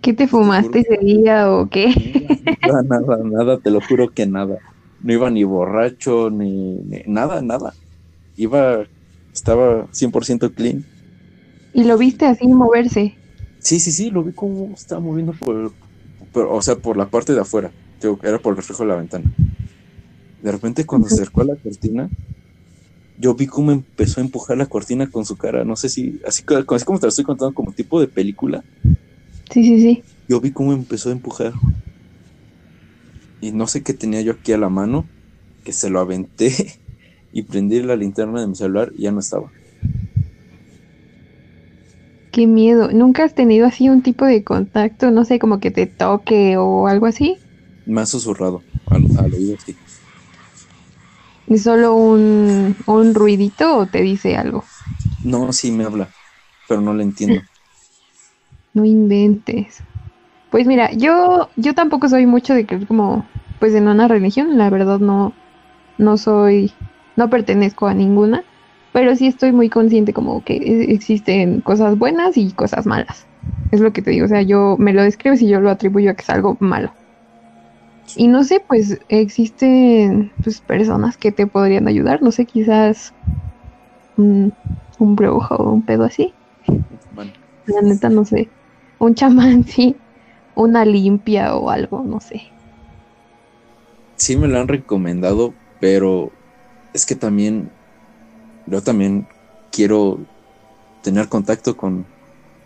¿Qué 0.00 0.14
te 0.14 0.26
fumaste 0.28 0.80
ese 0.80 0.96
día 1.04 1.52
o 1.52 1.68
qué? 1.68 2.56
Nada, 2.66 2.82
nada, 2.82 3.18
nada, 3.24 3.58
te 3.58 3.70
lo 3.70 3.80
juro 3.80 4.10
que 4.10 4.26
nada. 4.26 4.58
No 5.02 5.12
iba 5.12 5.30
ni 5.30 5.44
borracho, 5.44 6.30
ni, 6.30 6.76
ni 6.76 7.02
nada, 7.06 7.42
nada. 7.42 7.74
Iba, 8.36 8.86
estaba 9.34 9.86
100% 9.88 10.54
clean. 10.54 10.84
¿Y 11.74 11.84
lo 11.84 11.98
viste 11.98 12.26
así 12.26 12.46
moverse? 12.48 13.16
Sí, 13.58 13.80
sí, 13.80 13.92
sí, 13.92 14.10
lo 14.10 14.22
vi 14.22 14.32
como 14.32 14.72
estaba 14.74 15.00
moviendo 15.00 15.32
por, 15.32 15.72
por, 16.32 16.46
o 16.46 16.62
sea, 16.62 16.76
por 16.76 16.96
la 16.96 17.06
parte 17.06 17.34
de 17.34 17.40
afuera. 17.40 17.70
Era 18.22 18.38
por 18.38 18.52
el 18.52 18.56
reflejo 18.56 18.84
de 18.84 18.88
la 18.88 18.96
ventana. 18.96 19.30
De 20.42 20.52
repente 20.52 20.86
cuando 20.86 21.08
se 21.08 21.14
acercó 21.14 21.42
a 21.42 21.46
la 21.46 21.56
cortina, 21.56 22.08
yo 23.20 23.34
vi 23.34 23.46
cómo 23.46 23.72
empezó 23.72 24.20
a 24.20 24.24
empujar 24.24 24.56
la 24.56 24.66
cortina 24.66 25.10
con 25.10 25.24
su 25.26 25.36
cara. 25.36 25.64
No 25.64 25.74
sé 25.76 25.88
si, 25.88 26.20
así, 26.24 26.44
así 26.70 26.84
como 26.84 27.00
te 27.00 27.06
lo 27.06 27.08
estoy 27.08 27.24
contando, 27.24 27.52
como 27.52 27.72
tipo 27.72 28.00
de 28.00 28.06
película. 28.08 28.64
Sí, 29.50 29.64
sí, 29.64 29.80
sí. 29.80 30.04
Yo 30.28 30.40
vi 30.40 30.52
cómo 30.52 30.72
empezó 30.72 31.08
a 31.08 31.12
empujar. 31.12 31.52
Y 33.40 33.52
no 33.52 33.66
sé 33.66 33.82
qué 33.82 33.92
tenía 33.92 34.20
yo 34.20 34.32
aquí 34.32 34.52
a 34.52 34.58
la 34.58 34.68
mano, 34.68 35.08
que 35.64 35.72
se 35.72 35.90
lo 35.90 36.00
aventé 36.00 36.52
y 37.32 37.42
prendí 37.42 37.82
la 37.82 37.96
linterna 37.96 38.40
de 38.40 38.46
mi 38.46 38.54
celular 38.54 38.92
y 38.96 39.02
ya 39.02 39.12
no 39.12 39.20
estaba. 39.20 39.52
Qué 42.30 42.46
miedo. 42.46 42.92
¿Nunca 42.92 43.24
has 43.24 43.34
tenido 43.34 43.66
así 43.66 43.88
un 43.88 44.02
tipo 44.02 44.24
de 44.24 44.44
contacto? 44.44 45.10
No 45.10 45.24
sé, 45.24 45.40
como 45.40 45.58
que 45.58 45.72
te 45.72 45.86
toque 45.86 46.56
o 46.56 46.86
algo 46.86 47.06
así. 47.06 47.36
Me 47.86 48.00
ha 48.02 48.06
susurrado 48.06 48.62
al, 48.86 49.04
al 49.16 49.34
oído, 49.34 49.56
sí. 49.58 49.76
¿Es 51.48 51.64
solo 51.64 51.96
un, 51.96 52.76
un 52.86 53.14
ruidito 53.14 53.76
o 53.76 53.88
te 53.88 54.02
dice 54.02 54.36
algo? 54.36 54.70
No, 55.22 55.52
sí 55.52 55.70
me 55.72 55.84
habla, 55.84 56.12
pero 56.66 56.80
no 56.80 56.92
le 56.94 57.04
entiendo. 57.04 57.46
No 58.72 58.84
inventes. 58.84 59.84
Pues 60.50 60.66
mira, 60.66 60.92
yo, 60.92 61.52
yo 61.56 61.74
tampoco 61.74 62.08
soy 62.08 62.26
mucho 62.26 62.54
de 62.54 62.66
creer 62.66 62.86
como, 62.86 63.30
pues 63.58 63.74
en 63.74 63.88
una 63.88 64.08
religión, 64.08 64.58
la 64.58 64.70
verdad 64.70 65.00
no, 65.00 65.38
no 65.98 66.16
soy, 66.18 66.80
no 67.16 67.30
pertenezco 67.30 67.88
a 67.88 67.94
ninguna, 67.94 68.46
pero 68.92 69.16
sí 69.16 69.26
estoy 69.28 69.52
muy 69.52 69.70
consciente 69.70 70.14
como 70.14 70.44
que 70.44 70.54
e- 70.56 70.92
existen 70.94 71.62
cosas 71.62 71.98
buenas 71.98 72.36
y 72.38 72.54
cosas 72.54 72.86
malas. 72.86 73.28
Es 73.72 73.80
lo 73.80 73.92
que 73.92 74.02
te 74.02 74.10
digo, 74.12 74.26
o 74.26 74.28
sea, 74.28 74.42
yo 74.42 74.76
me 74.78 74.92
lo 74.94 75.02
describes 75.02 75.42
y 75.42 75.48
yo 75.48 75.60
lo 75.60 75.70
atribuyo 75.70 76.10
a 76.12 76.14
que 76.14 76.22
es 76.22 76.30
algo 76.30 76.56
malo. 76.60 76.94
Y 78.18 78.26
no 78.26 78.44
sé, 78.44 78.60
pues 78.66 78.98
existen 79.08 80.32
pues, 80.42 80.60
personas 80.60 81.16
que 81.16 81.32
te 81.32 81.46
podrían 81.46 81.86
ayudar, 81.88 82.20
no 82.20 82.32
sé, 82.32 82.46
quizás 82.46 83.14
un, 84.16 84.52
un 84.98 85.16
brujo 85.16 85.54
o 85.54 85.72
un 85.72 85.82
pedo 85.84 86.04
así. 86.04 86.34
Bueno, 87.12 87.32
La 87.66 87.82
neta 87.82 88.10
no 88.10 88.24
sé. 88.24 88.50
Un 88.98 89.14
chamán, 89.14 89.64
sí. 89.66 89.96
Una 90.56 90.84
limpia 90.84 91.54
o 91.56 91.70
algo, 91.70 92.02
no 92.04 92.20
sé. 92.20 92.42
sí 94.16 94.36
me 94.36 94.48
lo 94.48 94.58
han 94.60 94.68
recomendado, 94.68 95.54
pero 95.80 96.32
es 96.92 97.06
que 97.06 97.14
también, 97.14 97.70
yo 98.66 98.82
también 98.82 99.28
quiero 99.70 100.26
tener 101.02 101.28
contacto 101.28 101.76
con, 101.76 102.06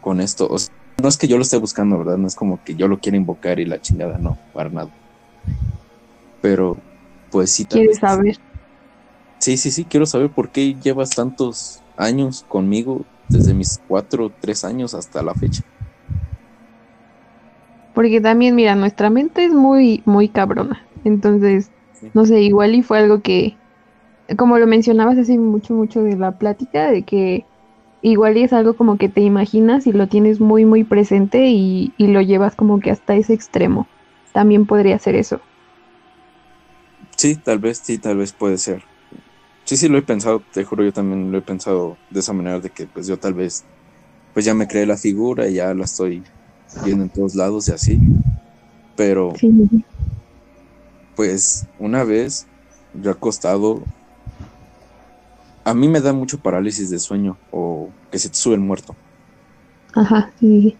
con 0.00 0.20
esto. 0.20 0.48
O 0.48 0.58
sea, 0.58 0.74
no 1.02 1.08
es 1.08 1.18
que 1.18 1.28
yo 1.28 1.36
lo 1.36 1.42
esté 1.42 1.58
buscando, 1.58 1.98
¿verdad? 1.98 2.18
No 2.18 2.26
es 2.26 2.36
como 2.36 2.62
que 2.64 2.74
yo 2.74 2.88
lo 2.88 3.00
quiera 3.00 3.18
invocar 3.18 3.60
y 3.60 3.66
la 3.66 3.80
chingada, 3.80 4.18
no, 4.18 4.38
para 4.52 4.70
nada. 4.70 4.90
Pero, 6.40 6.76
pues 7.30 7.50
sí. 7.52 7.66
¿Quieres 7.68 7.98
saber? 7.98 8.36
Sí, 9.40 9.56
sí, 9.56 9.70
sí, 9.70 9.84
quiero 9.84 10.06
saber 10.06 10.30
por 10.30 10.50
qué 10.52 10.74
llevas 10.74 11.10
tantos 11.10 11.82
años 11.96 12.44
conmigo, 12.48 13.06
desde 13.28 13.54
mis 13.54 13.80
cuatro, 13.86 14.32
tres 14.40 14.64
años 14.64 14.94
hasta 14.94 15.22
la 15.22 15.34
fecha. 15.34 15.62
Porque 17.94 18.20
también, 18.20 18.54
mira, 18.54 18.74
nuestra 18.74 19.10
mente 19.10 19.44
es 19.44 19.52
muy, 19.52 20.02
muy 20.06 20.28
cabrona. 20.28 20.88
Entonces, 21.04 21.72
Sí. 21.92 22.10
no 22.14 22.24
sé, 22.26 22.40
igual 22.42 22.74
y 22.74 22.82
fue 22.82 22.98
algo 22.98 23.20
que, 23.22 23.58
como 24.38 24.58
lo 24.58 24.66
mencionabas 24.66 25.18
hace 25.18 25.38
mucho, 25.38 25.74
mucho 25.74 26.02
de 26.02 26.16
la 26.16 26.38
plática, 26.38 26.90
de 26.90 27.04
que 27.04 27.46
igual 28.02 28.36
y 28.38 28.44
es 28.44 28.52
algo 28.54 28.76
como 28.76 28.98
que 28.98 29.08
te 29.10 29.22
imaginas 29.22 29.86
y 29.86 29.92
lo 29.92 30.08
tienes 30.08 30.40
muy, 30.40 30.64
muy 30.66 30.84
presente 30.84 31.48
y, 31.48 31.94
y 31.98 32.08
lo 32.08 32.22
llevas 32.22 32.56
como 32.56 32.80
que 32.80 32.90
hasta 32.90 33.14
ese 33.16 33.34
extremo. 33.34 33.91
También 34.32 34.66
podría 34.66 34.98
ser 34.98 35.14
eso. 35.16 35.42
Sí, 37.16 37.36
tal 37.40 37.58
vez, 37.58 37.80
sí, 37.84 37.98
tal 37.98 38.16
vez 38.18 38.32
puede 38.34 38.58
ser. 38.58 38.84
Sí, 39.66 39.76
sí, 39.76 39.88
lo 39.88 39.98
he 39.98 40.02
pensado, 40.02 40.46
te 40.52 40.64
juro, 40.64 40.84
yo 40.84 40.92
también 40.92 41.30
lo 41.32 41.38
he 41.38 41.42
pensado 41.42 42.00
de 42.08 42.20
esa 42.20 42.32
manera, 42.34 42.60
de 42.60 42.70
que 42.72 42.88
pues 42.88 43.06
yo 43.06 43.18
tal 43.20 43.34
vez, 43.34 43.68
pues 44.32 44.44
ya 44.46 44.54
me 44.54 44.68
creé 44.68 44.86
la 44.86 44.98
figura 44.98 45.48
y 45.48 45.54
ya 45.56 45.74
la 45.74 45.84
estoy 45.86 46.24
viendo 46.80 47.04
en 47.04 47.10
todos 47.10 47.34
lados 47.36 47.68
y 47.68 47.72
así. 47.72 48.00
Pero 48.94 49.40
Sí, 49.40 49.48
pues 51.14 51.68
una 51.76 52.04
vez 52.04 52.50
yo 52.92 53.10
acostado, 53.10 53.86
a 55.64 55.74
mí 55.74 55.88
me 55.88 56.00
da 56.00 56.12
mucho 56.12 56.40
parálisis 56.40 56.88
de 56.90 56.98
sueño 57.00 57.40
o 57.50 57.96
que 58.10 58.18
se 58.20 58.30
te 58.30 58.36
sube 58.36 58.54
el 58.54 58.60
muerto. 58.60 58.98
Ajá, 59.94 60.34
sí. 60.38 60.78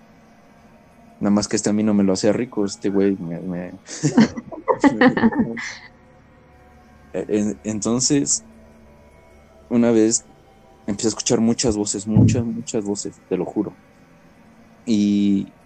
Nada 1.22 1.30
más 1.34 1.48
que 1.48 1.56
este 1.56 1.70
a 1.70 1.72
mí 1.72 1.84
no 1.84 1.94
me 1.94 2.04
lo 2.04 2.12
hacía 2.14 2.32
rico, 2.32 2.64
este 2.64 2.90
güey 2.90 3.16
me... 3.18 3.40
me- 3.42 3.80
En- 7.12 7.58
Entonces, 7.64 8.44
una 9.68 9.90
vez 9.90 10.26
empecé 10.86 11.08
a 11.08 11.10
escuchar 11.10 11.40
muchas 11.40 11.76
voces, 11.76 12.06
muchas, 12.06 12.44
muchas 12.44 12.84
voces, 12.84 13.22
te 13.28 13.36
lo 13.36 13.46
juro. 13.46 13.80
Y, 14.84 15.56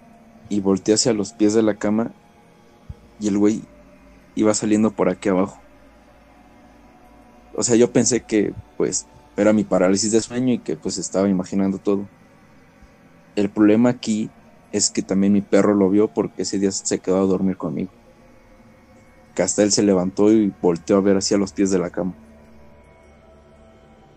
y 0.49 0.61
volteé 0.61 0.95
hacia 0.95 1.13
los 1.15 1.35
pies 1.35 1.55
de 1.55 1.63
la 1.63 1.79
cama 1.79 2.15
y 3.19 3.29
el 3.29 3.37
güey 3.39 3.71
iba 4.35 4.55
saliendo 4.55 4.95
por 4.97 5.09
aquí 5.11 5.29
abajo. 5.31 5.67
O 7.53 7.63
sea, 7.63 7.77
yo 7.77 7.93
pensé 7.93 8.25
que 8.25 8.55
pues 8.77 9.11
era 9.37 9.53
mi 9.53 9.65
parálisis 9.65 10.13
de 10.13 10.21
sueño 10.21 10.55
y 10.55 10.63
que 10.63 10.77
pues 10.77 10.99
estaba 10.99 11.29
imaginando 11.29 11.79
todo. 11.79 12.13
El 13.37 13.53
problema 13.53 13.91
aquí 13.91 14.35
es 14.77 14.91
que 14.91 15.03
también 15.03 15.33
mi 15.33 15.41
perro 15.41 15.75
lo 15.75 15.89
vio 15.89 16.09
porque 16.09 16.43
ese 16.43 16.59
día 16.59 16.71
se 16.71 16.99
quedó 16.99 17.19
a 17.19 17.27
dormir 17.27 17.57
conmigo. 17.57 17.91
Que 19.35 19.43
hasta 19.43 19.63
él 19.63 19.73
se 19.73 19.83
levantó 19.83 20.31
y 20.31 20.53
volteó 20.61 20.99
a 20.99 21.01
ver 21.01 21.17
hacia 21.17 21.39
los 21.39 21.53
pies 21.53 21.71
de 21.71 21.79
la 21.79 21.91
cama. 21.91 22.15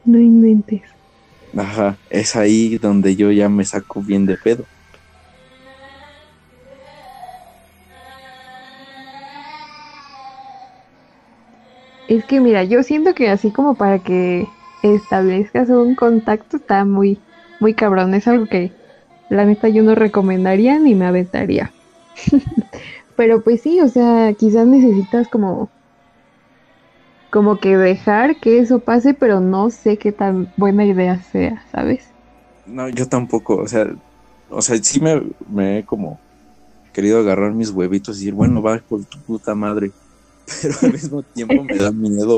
No 0.04 0.20
inventes. 0.20 0.82
Ajá, 1.56 1.98
es 2.10 2.36
ahí 2.36 2.78
donde 2.78 3.16
yo 3.16 3.32
ya 3.32 3.48
me 3.48 3.64
saco 3.64 4.02
bien 4.02 4.26
de 4.26 4.38
pedo. 4.38 4.66
Es 12.10 12.26
que 12.26 12.42
mira, 12.42 12.64
yo 12.64 12.84
siento 12.84 13.14
que 13.14 13.30
así 13.30 13.52
como 13.52 13.76
para 13.76 14.00
que 14.00 14.48
establezcas 14.84 15.70
un 15.70 15.96
contacto 15.96 16.58
está 16.58 16.84
muy, 16.84 17.20
muy 17.60 17.74
cabrón. 17.76 18.14
Es 18.14 18.28
algo 18.28 18.48
que 18.48 18.79
la 19.30 19.46
neta 19.46 19.70
yo 19.70 19.84
no 19.84 19.96
recomendaría 19.96 20.80
ni 20.80 20.96
me 20.96 21.06
aventaría. 21.06 21.72
Pero 23.16 23.42
pues 23.42 23.62
sí, 23.62 23.82
o 23.82 23.88
sea, 23.88 24.34
quizás 24.34 24.66
necesitas 24.68 25.28
como 25.28 25.70
como 27.30 27.60
que 27.60 27.78
dejar 27.78 28.38
que 28.38 28.60
eso 28.60 28.80
pase, 28.80 29.14
pero 29.14 29.40
no 29.40 29.70
sé 29.70 29.98
qué 29.98 30.12
tan 30.12 30.52
buena 30.58 30.86
idea 30.86 31.22
sea, 31.22 31.64
¿sabes? 31.72 32.08
No, 32.66 32.90
yo 32.90 33.08
tampoco, 33.08 33.58
o 33.58 33.68
sea, 33.68 33.88
o 34.50 34.62
sea, 34.62 34.78
sí 34.82 35.00
me, 35.00 35.22
me 35.48 35.80
he 35.80 35.86
como 35.86 36.20
querido 36.92 37.20
agarrar 37.20 37.54
mis 37.54 37.70
huevitos 37.70 38.18
y 38.18 38.22
decir, 38.22 38.34
bueno, 38.34 38.62
va 38.62 38.80
por 38.88 39.06
tu 39.06 39.20
puta 39.20 39.54
madre, 39.54 39.92
pero 40.62 40.74
al 40.82 40.94
mismo 40.94 41.22
tiempo 41.22 41.64
me 41.64 41.76
da 41.76 41.92
miedo. 41.92 42.38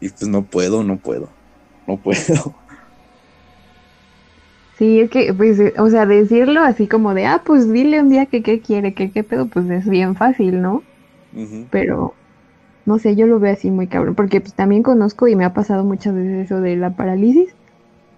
Y 0.00 0.10
pues 0.10 0.28
no 0.28 0.44
puedo, 0.44 0.84
no 0.84 0.98
puedo, 0.98 1.30
no 1.86 1.96
puedo. 1.96 2.54
Sí, 4.76 5.00
es 5.00 5.10
que, 5.10 5.32
pues, 5.34 5.58
eh, 5.58 5.74
o 5.78 5.88
sea, 5.88 6.04
decirlo 6.06 6.60
así 6.60 6.86
como 6.86 7.14
de, 7.14 7.24
ah, 7.26 7.42
pues 7.44 7.72
dile 7.72 8.00
un 8.00 8.10
día 8.10 8.26
que 8.26 8.42
qué 8.42 8.60
quiere, 8.60 8.94
que 8.94 9.10
qué 9.10 9.24
pedo, 9.24 9.48
pues 9.48 9.68
es 9.70 9.88
bien 9.88 10.16
fácil, 10.16 10.60
¿no? 10.60 10.82
Pero 11.70 12.14
no 12.86 12.98
sé, 12.98 13.16
yo 13.16 13.26
lo 13.26 13.40
veo 13.40 13.52
así 13.52 13.70
muy 13.70 13.88
cabrón, 13.88 14.14
porque 14.14 14.40
pues 14.40 14.54
también 14.54 14.82
conozco 14.82 15.28
y 15.28 15.36
me 15.36 15.44
ha 15.44 15.54
pasado 15.54 15.84
muchas 15.84 16.14
veces 16.14 16.46
eso 16.46 16.60
de 16.60 16.76
la 16.76 16.96
parálisis, 16.96 17.56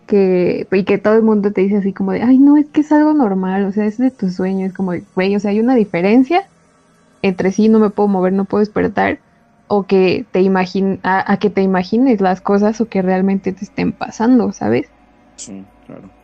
que, 0.06 0.66
y 0.72 0.84
que 0.84 0.98
todo 0.98 1.14
el 1.16 1.22
mundo 1.22 1.52
te 1.52 1.62
dice 1.62 1.78
así 1.78 1.92
como 1.92 2.12
de, 2.12 2.22
ay, 2.22 2.38
no, 2.38 2.56
es 2.56 2.68
que 2.70 2.82
es 2.82 2.92
algo 2.92 3.14
normal, 3.14 3.64
o 3.66 3.72
sea, 3.72 3.86
es 3.86 3.98
de 3.98 4.10
tu 4.10 4.30
sueño, 4.30 4.66
es 4.66 4.74
como, 4.74 4.92
güey, 5.14 5.36
o 5.36 5.40
sea, 5.40 5.52
hay 5.52 5.60
una 5.60 5.74
diferencia 5.76 6.42
entre 7.22 7.52
sí, 7.52 7.68
no 7.68 7.78
me 7.80 7.90
puedo 7.90 8.08
mover, 8.08 8.32
no 8.32 8.46
puedo 8.46 8.60
despertar, 8.60 9.20
o 9.68 9.86
que 9.86 10.26
te 10.32 10.40
imagin 10.42 11.00
a, 11.02 11.32
a 11.32 11.38
que 11.38 11.50
te 11.50 11.62
imagines 11.62 12.20
las 12.20 12.40
cosas 12.40 12.80
o 12.80 12.88
que 12.88 13.02
realmente 13.02 13.52
te 13.52 13.64
estén 13.64 13.92
pasando, 13.92 14.52
¿sabes? 14.52 14.88
Sí, 15.36 15.64
claro. 15.86 16.17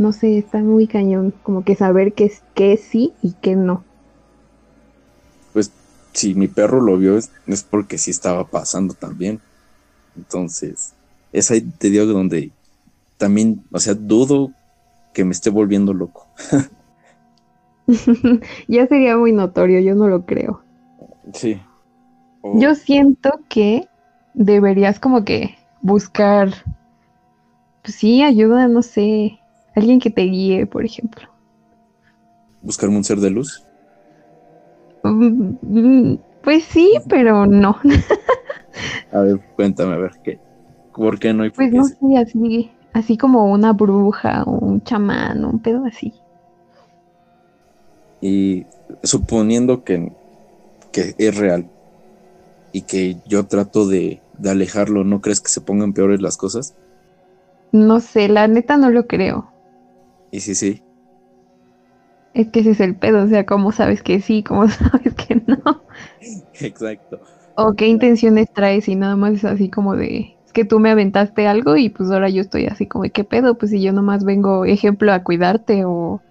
No 0.00 0.14
sé, 0.14 0.38
está 0.38 0.60
muy 0.60 0.86
cañón, 0.86 1.34
como 1.42 1.62
que 1.62 1.74
saber 1.74 2.14
qué 2.14 2.24
es 2.24 2.42
qué 2.54 2.78
sí 2.78 3.12
y 3.20 3.32
qué 3.32 3.54
no. 3.54 3.84
Pues 5.52 5.70
si 6.14 6.34
mi 6.34 6.48
perro 6.48 6.80
lo 6.80 6.96
vio 6.96 7.18
es, 7.18 7.30
es 7.46 7.62
porque 7.62 7.98
sí 7.98 8.10
estaba 8.10 8.46
pasando 8.46 8.94
también. 8.94 9.40
Entonces, 10.16 10.94
es 11.34 11.50
ahí 11.50 11.60
te 11.60 11.90
digo 11.90 12.06
donde 12.06 12.50
también, 13.18 13.62
o 13.70 13.78
sea, 13.78 13.92
dudo 13.92 14.52
que 15.12 15.22
me 15.22 15.32
esté 15.32 15.50
volviendo 15.50 15.92
loco. 15.92 16.26
ya 18.68 18.86
sería 18.86 19.18
muy 19.18 19.32
notorio, 19.32 19.80
yo 19.80 19.94
no 19.94 20.08
lo 20.08 20.24
creo. 20.24 20.62
Sí. 21.34 21.60
Yo 22.54 22.74
siento 22.74 23.38
que 23.50 23.86
deberías 24.32 24.98
como 24.98 25.26
que 25.26 25.58
buscar 25.82 26.54
pues 27.82 27.96
sí, 27.96 28.22
ayuda, 28.22 28.66
no 28.66 28.80
sé, 28.80 29.39
alguien 29.74 30.00
que 30.00 30.10
te 30.10 30.22
guíe, 30.22 30.66
por 30.66 30.84
ejemplo. 30.84 31.28
¿Buscarme 32.62 32.96
un 32.96 33.04
ser 33.04 33.18
de 33.20 33.28
luz? 33.30 33.66
Mm, 35.04 36.16
Pues 36.42 36.64
sí, 36.64 36.98
pero 37.08 37.46
no. 37.46 37.76
A 39.12 39.20
ver, 39.22 39.40
cuéntame, 39.54 39.94
a 39.94 39.98
ver, 39.98 40.12
¿qué? 40.22 40.40
¿Por 40.94 41.18
qué 41.20 41.32
no? 41.34 41.44
y 41.46 41.50
por 41.50 41.66
Pues 41.66 41.72
no 41.72 41.86
sí? 41.86 41.94
sé, 42.00 42.16
así, 42.18 42.72
así 42.92 43.16
como 43.16 43.52
una 43.52 43.72
bruja 43.72 44.42
o 44.42 44.58
un 44.58 44.82
chamán, 44.82 45.44
un 45.44 45.60
pedo 45.62 45.84
así. 45.84 46.12
Y 48.20 48.66
suponiendo 49.02 49.82
que, 49.84 50.12
que 50.92 51.14
es 51.18 51.36
real 51.36 51.70
y 52.72 52.82
que 52.82 53.16
yo 53.26 53.46
trato 53.46 53.86
de, 53.86 54.24
de 54.32 54.50
alejarlo, 54.50 55.04
¿no 55.04 55.20
crees 55.20 55.40
que 55.40 55.50
se 55.50 55.60
pongan 55.60 55.92
peores 55.92 56.20
las 56.20 56.36
cosas? 56.36 56.74
No 57.72 57.98
sé, 57.98 58.28
la 58.28 58.46
neta 58.46 58.76
no 58.76 58.90
lo 58.90 59.08
creo. 59.08 59.49
Y 60.30 60.40
sí, 60.40 60.54
sí. 60.54 60.84
Es 62.32 62.50
que 62.50 62.58
ese 62.60 62.70
es 62.72 62.80
el 62.80 62.98
pedo, 62.98 63.22
o 63.24 63.28
sea, 63.28 63.46
¿cómo 63.46 63.70
sabes 63.72 64.02
que 64.02 64.20
sí? 64.20 64.42
¿Cómo 64.42 64.66
sabes 64.68 65.14
que 65.14 65.36
no? 65.46 65.84
Exacto. 66.60 67.20
¿O 67.54 67.74
qué 67.76 67.86
intenciones 67.88 68.46
traes 68.52 68.88
y 68.88 68.96
nada 68.96 69.16
más 69.16 69.34
es 69.34 69.44
así 69.44 69.70
como 69.70 69.94
de, 69.96 70.38
es 70.44 70.52
que 70.52 70.64
tú 70.64 70.80
me 70.80 70.90
aventaste 70.90 71.46
algo 71.46 71.76
y 71.76 71.90
pues 71.90 72.10
ahora 72.10 72.28
yo 72.30 72.40
estoy 72.42 72.66
así 72.66 72.88
como, 72.88 73.04
de, 73.04 73.12
¿qué 73.12 73.24
pedo? 73.24 73.58
Pues 73.58 73.70
si 73.72 73.82
yo 73.82 73.92
nomás 73.92 74.24
vengo, 74.24 74.64
ejemplo, 74.64 75.12
a 75.12 75.22
cuidarte 75.24 75.84
o, 75.84 76.24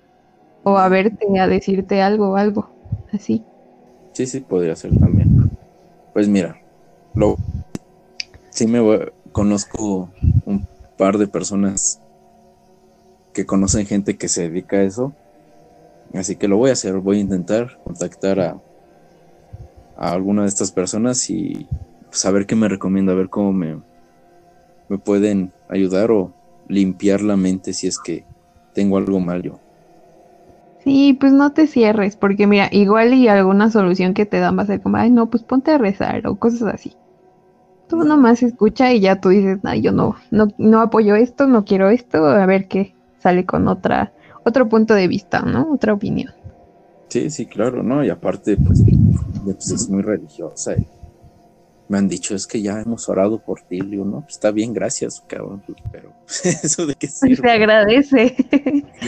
o 0.64 0.78
a 0.80 0.90
verte, 0.90 1.40
a 1.40 1.48
decirte 1.48 2.02
algo 2.02 2.32
o 2.32 2.38
algo, 2.38 2.76
así. 3.14 3.48
Sí, 4.14 4.28
sí, 4.28 4.42
podría 4.42 4.76
ser 4.76 4.96
también. 4.96 5.34
Pues 6.14 6.28
mira, 6.30 6.62
lo, 7.14 7.42
sí 8.50 8.68
me 8.68 8.80
voy- 8.80 9.12
conozco 9.32 10.14
un 10.46 10.68
par 10.96 11.18
de 11.18 11.28
personas 11.28 11.99
que 13.40 13.46
conocen 13.46 13.86
gente 13.86 14.18
que 14.18 14.28
se 14.28 14.50
dedica 14.50 14.76
a 14.76 14.84
eso. 14.84 15.14
Así 16.14 16.36
que 16.36 16.50
lo 16.50 16.58
voy 16.58 16.72
a 16.72 16.74
hacer, 16.74 16.98
voy 16.98 17.20
a 17.20 17.22
intentar 17.22 17.80
contactar 17.86 18.38
a, 18.42 18.58
a 19.96 20.12
alguna 20.12 20.42
de 20.42 20.50
estas 20.50 20.74
personas 20.74 21.30
y 21.30 21.66
saber 22.12 22.46
qué 22.46 22.58
me 22.58 22.68
recomienda, 22.68 23.14
a 23.14 23.16
ver 23.16 23.30
cómo 23.30 23.54
me, 23.54 23.78
me 24.90 24.98
pueden 24.98 25.54
ayudar 25.70 26.12
o 26.12 26.34
limpiar 26.68 27.22
la 27.22 27.38
mente 27.38 27.72
si 27.72 27.88
es 27.88 27.98
que 27.98 28.26
tengo 28.74 28.98
algo 28.98 29.22
mal 29.22 29.42
yo. 29.42 29.58
Sí, 30.84 31.16
pues 31.18 31.32
no 31.32 31.54
te 31.54 31.66
cierres, 31.66 32.18
porque 32.18 32.46
mira, 32.46 32.68
igual 32.74 33.14
y 33.14 33.30
alguna 33.30 33.72
solución 33.72 34.14
que 34.14 34.26
te 34.26 34.40
dan 34.40 34.58
va 34.58 34.64
a 34.64 34.66
ser 34.66 34.82
como, 34.82 34.98
ay, 34.98 35.12
no, 35.12 35.30
pues 35.30 35.44
ponte 35.44 35.72
a 35.72 35.78
rezar 35.78 36.28
o 36.28 36.36
cosas 36.36 36.64
así. 36.64 36.94
Tú 37.88 38.04
nomás 38.04 38.44
escucha 38.44 38.92
y 38.92 39.00
ya 39.00 39.22
tú 39.22 39.30
dices, 39.30 39.60
ay, 39.64 39.80
yo 39.82 39.94
no, 39.94 40.18
no, 40.30 40.50
no 40.58 40.82
apoyo 40.82 41.16
esto, 41.16 41.48
no 41.48 41.64
quiero 41.64 41.90
esto, 41.90 42.26
a 42.26 42.46
ver 42.46 42.68
qué 42.68 42.99
sale 43.22 43.46
con 43.46 43.68
otra, 43.68 44.14
otro 44.44 44.68
punto 44.70 44.94
de 44.94 45.08
vista, 45.08 45.42
¿no? 45.42 45.72
Otra 45.72 45.94
opinión. 45.94 46.34
Sí, 47.10 47.30
sí, 47.30 47.46
claro, 47.46 47.84
¿no? 47.84 48.04
Y 48.04 48.10
aparte, 48.10 48.58
pues, 48.58 48.84
pues, 49.44 49.72
es 49.72 49.90
muy 49.90 50.02
religiosa. 50.02 50.76
y 50.76 50.88
me 51.88 51.98
han 51.98 52.08
dicho, 52.08 52.36
es 52.36 52.46
que 52.46 52.62
ya 52.62 52.82
hemos 52.82 53.10
orado 53.10 53.40
por 53.40 53.62
ti. 53.62 53.82
Le 53.82 53.92
digo, 53.92 54.06
no, 54.06 54.22
pues 54.22 54.36
está 54.36 54.52
bien, 54.52 54.74
gracias, 54.74 55.24
cabrón. 55.28 55.64
Pero 55.92 56.14
eso 56.44 56.86
de 56.86 56.96
qué 56.96 57.08
Se 57.08 57.34
agradece. 57.50 58.36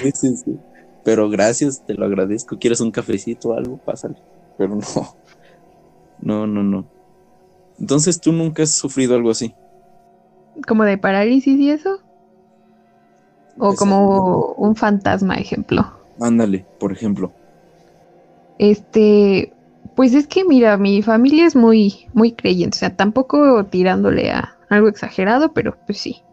Sí, 0.02 0.12
sí, 0.14 0.38
sí. 0.38 0.60
Pero 1.04 1.30
gracias, 1.30 1.84
te 1.86 1.94
lo 1.94 2.06
agradezco. 2.06 2.58
¿Quieres 2.58 2.82
un 2.82 2.92
cafecito 2.92 3.50
o 3.50 3.54
algo? 3.54 3.78
Pásale. 3.78 4.16
Pero 4.58 4.76
no. 4.76 5.16
No, 6.22 6.46
no, 6.46 6.64
no. 6.64 6.86
Entonces, 7.80 8.20
¿tú 8.22 8.32
nunca 8.32 8.62
has 8.62 8.72
sufrido 8.72 9.16
algo 9.16 9.32
así? 9.32 9.56
como 10.68 10.84
de 10.84 10.98
parálisis 10.98 11.60
y 11.60 11.72
eso. 11.72 12.00
O 13.64 13.76
como 13.76 14.56
un 14.58 14.76
fantasma, 14.76 15.36
ejemplo. 15.36 15.86
Ándale, 16.20 16.66
por 16.80 16.92
ejemplo. 16.92 17.32
Este, 18.58 19.54
pues 19.96 20.16
es 20.16 20.26
que 20.26 20.44
mira, 20.44 20.78
mi 20.78 21.04
familia 21.04 21.46
es 21.46 21.56
muy, 21.56 22.08
muy 22.14 22.32
creyente, 22.32 22.78
o 22.78 22.80
sea, 22.80 22.96
tampoco 22.96 23.64
tirándole 23.66 24.32
a 24.32 24.56
algo 24.70 24.88
exagerado, 24.88 25.54
pero 25.54 25.78
pues 25.86 26.00
sí. 26.00 26.24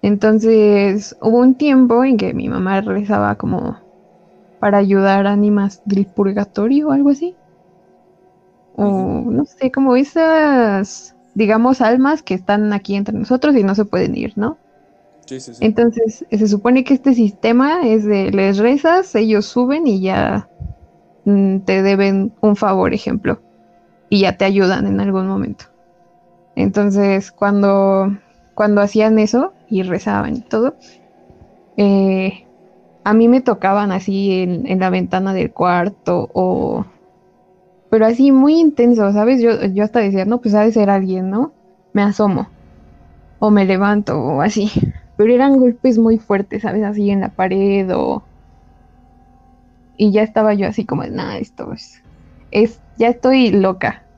Entonces, 0.00 1.14
hubo 1.20 1.40
un 1.40 1.56
tiempo 1.56 2.02
en 2.02 2.16
que 2.16 2.32
mi 2.32 2.48
mamá 2.48 2.80
rezaba 2.80 3.34
como 3.34 3.76
para 4.60 4.78
ayudar 4.78 5.26
a 5.26 5.32
ánimas 5.32 5.82
del 5.84 6.06
purgatorio 6.06 6.88
o 6.88 6.92
algo 6.92 7.10
así. 7.10 7.36
O 8.76 9.24
no 9.30 9.44
sé, 9.44 9.70
como 9.70 9.94
esas, 9.94 11.14
digamos, 11.34 11.82
almas 11.82 12.22
que 12.22 12.32
están 12.32 12.72
aquí 12.72 12.94
entre 12.94 13.18
nosotros 13.18 13.54
y 13.56 13.62
no 13.62 13.74
se 13.74 13.84
pueden 13.84 14.16
ir, 14.16 14.32
¿no? 14.36 14.56
Entonces, 15.60 16.24
se 16.30 16.48
supone 16.48 16.84
que 16.84 16.94
este 16.94 17.14
sistema 17.14 17.86
es 17.86 18.04
de 18.04 18.30
les 18.30 18.58
rezas, 18.58 19.14
ellos 19.14 19.46
suben 19.46 19.86
y 19.86 20.00
ya 20.00 20.48
mm, 21.24 21.60
te 21.60 21.82
deben 21.82 22.32
un 22.40 22.56
favor, 22.56 22.94
ejemplo, 22.94 23.40
y 24.08 24.20
ya 24.20 24.36
te 24.36 24.44
ayudan 24.44 24.86
en 24.86 25.00
algún 25.00 25.26
momento. 25.26 25.66
Entonces, 26.56 27.30
cuando, 27.30 28.16
cuando 28.54 28.80
hacían 28.80 29.18
eso 29.18 29.52
y 29.68 29.82
rezaban 29.82 30.36
y 30.36 30.40
todo, 30.40 30.74
eh, 31.76 32.46
a 33.04 33.14
mí 33.14 33.28
me 33.28 33.40
tocaban 33.40 33.92
así 33.92 34.42
en, 34.42 34.66
en 34.66 34.80
la 34.80 34.90
ventana 34.90 35.32
del 35.32 35.52
cuarto 35.52 36.28
o... 36.32 36.84
Pero 37.90 38.04
así 38.04 38.32
muy 38.32 38.60
intenso, 38.60 39.10
¿sabes? 39.12 39.40
Yo, 39.40 39.64
yo 39.64 39.82
hasta 39.82 40.00
decía, 40.00 40.26
no, 40.26 40.42
pues 40.42 40.54
ha 40.54 40.60
de 40.62 40.72
ser 40.72 40.90
alguien, 40.90 41.30
¿no? 41.30 41.52
Me 41.94 42.02
asomo 42.02 42.48
o 43.38 43.50
me 43.50 43.64
levanto 43.64 44.18
o 44.18 44.42
así. 44.42 44.70
Pero 45.18 45.34
eran 45.34 45.58
golpes 45.58 45.98
muy 45.98 46.18
fuertes, 46.18 46.62
¿sabes? 46.62 46.82
Así 46.84 47.10
en 47.10 47.20
la 47.20 47.34
pared 47.36 47.90
o... 47.94 48.30
Y 49.96 50.12
ya 50.12 50.22
estaba 50.22 50.54
yo 50.54 50.66
así 50.68 50.86
como, 50.86 51.04
nada, 51.04 51.38
esto 51.38 51.72
es, 51.72 52.02
es... 52.50 52.82
Ya 52.96 53.08
estoy 53.08 53.50
loca. 53.50 54.08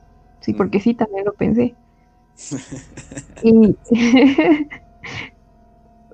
Sí, 0.41 0.53
porque 0.53 0.79
sí, 0.79 0.93
también 0.95 1.25
lo 1.25 1.33
pensé. 1.35 1.77
Y 3.43 3.51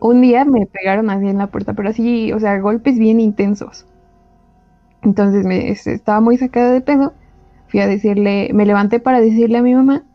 un 0.02 0.22
día 0.22 0.44
me 0.46 0.66
pegaron 0.66 1.10
así 1.12 1.28
en 1.28 1.38
la 1.38 1.52
puerta, 1.52 1.74
pero 1.76 1.90
así, 1.90 2.32
o 2.34 2.40
sea, 2.40 2.58
golpes 2.60 2.98
bien 2.98 3.20
intensos. 3.20 3.86
Entonces 5.02 5.46
me 5.46 5.70
es- 5.72 5.88
estaba 5.88 6.22
muy 6.22 6.38
sacada 6.38 6.72
de 6.72 6.82
pedo. 6.82 7.14
Fui 7.68 7.80
a 7.80 7.88
decirle, 7.88 8.50
me 8.54 8.66
levanté 8.66 9.00
para 9.00 9.20
decirle 9.22 9.58
a 9.58 9.62
mi 9.64 9.74
mamá. 9.74 10.06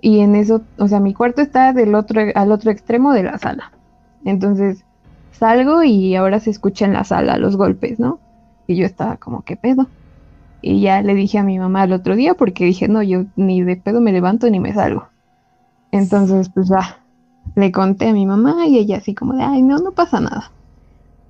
Y 0.00 0.20
en 0.20 0.36
eso, 0.36 0.68
o 0.78 0.88
sea, 0.88 1.00
mi 1.00 1.14
cuarto 1.14 1.42
está 1.42 1.72
del 1.74 1.94
otro, 1.96 2.22
al 2.34 2.52
otro 2.52 2.70
extremo 2.72 3.12
de 3.14 3.24
la 3.24 3.38
sala. 3.38 3.77
Entonces 4.24 4.84
salgo 5.32 5.82
y 5.82 6.14
ahora 6.16 6.40
se 6.40 6.50
escucha 6.50 6.84
en 6.84 6.92
la 6.92 7.04
sala 7.04 7.38
los 7.38 7.56
golpes, 7.56 7.98
¿no? 7.98 8.18
Y 8.66 8.76
yo 8.76 8.84
estaba 8.84 9.16
como, 9.16 9.42
¿qué 9.42 9.56
pedo? 9.56 9.86
Y 10.60 10.80
ya 10.80 11.02
le 11.02 11.14
dije 11.14 11.38
a 11.38 11.44
mi 11.44 11.58
mamá 11.58 11.84
el 11.84 11.92
otro 11.92 12.16
día 12.16 12.34
porque 12.34 12.64
dije, 12.64 12.88
no, 12.88 13.02
yo 13.02 13.24
ni 13.36 13.62
de 13.62 13.76
pedo 13.76 14.00
me 14.00 14.12
levanto 14.12 14.50
ni 14.50 14.60
me 14.60 14.74
salgo. 14.74 15.08
Entonces, 15.92 16.48
pues 16.48 16.68
ya, 16.68 16.98
le 17.54 17.72
conté 17.72 18.08
a 18.08 18.12
mi 18.12 18.26
mamá 18.26 18.66
y 18.66 18.78
ella 18.78 18.98
así 18.98 19.14
como 19.14 19.34
de, 19.34 19.42
ay, 19.42 19.62
no, 19.62 19.78
no 19.78 19.92
pasa 19.92 20.20
nada. 20.20 20.50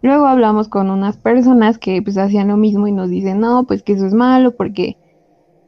Luego 0.01 0.27
hablamos 0.27 0.69
con 0.69 0.91
unas 0.91 1.17
personas 1.17 1.79
que 1.79 2.01
pues 2.03 2.17
hacían 2.19 2.49
lo 2.49 2.57
mismo 2.57 2.87
y 2.87 2.93
nos 2.93 3.11
dicen, 3.11 3.41
no, 3.41 3.65
pues 3.65 3.83
que 3.83 3.93
eso 3.95 4.07
es 4.07 4.15
malo 4.15 4.57
porque 4.57 4.97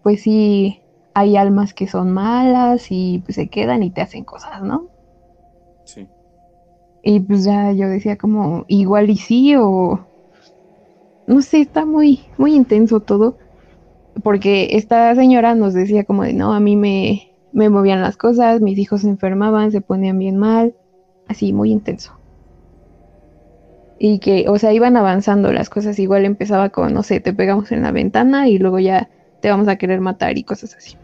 pues 0.02 0.22
sí 0.22 0.80
hay 1.14 1.36
almas 1.36 1.74
que 1.74 1.88
son 1.88 2.12
malas 2.12 2.86
y 2.90 3.22
pues 3.24 3.34
se 3.34 3.48
quedan 3.48 3.82
y 3.82 3.90
te 3.90 4.00
hacen 4.00 4.24
cosas, 4.24 4.62
¿no? 4.62 4.86
Y 7.02 7.20
pues 7.20 7.44
ya 7.44 7.72
yo 7.72 7.88
decía 7.88 8.16
como 8.16 8.64
igual 8.68 9.10
y 9.10 9.16
sí 9.16 9.54
o 9.56 10.06
no 11.26 11.42
sé, 11.42 11.60
está 11.60 11.84
muy 11.84 12.20
muy 12.36 12.54
intenso 12.54 13.00
todo 13.00 13.38
porque 14.22 14.70
esta 14.72 15.14
señora 15.14 15.54
nos 15.54 15.72
decía 15.74 16.04
como 16.04 16.24
de 16.24 16.34
no, 16.34 16.52
a 16.52 16.60
mí 16.60 16.76
me 16.76 17.30
me 17.52 17.68
movían 17.68 18.00
las 18.00 18.16
cosas, 18.16 18.60
mis 18.60 18.78
hijos 18.78 19.02
se 19.02 19.08
enfermaban, 19.08 19.72
se 19.72 19.80
ponían 19.80 20.18
bien 20.18 20.36
mal, 20.36 20.74
así 21.28 21.52
muy 21.52 21.70
intenso. 21.70 22.12
Y 23.98 24.18
que, 24.18 24.46
o 24.48 24.58
sea, 24.58 24.72
iban 24.72 24.96
avanzando 24.96 25.52
las 25.52 25.68
cosas, 25.68 25.98
igual 25.98 26.24
empezaba 26.24 26.70
con, 26.70 26.94
no 26.94 27.02
sé, 27.02 27.20
te 27.20 27.32
pegamos 27.32 27.70
en 27.72 27.82
la 27.82 27.92
ventana 27.92 28.48
y 28.48 28.58
luego 28.58 28.78
ya 28.78 29.10
te 29.40 29.50
vamos 29.50 29.68
a 29.68 29.76
querer 29.76 30.00
matar 30.00 30.38
y 30.38 30.44
cosas 30.44 30.74
así. 30.74 30.96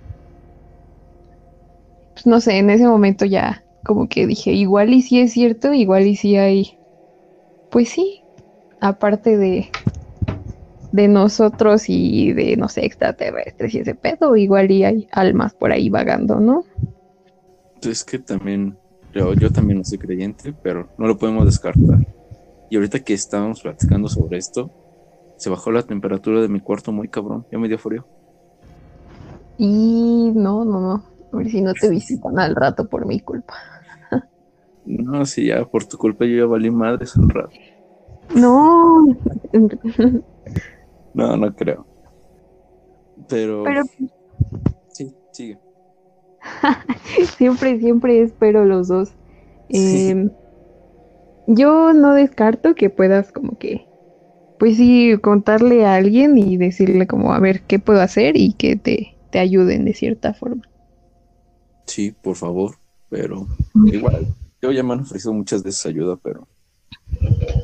Pues 2.15 2.27
no 2.27 2.41
sé, 2.41 2.59
en 2.59 2.71
ese 2.71 2.87
momento 2.87 3.27
ya 3.27 3.66
como 3.87 4.09
que 4.09 4.27
dije, 4.27 4.53
igual 4.53 4.93
y 4.93 5.01
sí 5.01 5.21
es 5.21 5.33
cierto, 5.33 5.73
igual 5.73 6.07
y 6.09 6.17
sí 6.17 6.37
hay, 6.37 6.81
pues 7.71 7.91
sí, 7.91 8.25
aparte 8.81 9.39
de, 9.39 9.71
de 10.91 11.09
nosotros 11.09 11.85
y 11.89 12.33
de, 12.33 12.57
no 12.57 12.69
sé, 12.69 12.85
extraterrestres 12.85 13.75
y 13.75 13.79
ese 13.79 13.95
pedo, 13.95 14.37
igual 14.37 14.71
y 14.73 14.83
hay 14.85 15.09
almas 15.13 15.55
por 15.55 15.71
ahí 15.71 15.89
vagando, 15.89 16.41
¿no? 16.41 16.65
Es 17.83 18.03
que 18.05 18.19
también, 18.19 18.77
yo, 19.15 19.35
yo 19.35 19.51
también 19.53 19.79
no 19.79 19.85
soy 19.85 19.99
creyente, 19.99 20.53
pero 20.63 20.91
no 20.99 21.07
lo 21.07 21.17
podemos 21.17 21.45
descartar. 21.45 22.01
Y 22.69 22.77
ahorita 22.77 23.01
que 23.01 23.15
estábamos 23.15 23.63
platicando 23.63 24.09
sobre 24.09 24.39
esto, 24.39 24.73
se 25.37 25.51
bajó 25.51 25.71
la 25.71 25.83
temperatura 25.83 26.41
de 26.43 26.49
mi 26.49 26.61
cuarto 26.61 26.93
muy 26.93 27.09
cabrón, 27.09 27.47
ya 27.53 27.59
me 27.59 27.69
dio 27.69 27.79
frío. 27.79 28.09
Y 29.59 30.33
no, 30.35 30.65
no, 30.65 30.81
no, 30.81 30.95
a 31.33 31.37
ver 31.37 31.51
si 31.51 31.61
no 31.63 31.75
te 31.75 31.89
visitan 31.89 32.39
al 32.39 32.55
rato 32.55 32.89
por 32.89 33.07
mi 33.07 33.21
culpa. 33.21 33.55
No, 34.87 35.27
sí, 35.27 35.47
ya 35.47 35.65
por 35.65 35.85
tu 35.85 35.99
culpa 35.99 36.25
yo 36.25 36.39
ya 36.39 36.47
valí 36.47 36.71
madres 36.71 37.17
un 37.17 37.29
rato. 37.29 37.51
No. 38.35 39.05
No, 41.13 41.37
no 41.37 41.55
creo. 41.55 41.87
Pero, 43.29 43.65
Pero 43.65 43.83
sí, 44.89 45.15
sigue. 45.31 45.59
siempre, 47.37 47.81
siempre 47.81 48.23
espero 48.23 48.65
los 48.65 48.89
dos. 48.89 49.09
Sí. 49.71 50.11
Em, 50.11 50.31
yo 51.47 51.93
no 51.95 52.13
descarto 52.13 52.75
que 52.75 52.91
puedas 52.91 53.33
como 53.33 53.57
que, 53.57 53.87
pues 54.59 54.77
sí, 54.77 55.17
contarle 55.23 55.87
a 55.87 55.95
alguien 55.95 56.37
y 56.39 56.57
decirle 56.57 57.07
como, 57.07 57.33
a 57.33 57.41
ver, 57.41 57.63
¿qué 57.63 57.79
puedo 57.79 58.01
hacer? 58.01 58.37
Y 58.37 58.53
que 58.53 58.77
te, 58.77 59.15
te 59.31 59.39
ayuden 59.39 59.85
de 59.85 59.95
cierta 59.95 60.35
forma. 60.35 60.63
Sí, 61.87 62.13
por 62.13 62.37
favor, 62.37 62.77
pero 63.09 63.47
igual, 63.87 64.27
yo 64.63 64.73
ya 64.73 64.83
me 64.83 64.95
han 64.95 65.01
ofrecido 65.01 65.33
muchas 65.33 65.63
veces 65.63 65.85
ayuda, 65.87 66.17
pero 66.17 66.47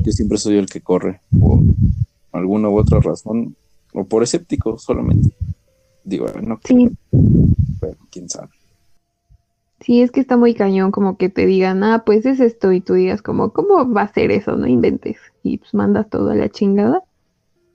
yo 0.04 0.12
siempre 0.12 0.38
soy 0.38 0.58
el 0.58 0.66
que 0.66 0.80
corre 0.82 1.20
por 1.38 1.60
alguna 2.32 2.68
u 2.68 2.78
otra 2.78 3.00
razón, 3.00 3.56
o 3.92 4.04
por 4.04 4.22
escéptico 4.22 4.78
solamente. 4.78 5.34
Digo, 6.04 6.26
no 6.42 6.60
Sí, 6.64 6.90
pero 7.80 7.96
quién 8.10 8.28
sabe. 8.28 8.50
sí, 9.80 10.02
es 10.02 10.10
que 10.10 10.20
está 10.20 10.36
muy 10.36 10.54
cañón 10.54 10.92
como 10.92 11.16
que 11.16 11.28
te 11.28 11.46
digan, 11.46 11.82
ah, 11.84 12.04
pues 12.04 12.24
es 12.26 12.40
esto 12.40 12.72
y 12.72 12.80
tú 12.80 12.94
digas 12.94 13.22
como, 13.22 13.52
¿cómo 13.52 13.92
va 13.92 14.02
a 14.02 14.12
ser 14.12 14.30
eso? 14.30 14.56
No 14.56 14.66
inventes. 14.66 15.18
Y 15.42 15.58
pues 15.58 15.74
mandas 15.74 16.08
todo 16.08 16.30
a 16.30 16.34
la 16.34 16.48
chingada. 16.48 17.02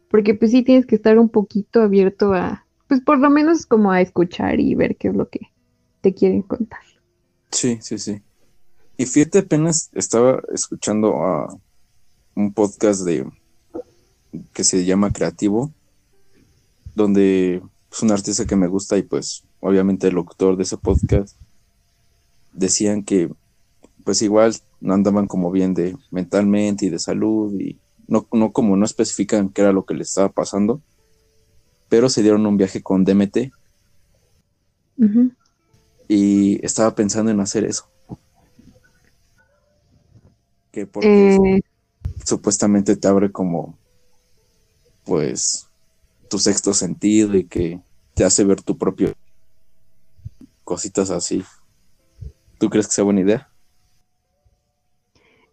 Porque 0.09 0.35
pues 0.35 0.51
sí 0.51 0.63
tienes 0.63 0.85
que 0.85 0.95
estar 0.95 1.19
un 1.19 1.29
poquito 1.29 1.81
abierto 1.81 2.33
a, 2.33 2.65
pues 2.87 3.01
por 3.01 3.19
lo 3.19 3.29
menos 3.29 3.65
como 3.65 3.91
a 3.91 4.01
escuchar 4.01 4.59
y 4.59 4.75
ver 4.75 4.97
qué 4.97 5.09
es 5.09 5.15
lo 5.15 5.29
que 5.29 5.51
te 6.01 6.13
quieren 6.13 6.43
contar. 6.43 6.81
Sí, 7.51 7.77
sí, 7.81 7.97
sí. 7.97 8.21
Y 8.97 9.05
fíjate, 9.05 9.39
apenas 9.39 9.91
estaba 9.93 10.41
escuchando 10.51 11.23
a 11.23 11.55
un 12.35 12.51
podcast 12.51 13.01
de 13.01 13.29
que 14.53 14.63
se 14.63 14.85
llama 14.85 15.13
Creativo, 15.13 15.71
donde 16.95 17.61
es 17.91 18.01
un 18.01 18.11
artista 18.11 18.45
que 18.45 18.55
me 18.55 18.67
gusta 18.67 18.97
y 18.97 19.03
pues 19.03 19.43
obviamente 19.59 20.07
el 20.07 20.15
locutor 20.15 20.57
de 20.57 20.63
ese 20.63 20.77
podcast 20.77 21.37
decían 22.53 23.03
que 23.03 23.31
pues 24.03 24.21
igual 24.23 24.55
no 24.81 24.95
andaban 24.95 25.27
como 25.27 25.51
bien 25.51 25.75
de 25.75 25.95
mentalmente 26.09 26.87
y 26.87 26.89
de 26.89 26.99
salud 26.99 27.53
y 27.53 27.79
no, 28.07 28.27
no 28.31 28.51
como 28.51 28.77
no 28.77 28.85
especifican 28.85 29.49
qué 29.49 29.61
era 29.61 29.73
lo 29.73 29.85
que 29.85 29.93
les 29.93 30.09
estaba 30.09 30.29
pasando, 30.29 30.81
pero 31.87 32.09
se 32.09 32.23
dieron 32.23 32.47
un 32.47 32.57
viaje 32.57 32.81
con 32.81 33.05
DMT 33.05 33.51
y 36.07 36.65
estaba 36.65 36.95
pensando 36.95 37.29
en 37.29 37.39
hacer 37.39 37.63
eso. 37.65 37.89
Que 40.71 40.85
porque 40.85 41.35
Eh, 41.35 41.61
supuestamente 42.25 42.95
te 42.95 43.07
abre 43.07 43.31
como, 43.31 43.77
pues, 45.05 45.67
tu 46.29 46.39
sexto 46.39 46.73
sentido 46.73 47.35
y 47.35 47.45
que 47.45 47.79
te 48.13 48.23
hace 48.25 48.43
ver 48.43 48.61
tu 48.61 48.77
propio 48.77 49.13
cositas 50.63 51.09
así. 51.09 51.43
¿Tú 52.59 52.69
crees 52.69 52.87
que 52.87 52.93
sea 52.93 53.03
buena 53.03 53.21
idea? 53.21 53.49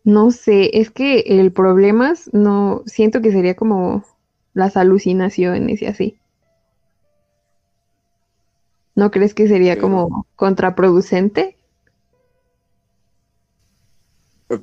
no 0.06 0.30
sé, 0.32 0.78
es 0.80 0.90
que 0.90 1.20
el 1.20 1.50
problema 1.50 2.10
es, 2.10 2.28
no, 2.34 2.82
siento 2.84 3.22
que 3.22 3.32
sería 3.32 3.56
como 3.56 4.04
las 4.52 4.76
alucinaciones 4.76 5.80
y 5.80 5.86
así. 5.86 6.18
¿No 8.94 9.10
crees 9.10 9.32
que 9.32 9.48
sería 9.48 9.74
Pero- 9.76 9.82
como 9.88 10.26
contraproducente? 10.36 11.53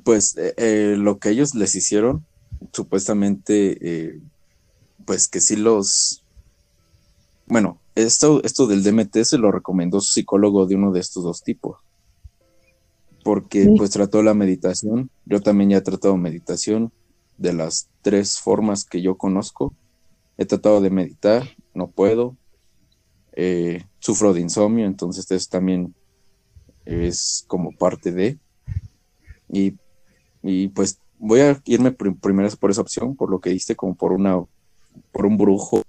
Pues 0.00 0.36
eh, 0.36 0.54
eh, 0.56 0.94
lo 0.96 1.18
que 1.18 1.30
ellos 1.30 1.54
les 1.54 1.74
hicieron, 1.74 2.24
supuestamente, 2.72 3.78
eh, 3.80 4.20
pues 5.04 5.28
que 5.28 5.40
sí 5.40 5.56
los... 5.56 6.24
Bueno, 7.46 7.80
esto, 7.94 8.42
esto 8.44 8.66
del 8.66 8.82
DMT 8.82 9.24
se 9.24 9.38
lo 9.38 9.52
recomendó 9.52 10.00
su 10.00 10.12
psicólogo 10.12 10.66
de 10.66 10.76
uno 10.76 10.92
de 10.92 11.00
estos 11.00 11.24
dos 11.24 11.42
tipos. 11.42 11.78
Porque 13.24 13.64
Sí. 13.64 13.74
pues 13.76 13.90
trató 13.90 14.22
la 14.22 14.34
meditación. 14.34 15.10
Yo 15.26 15.40
también 15.40 15.70
ya 15.70 15.76
he 15.78 15.82
tratado 15.82 16.16
meditación 16.16 16.92
de 17.38 17.52
las 17.52 17.88
tres 18.02 18.38
formas 18.38 18.84
que 18.84 19.02
yo 19.02 19.16
conozco. 19.16 19.74
He 20.38 20.46
tratado 20.46 20.80
de 20.80 20.90
meditar, 20.90 21.48
no 21.74 21.88
puedo. 21.88 22.36
Eh, 23.34 23.84
sufro 23.98 24.32
de 24.32 24.40
insomnio, 24.40 24.86
entonces 24.86 25.30
eso 25.30 25.48
también 25.50 25.94
es 26.84 27.44
como 27.46 27.72
parte 27.72 28.12
de... 28.12 28.38
Y, 29.48 29.76
y 30.42 30.68
pues 30.68 30.98
voy 31.18 31.40
a 31.40 31.60
irme 31.64 31.96
pr- 31.96 32.18
primero 32.20 32.48
por 32.58 32.70
esa 32.70 32.80
opción, 32.80 33.16
por 33.16 33.30
lo 33.30 33.40
que 33.40 33.50
diste, 33.50 33.76
como 33.76 33.94
por 33.94 34.12
una, 34.12 34.42
por 35.12 35.26
un 35.26 35.36
brujo. 35.36 35.82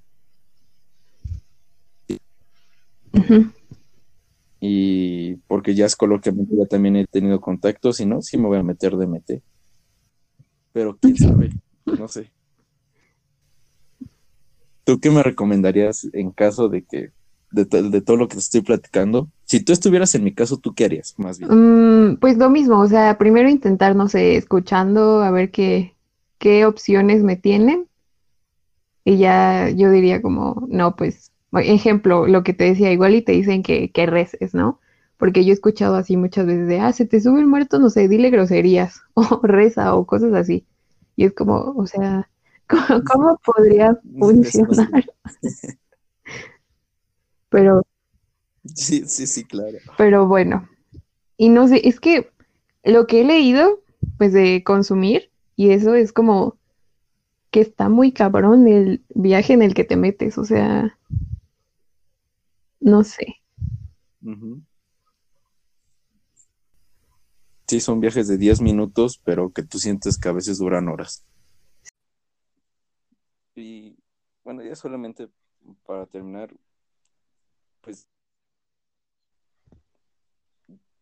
Y 4.59 5.35
porque 5.47 5.75
ya 5.75 5.85
es 5.85 5.95
coloquialmente 5.95 6.55
ya 6.55 6.65
también 6.65 6.95
he 6.95 7.05
tenido 7.05 7.41
contacto, 7.41 7.91
si 7.91 8.05
no, 8.05 8.21
sí 8.21 8.37
me 8.37 8.47
voy 8.47 8.59
a 8.59 8.63
meter 8.63 8.95
de 8.95 9.05
MT. 9.05 9.41
Pero 10.71 10.97
quién 10.97 11.17
sabe, 11.17 11.49
no 11.85 12.07
sé. 12.07 12.31
¿Tú 14.85 14.99
qué 14.99 15.09
me 15.09 15.23
recomendarías 15.23 16.07
en 16.13 16.31
caso 16.31 16.69
de 16.69 16.83
que, 16.85 17.11
de, 17.53 17.65
to- 17.65 17.89
de 17.89 18.01
todo 18.01 18.17
lo 18.17 18.27
que 18.27 18.35
te 18.35 18.41
estoy 18.41 18.61
platicando? 18.61 19.29
Si 19.45 19.63
tú 19.63 19.71
estuvieras 19.73 20.13
en 20.15 20.23
mi 20.23 20.33
caso, 20.33 20.57
¿tú 20.57 20.73
qué 20.73 20.85
harías? 20.85 21.13
Más 21.17 21.39
bien. 21.39 21.51
Mm, 22.11 22.17
pues 22.17 22.37
lo 22.37 22.49
mismo, 22.49 22.79
o 22.79 22.87
sea, 22.87 23.17
primero 23.17 23.49
intentar, 23.49 23.95
no 23.95 24.07
sé, 24.09 24.35
escuchando 24.35 25.21
a 25.21 25.31
ver 25.31 25.51
qué, 25.51 25.95
qué 26.39 26.65
opciones 26.65 27.23
me 27.23 27.35
tienen. 27.35 27.87
Y 29.05 29.17
ya 29.17 29.69
yo 29.69 29.91
diría 29.91 30.21
como, 30.21 30.65
no, 30.69 30.95
pues, 30.95 31.31
ejemplo, 31.53 32.25
lo 32.27 32.43
que 32.43 32.53
te 32.53 32.63
decía, 32.65 32.91
igual 32.91 33.15
y 33.15 33.21
te 33.21 33.33
dicen 33.33 33.61
que, 33.61 33.91
que 33.91 34.05
reces, 34.05 34.53
¿no? 34.53 34.79
Porque 35.17 35.45
yo 35.45 35.51
he 35.51 35.53
escuchado 35.53 35.95
así 35.95 36.17
muchas 36.17 36.45
veces 36.45 36.67
de, 36.67 36.79
ah, 36.79 36.91
se 36.93 37.05
te 37.05 37.21
sube 37.21 37.39
el 37.39 37.47
muerto, 37.47 37.79
no 37.79 37.89
sé, 37.89 38.07
dile 38.07 38.29
groserías, 38.29 39.01
o 39.13 39.41
reza, 39.43 39.95
o 39.95 40.05
cosas 40.05 40.33
así. 40.33 40.65
Y 41.15 41.25
es 41.25 41.33
como, 41.33 41.73
o 41.75 41.85
sea, 41.85 42.29
¿cómo, 42.67 43.03
cómo 43.05 43.39
podría 43.45 43.99
funcionar? 44.19 45.05
Pero, 47.53 47.83
Sí, 48.65 49.05
sí, 49.05 49.27
sí, 49.27 49.45
claro. 49.45 49.77
pero 49.95 50.27
bueno. 50.27 50.67
Y 51.37 51.49
no 51.49 51.67
sé, 51.67 51.87
es 51.87 51.99
que 51.99 52.31
lo 52.83 53.05
que 53.05 53.21
he 53.21 53.23
leído, 53.23 53.79
pues 54.17 54.33
de 54.33 54.63
consumir, 54.65 55.29
y 55.55 55.69
eso 55.69 55.93
es 55.93 56.11
como 56.11 56.57
que 57.51 57.61
está 57.61 57.89
muy 57.89 58.11
cabrón 58.11 58.67
el 58.67 59.03
viaje 59.13 59.53
en 59.53 59.61
el 59.61 59.75
que 59.75 59.83
te 59.83 59.95
metes, 59.97 60.39
o 60.39 60.45
sea, 60.45 60.97
no 62.79 63.03
sé. 63.03 63.35
Sí, 67.67 67.79
son 67.79 67.99
viajes 67.99 68.27
de 68.27 68.37
10 68.37 68.61
minutos, 68.61 69.21
pero 69.23 69.51
que 69.51 69.61
tú 69.61 69.77
sientes 69.77 70.17
que 70.17 70.29
a 70.29 70.33
veces 70.33 70.57
duran 70.57 70.87
horas. 70.87 71.23
Y 73.55 73.95
bueno, 74.43 74.63
ya 74.63 74.75
solamente 74.75 75.29
para 75.85 76.05
terminar, 76.07 76.49
pues 77.83 78.07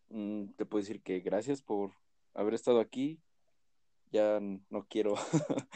mm, 0.10 0.48
te 0.58 0.66
puedo 0.66 0.82
decir 0.82 1.02
que 1.02 1.20
gracias 1.20 1.62
por 1.62 1.94
haber 2.34 2.56
estado 2.56 2.80
aquí. 2.80 3.22
Ya 4.12 4.40
no 4.42 4.86
quiero, 4.90 5.14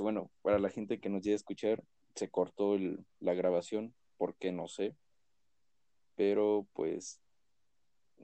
bueno, 0.00 0.32
para 0.42 0.58
la 0.58 0.70
gente 0.70 0.98
que 0.98 1.08
nos 1.08 1.22
llegue 1.22 1.34
a 1.34 1.36
escuchar, 1.36 1.84
se 2.16 2.28
cortó 2.28 2.74
el- 2.74 3.06
la 3.20 3.34
grabación, 3.34 3.94
porque 4.16 4.50
no 4.50 4.66
sé, 4.66 4.96
pero 6.16 6.66
pues, 6.72 7.20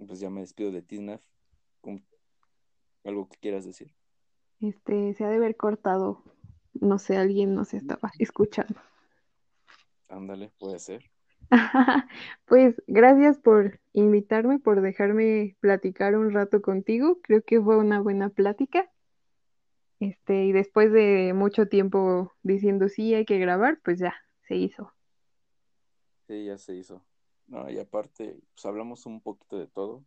pues 0.07 0.19
ya 0.19 0.31
me 0.31 0.41
despido 0.41 0.73
de 0.73 0.83
ti, 0.83 0.99
Naf. 0.99 1.23
¿Con- 1.81 2.05
¿Algo 3.05 3.29
que 3.29 3.37
quieras 3.39 3.65
decir? 3.65 3.95
Este, 4.61 5.15
se 5.15 5.25
ha 5.25 5.29
de 5.29 5.37
haber 5.37 5.57
cortado, 5.57 6.25
no 6.75 6.99
sé, 6.99 7.17
alguien 7.17 7.55
no 7.55 7.65
se 7.65 7.77
estaba 7.77 8.11
escuchando. 8.19 8.81
Ándale, 10.09 10.51
puede 10.59 10.79
ser. 10.81 11.12
Pues 12.47 12.83
gracias 12.87 13.39
por 13.39 13.81
invitarme, 13.93 14.59
por 14.59 14.81
dejarme 14.81 15.57
platicar 15.61 16.17
un 16.17 16.33
rato 16.33 16.63
contigo. 16.63 17.19
Creo 17.23 17.43
que 17.43 17.61
fue 17.61 17.77
una 17.77 18.01
buena 18.01 18.31
plática. 18.31 18.91
Este, 20.01 20.45
y 20.47 20.53
después 20.53 20.93
de 20.93 21.33
mucho 21.35 21.69
tiempo 21.69 22.33
diciendo 22.43 22.89
sí, 22.89 23.15
hay 23.15 23.25
que 23.25 23.39
grabar, 23.39 23.79
pues 23.85 23.99
ya 24.01 24.15
se 24.49 24.57
hizo. 24.57 24.93
Sí, 26.27 26.47
ya 26.47 26.59
se 26.59 26.75
hizo. 26.75 27.03
No, 27.47 27.71
y 27.71 27.79
aparte, 27.79 28.39
pues 28.55 28.65
hablamos 28.67 29.07
un 29.07 29.21
poquito 29.21 29.59
de 29.59 29.67
todo. 29.67 30.03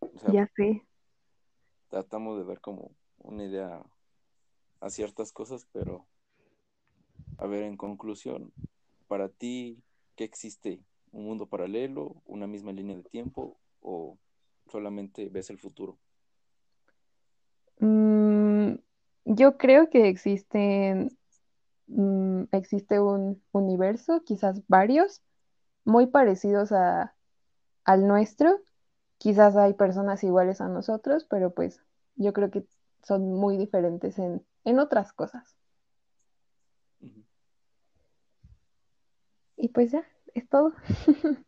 O 0.00 0.18
sea, 0.18 0.32
Ya 0.32 0.46
sé. 0.56 0.82
tratamos 1.88 2.38
de 2.38 2.44
ver 2.44 2.60
como 2.60 2.90
una 3.18 3.44
idea 3.44 3.82
a 4.80 4.90
ciertas 4.90 5.32
cosas, 5.32 5.66
pero 5.72 6.06
a 7.38 7.46
ver, 7.46 7.62
en 7.64 7.76
conclusión, 7.76 8.52
para 9.08 9.28
ti, 9.28 9.82
¿qué 10.16 10.24
existe? 10.24 10.80
¿Un 11.12 11.24
mundo 11.26 11.46
paralelo, 11.46 12.16
una 12.24 12.46
misma 12.46 12.72
línea 12.72 12.96
de 12.96 13.04
tiempo 13.04 13.58
o 13.80 14.18
solamente 14.66 15.28
ves 15.28 15.50
el 15.50 15.58
futuro? 15.58 15.98
Mm, 17.78 18.74
yo 19.24 19.56
creo 19.58 19.90
que 19.90 20.08
existen, 20.08 21.16
mm, 21.86 22.44
existe 22.52 23.00
un 23.00 23.42
universo, 23.52 24.22
quizás 24.24 24.62
varios, 24.68 25.22
muy 25.84 26.06
parecidos 26.06 26.72
a, 26.72 27.14
al 27.84 28.06
nuestro. 28.06 28.60
Quizás 29.18 29.56
hay 29.56 29.74
personas 29.74 30.24
iguales 30.24 30.60
a 30.60 30.68
nosotros, 30.68 31.24
pero 31.30 31.54
pues 31.54 31.80
yo 32.16 32.32
creo 32.32 32.50
que 32.50 32.66
son 33.02 33.32
muy 33.34 33.56
diferentes 33.56 34.18
en, 34.18 34.44
en 34.64 34.78
otras 34.78 35.12
cosas. 35.12 35.55
Y 39.56 39.68
pues 39.68 39.90
ya, 39.92 40.06
es 40.34 40.48
todo. 40.48 40.72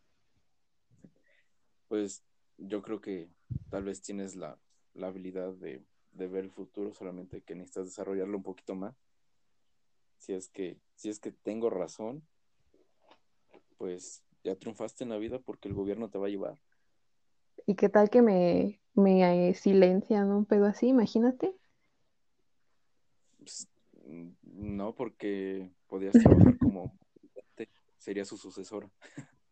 Pues 1.87 2.23
yo 2.59 2.83
creo 2.83 3.01
que 3.01 3.29
tal 3.71 3.83
vez 3.83 4.03
tienes 4.03 4.35
la, 4.35 4.59
habilidad 5.01 5.53
de, 5.53 5.83
ver 6.11 6.43
el 6.43 6.51
futuro, 6.51 6.93
solamente 6.93 7.41
que 7.41 7.55
necesitas 7.55 7.85
desarrollarlo 7.85 8.37
un 8.37 8.43
poquito 8.43 8.75
más. 8.75 8.95
Si 10.19 10.33
es 10.33 10.49
que, 10.49 10.77
si 10.93 11.09
es 11.09 11.19
que 11.19 11.31
tengo 11.31 11.71
razón, 11.71 12.21
pues 13.77 14.23
ya 14.43 14.55
triunfaste 14.55 15.03
en 15.03 15.09
la 15.09 15.17
vida 15.17 15.39
porque 15.39 15.67
el 15.67 15.73
gobierno 15.73 16.09
te 16.09 16.19
va 16.19 16.27
a 16.27 16.29
llevar. 16.29 16.59
¿Y 17.65 17.73
qué 17.73 17.89
tal 17.89 18.11
que 18.11 18.21
me, 18.21 18.79
me 18.93 19.53
silencian 19.55 20.31
un 20.31 20.45
pedo 20.45 20.65
así? 20.65 20.89
Imagínate. 20.89 21.55
Pues, 23.39 23.67
no, 24.43 24.93
porque 24.93 25.71
podías 25.87 26.13
trabajar 26.13 26.57
como 26.59 26.93
sería 27.99 28.25
su 28.25 28.37
sucesora. 28.37 28.89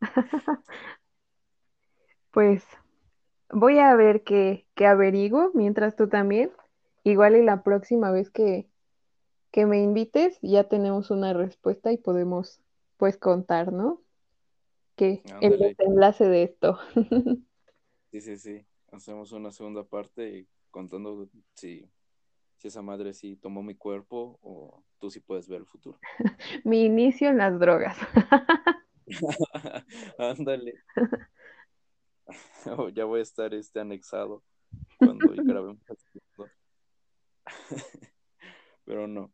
pues 2.31 2.63
voy 3.51 3.77
a 3.79 3.95
ver 3.95 4.23
qué, 4.23 4.65
qué 4.73 4.87
averiguo, 4.87 5.51
mientras 5.53 5.95
tú 5.95 6.09
también. 6.09 6.51
Igual 7.03 7.35
y 7.35 7.43
la 7.43 7.61
próxima 7.61 8.11
vez 8.11 8.31
que, 8.31 8.67
que 9.51 9.65
me 9.65 9.81
invites 9.81 10.39
ya 10.41 10.65
tenemos 10.65 11.11
una 11.11 11.33
respuesta 11.33 11.91
y 11.91 11.97
podemos 11.97 12.59
pues 12.97 13.17
contar, 13.17 13.71
¿no? 13.71 14.01
Que 14.95 15.21
el 15.41 15.59
desenlace 15.59 16.25
de 16.27 16.43
esto. 16.43 16.79
sí, 18.11 18.21
sí, 18.21 18.37
sí. 18.37 18.65
Hacemos 18.91 19.31
una 19.31 19.51
segunda 19.51 19.83
parte 19.83 20.47
contando 20.71 21.29
si 21.53 21.87
si 22.57 22.67
esa 22.67 22.81
madre 22.81 23.13
sí 23.13 23.35
tomó 23.35 23.63
mi 23.63 23.75
cuerpo 23.75 24.39
o 24.41 24.83
tú 24.99 25.09
sí 25.09 25.19
puedes 25.19 25.47
ver 25.47 25.61
el 25.61 25.65
futuro. 25.65 25.99
mi 26.63 26.85
inicio 26.85 27.29
en 27.29 27.37
las 27.37 27.59
drogas. 27.59 27.97
Ándale. 30.17 30.73
Oh, 32.65 32.89
ya 32.89 33.05
voy 33.05 33.19
a 33.19 33.23
estar 33.23 33.53
este 33.53 33.79
anexado 33.79 34.43
cuando 34.97 35.29
grabemos. 35.29 35.79
Pero 38.85 39.07
no. 39.07 39.31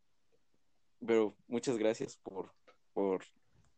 Pero 1.06 1.36
muchas 1.48 1.78
gracias 1.78 2.18
por, 2.18 2.54
por 2.94 3.24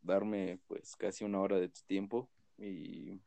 darme 0.02 0.60
pues 0.66 0.94
casi 0.96 1.24
una 1.24 1.40
hora 1.40 1.58
de 1.58 1.68
tu 1.68 1.80
tiempo 1.86 2.30
y 2.58 3.20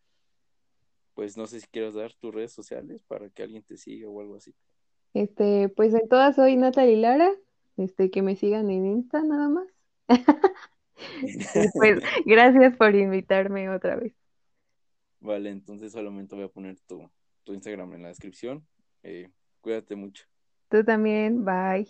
pues 1.13 1.35
no 1.35 1.47
sé 1.47 1.59
si 1.59 1.67
quieres 1.67 1.95
dar 1.95 2.13
tus 2.13 2.33
redes 2.33 2.53
sociales 2.53 3.03
para 3.03 3.29
que 3.29 3.43
alguien 3.43 3.63
te 3.63 3.77
siga 3.77 4.07
o 4.07 4.21
algo 4.21 4.35
así. 4.35 4.55
Este, 5.13 5.69
pues 5.69 5.93
en 5.93 6.07
todas 6.07 6.35
soy 6.35 6.55
Natalie 6.55 6.97
Lara, 6.97 7.31
este, 7.79 8.11
que 8.11 8.21
me 8.21 8.35
sigan 8.35 8.69
en 8.69 8.85
Insta 8.85 9.23
nada 9.23 9.49
más. 9.49 9.67
pues 11.73 11.99
gracias 12.25 12.75
por 12.77 12.95
invitarme 12.95 13.69
otra 13.69 13.95
vez. 13.95 14.13
Vale, 15.19 15.49
entonces 15.49 15.91
solamente 15.91 16.35
voy 16.35 16.45
a 16.45 16.49
poner 16.49 16.77
tu, 16.87 17.09
tu 17.43 17.53
Instagram 17.53 17.93
en 17.93 18.03
la 18.03 18.07
descripción. 18.09 18.65
Eh, 19.03 19.29
cuídate 19.61 19.95
mucho. 19.95 20.25
Tú 20.69 20.83
también, 20.83 21.43
bye. 21.43 21.87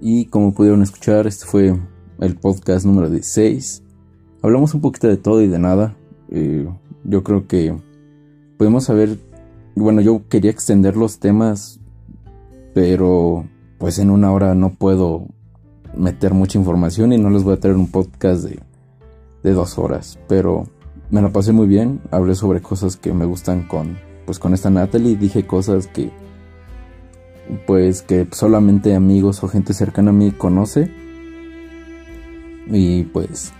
Y 0.00 0.26
como 0.26 0.54
pudieron 0.54 0.82
escuchar, 0.82 1.26
este 1.26 1.44
fue 1.44 1.74
el 2.20 2.36
podcast 2.36 2.86
número 2.86 3.10
16 3.10 3.84
hablamos 4.42 4.74
un 4.74 4.80
poquito 4.80 5.08
de 5.08 5.16
todo 5.16 5.42
y 5.42 5.48
de 5.48 5.58
nada. 5.58 5.96
Eh, 6.30 6.68
yo 7.04 7.22
creo 7.22 7.46
que 7.46 7.76
podemos 8.56 8.84
saber, 8.84 9.18
bueno, 9.74 10.00
yo 10.00 10.22
quería 10.28 10.50
extender 10.50 10.96
los 10.96 11.18
temas, 11.18 11.80
pero 12.74 13.46
pues 13.78 13.98
en 13.98 14.10
una 14.10 14.32
hora 14.32 14.54
no 14.54 14.74
puedo 14.74 15.26
meter 15.96 16.34
mucha 16.34 16.58
información 16.58 17.12
y 17.12 17.18
no 17.18 17.30
les 17.30 17.44
voy 17.44 17.54
a 17.54 17.60
traer 17.60 17.76
un 17.76 17.90
podcast 17.90 18.44
de, 18.44 18.60
de 19.42 19.52
dos 19.52 19.78
horas, 19.78 20.18
pero 20.28 20.64
me 21.10 21.22
la 21.22 21.30
pasé 21.30 21.52
muy 21.52 21.66
bien, 21.66 22.00
hablé 22.10 22.34
sobre 22.34 22.60
cosas 22.60 22.96
que 22.96 23.12
me 23.12 23.24
gustan 23.24 23.66
con, 23.66 23.98
pues 24.26 24.38
con 24.38 24.54
esta 24.54 24.70
Natalie, 24.70 25.16
dije 25.16 25.46
cosas 25.46 25.86
que, 25.86 26.10
pues 27.66 28.02
que 28.02 28.28
solamente 28.32 28.94
amigos 28.94 29.42
o 29.42 29.48
gente 29.48 29.72
cercana 29.72 30.10
a 30.10 30.14
mí 30.14 30.32
conoce. 30.32 30.92
Y 32.70 33.04
pues 33.04 33.54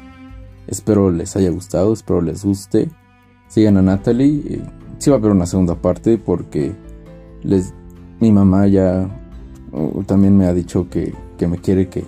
Espero 0.68 1.10
les 1.10 1.34
haya 1.34 1.48
gustado, 1.48 1.94
espero 1.94 2.20
les 2.20 2.44
guste. 2.44 2.90
Sigan 3.48 3.76
a 3.76 3.82
Natalie. 3.82 4.42
Eh, 4.46 4.62
sí 4.98 5.10
va 5.10 5.16
a 5.16 5.18
haber 5.18 5.32
una 5.32 5.46
segunda 5.46 5.74
parte 5.74 6.18
porque 6.18 6.74
les, 7.42 7.72
mi 8.20 8.32
mamá 8.32 8.66
ya 8.66 9.08
también 10.06 10.36
me 10.36 10.46
ha 10.46 10.54
dicho 10.54 10.88
que, 10.88 11.14
me 11.46 11.58
quiere 11.58 11.88
que 11.88 12.04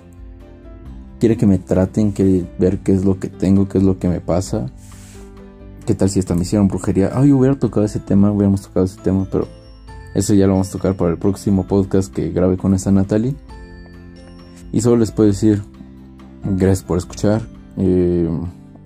quiere 1.19 1.37
que 1.37 1.45
me 1.45 1.59
traten, 1.59 2.11
quiere 2.11 2.45
ver 2.57 2.79
qué 2.79 2.93
es 2.93 3.05
lo 3.05 3.19
que 3.19 3.27
tengo, 3.27 3.67
qué 3.67 3.77
es 3.77 3.83
lo 3.83 3.99
que 3.99 4.09
me 4.09 4.19
pasa. 4.19 4.67
¿Qué 5.85 5.95
tal 5.95 6.09
si 6.09 6.19
esta 6.19 6.35
me 6.35 6.41
hicieron 6.41 6.67
brujería? 6.67 7.11
Ay, 7.13 7.31
hubiera 7.31 7.57
tocado 7.57 7.85
ese 7.85 7.99
tema, 7.99 8.31
hubiéramos 8.31 8.61
tocado 8.61 8.85
ese 8.85 9.01
tema, 9.01 9.27
pero 9.31 9.47
eso 10.13 10.33
ya 10.33 10.45
lo 10.47 10.53
vamos 10.53 10.69
a 10.69 10.71
tocar 10.73 10.95
para 10.95 11.11
el 11.11 11.17
próximo 11.17 11.65
podcast 11.67 12.13
que 12.13 12.29
grabe 12.29 12.57
con 12.57 12.73
esta 12.73 12.91
Natalie. 12.91 13.35
Y 14.71 14.81
solo 14.81 14.97
les 14.97 15.11
puedo 15.11 15.27
decir 15.27 15.61
gracias 16.43 16.83
por 16.83 16.97
escuchar. 16.97 17.41
Eh, 17.77 18.29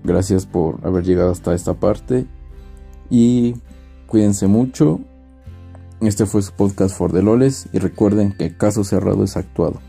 gracias 0.04 0.46
por 0.46 0.86
haber 0.86 1.04
llegado 1.04 1.32
hasta 1.32 1.54
esta 1.54 1.74
parte. 1.74 2.26
Y 3.10 3.56
cuídense 4.08 4.48
mucho. 4.48 5.00
Este 6.02 6.26
fue 6.26 6.42
su 6.42 6.52
podcast 6.54 6.96
For 6.96 7.12
the 7.12 7.22
Loles. 7.22 7.68
Y 7.74 7.80
recuerden 7.80 8.34
que 8.34 8.56
caso 8.56 8.84
cerrado 8.84 9.24
es 9.24 9.38
actuado. 9.38 9.80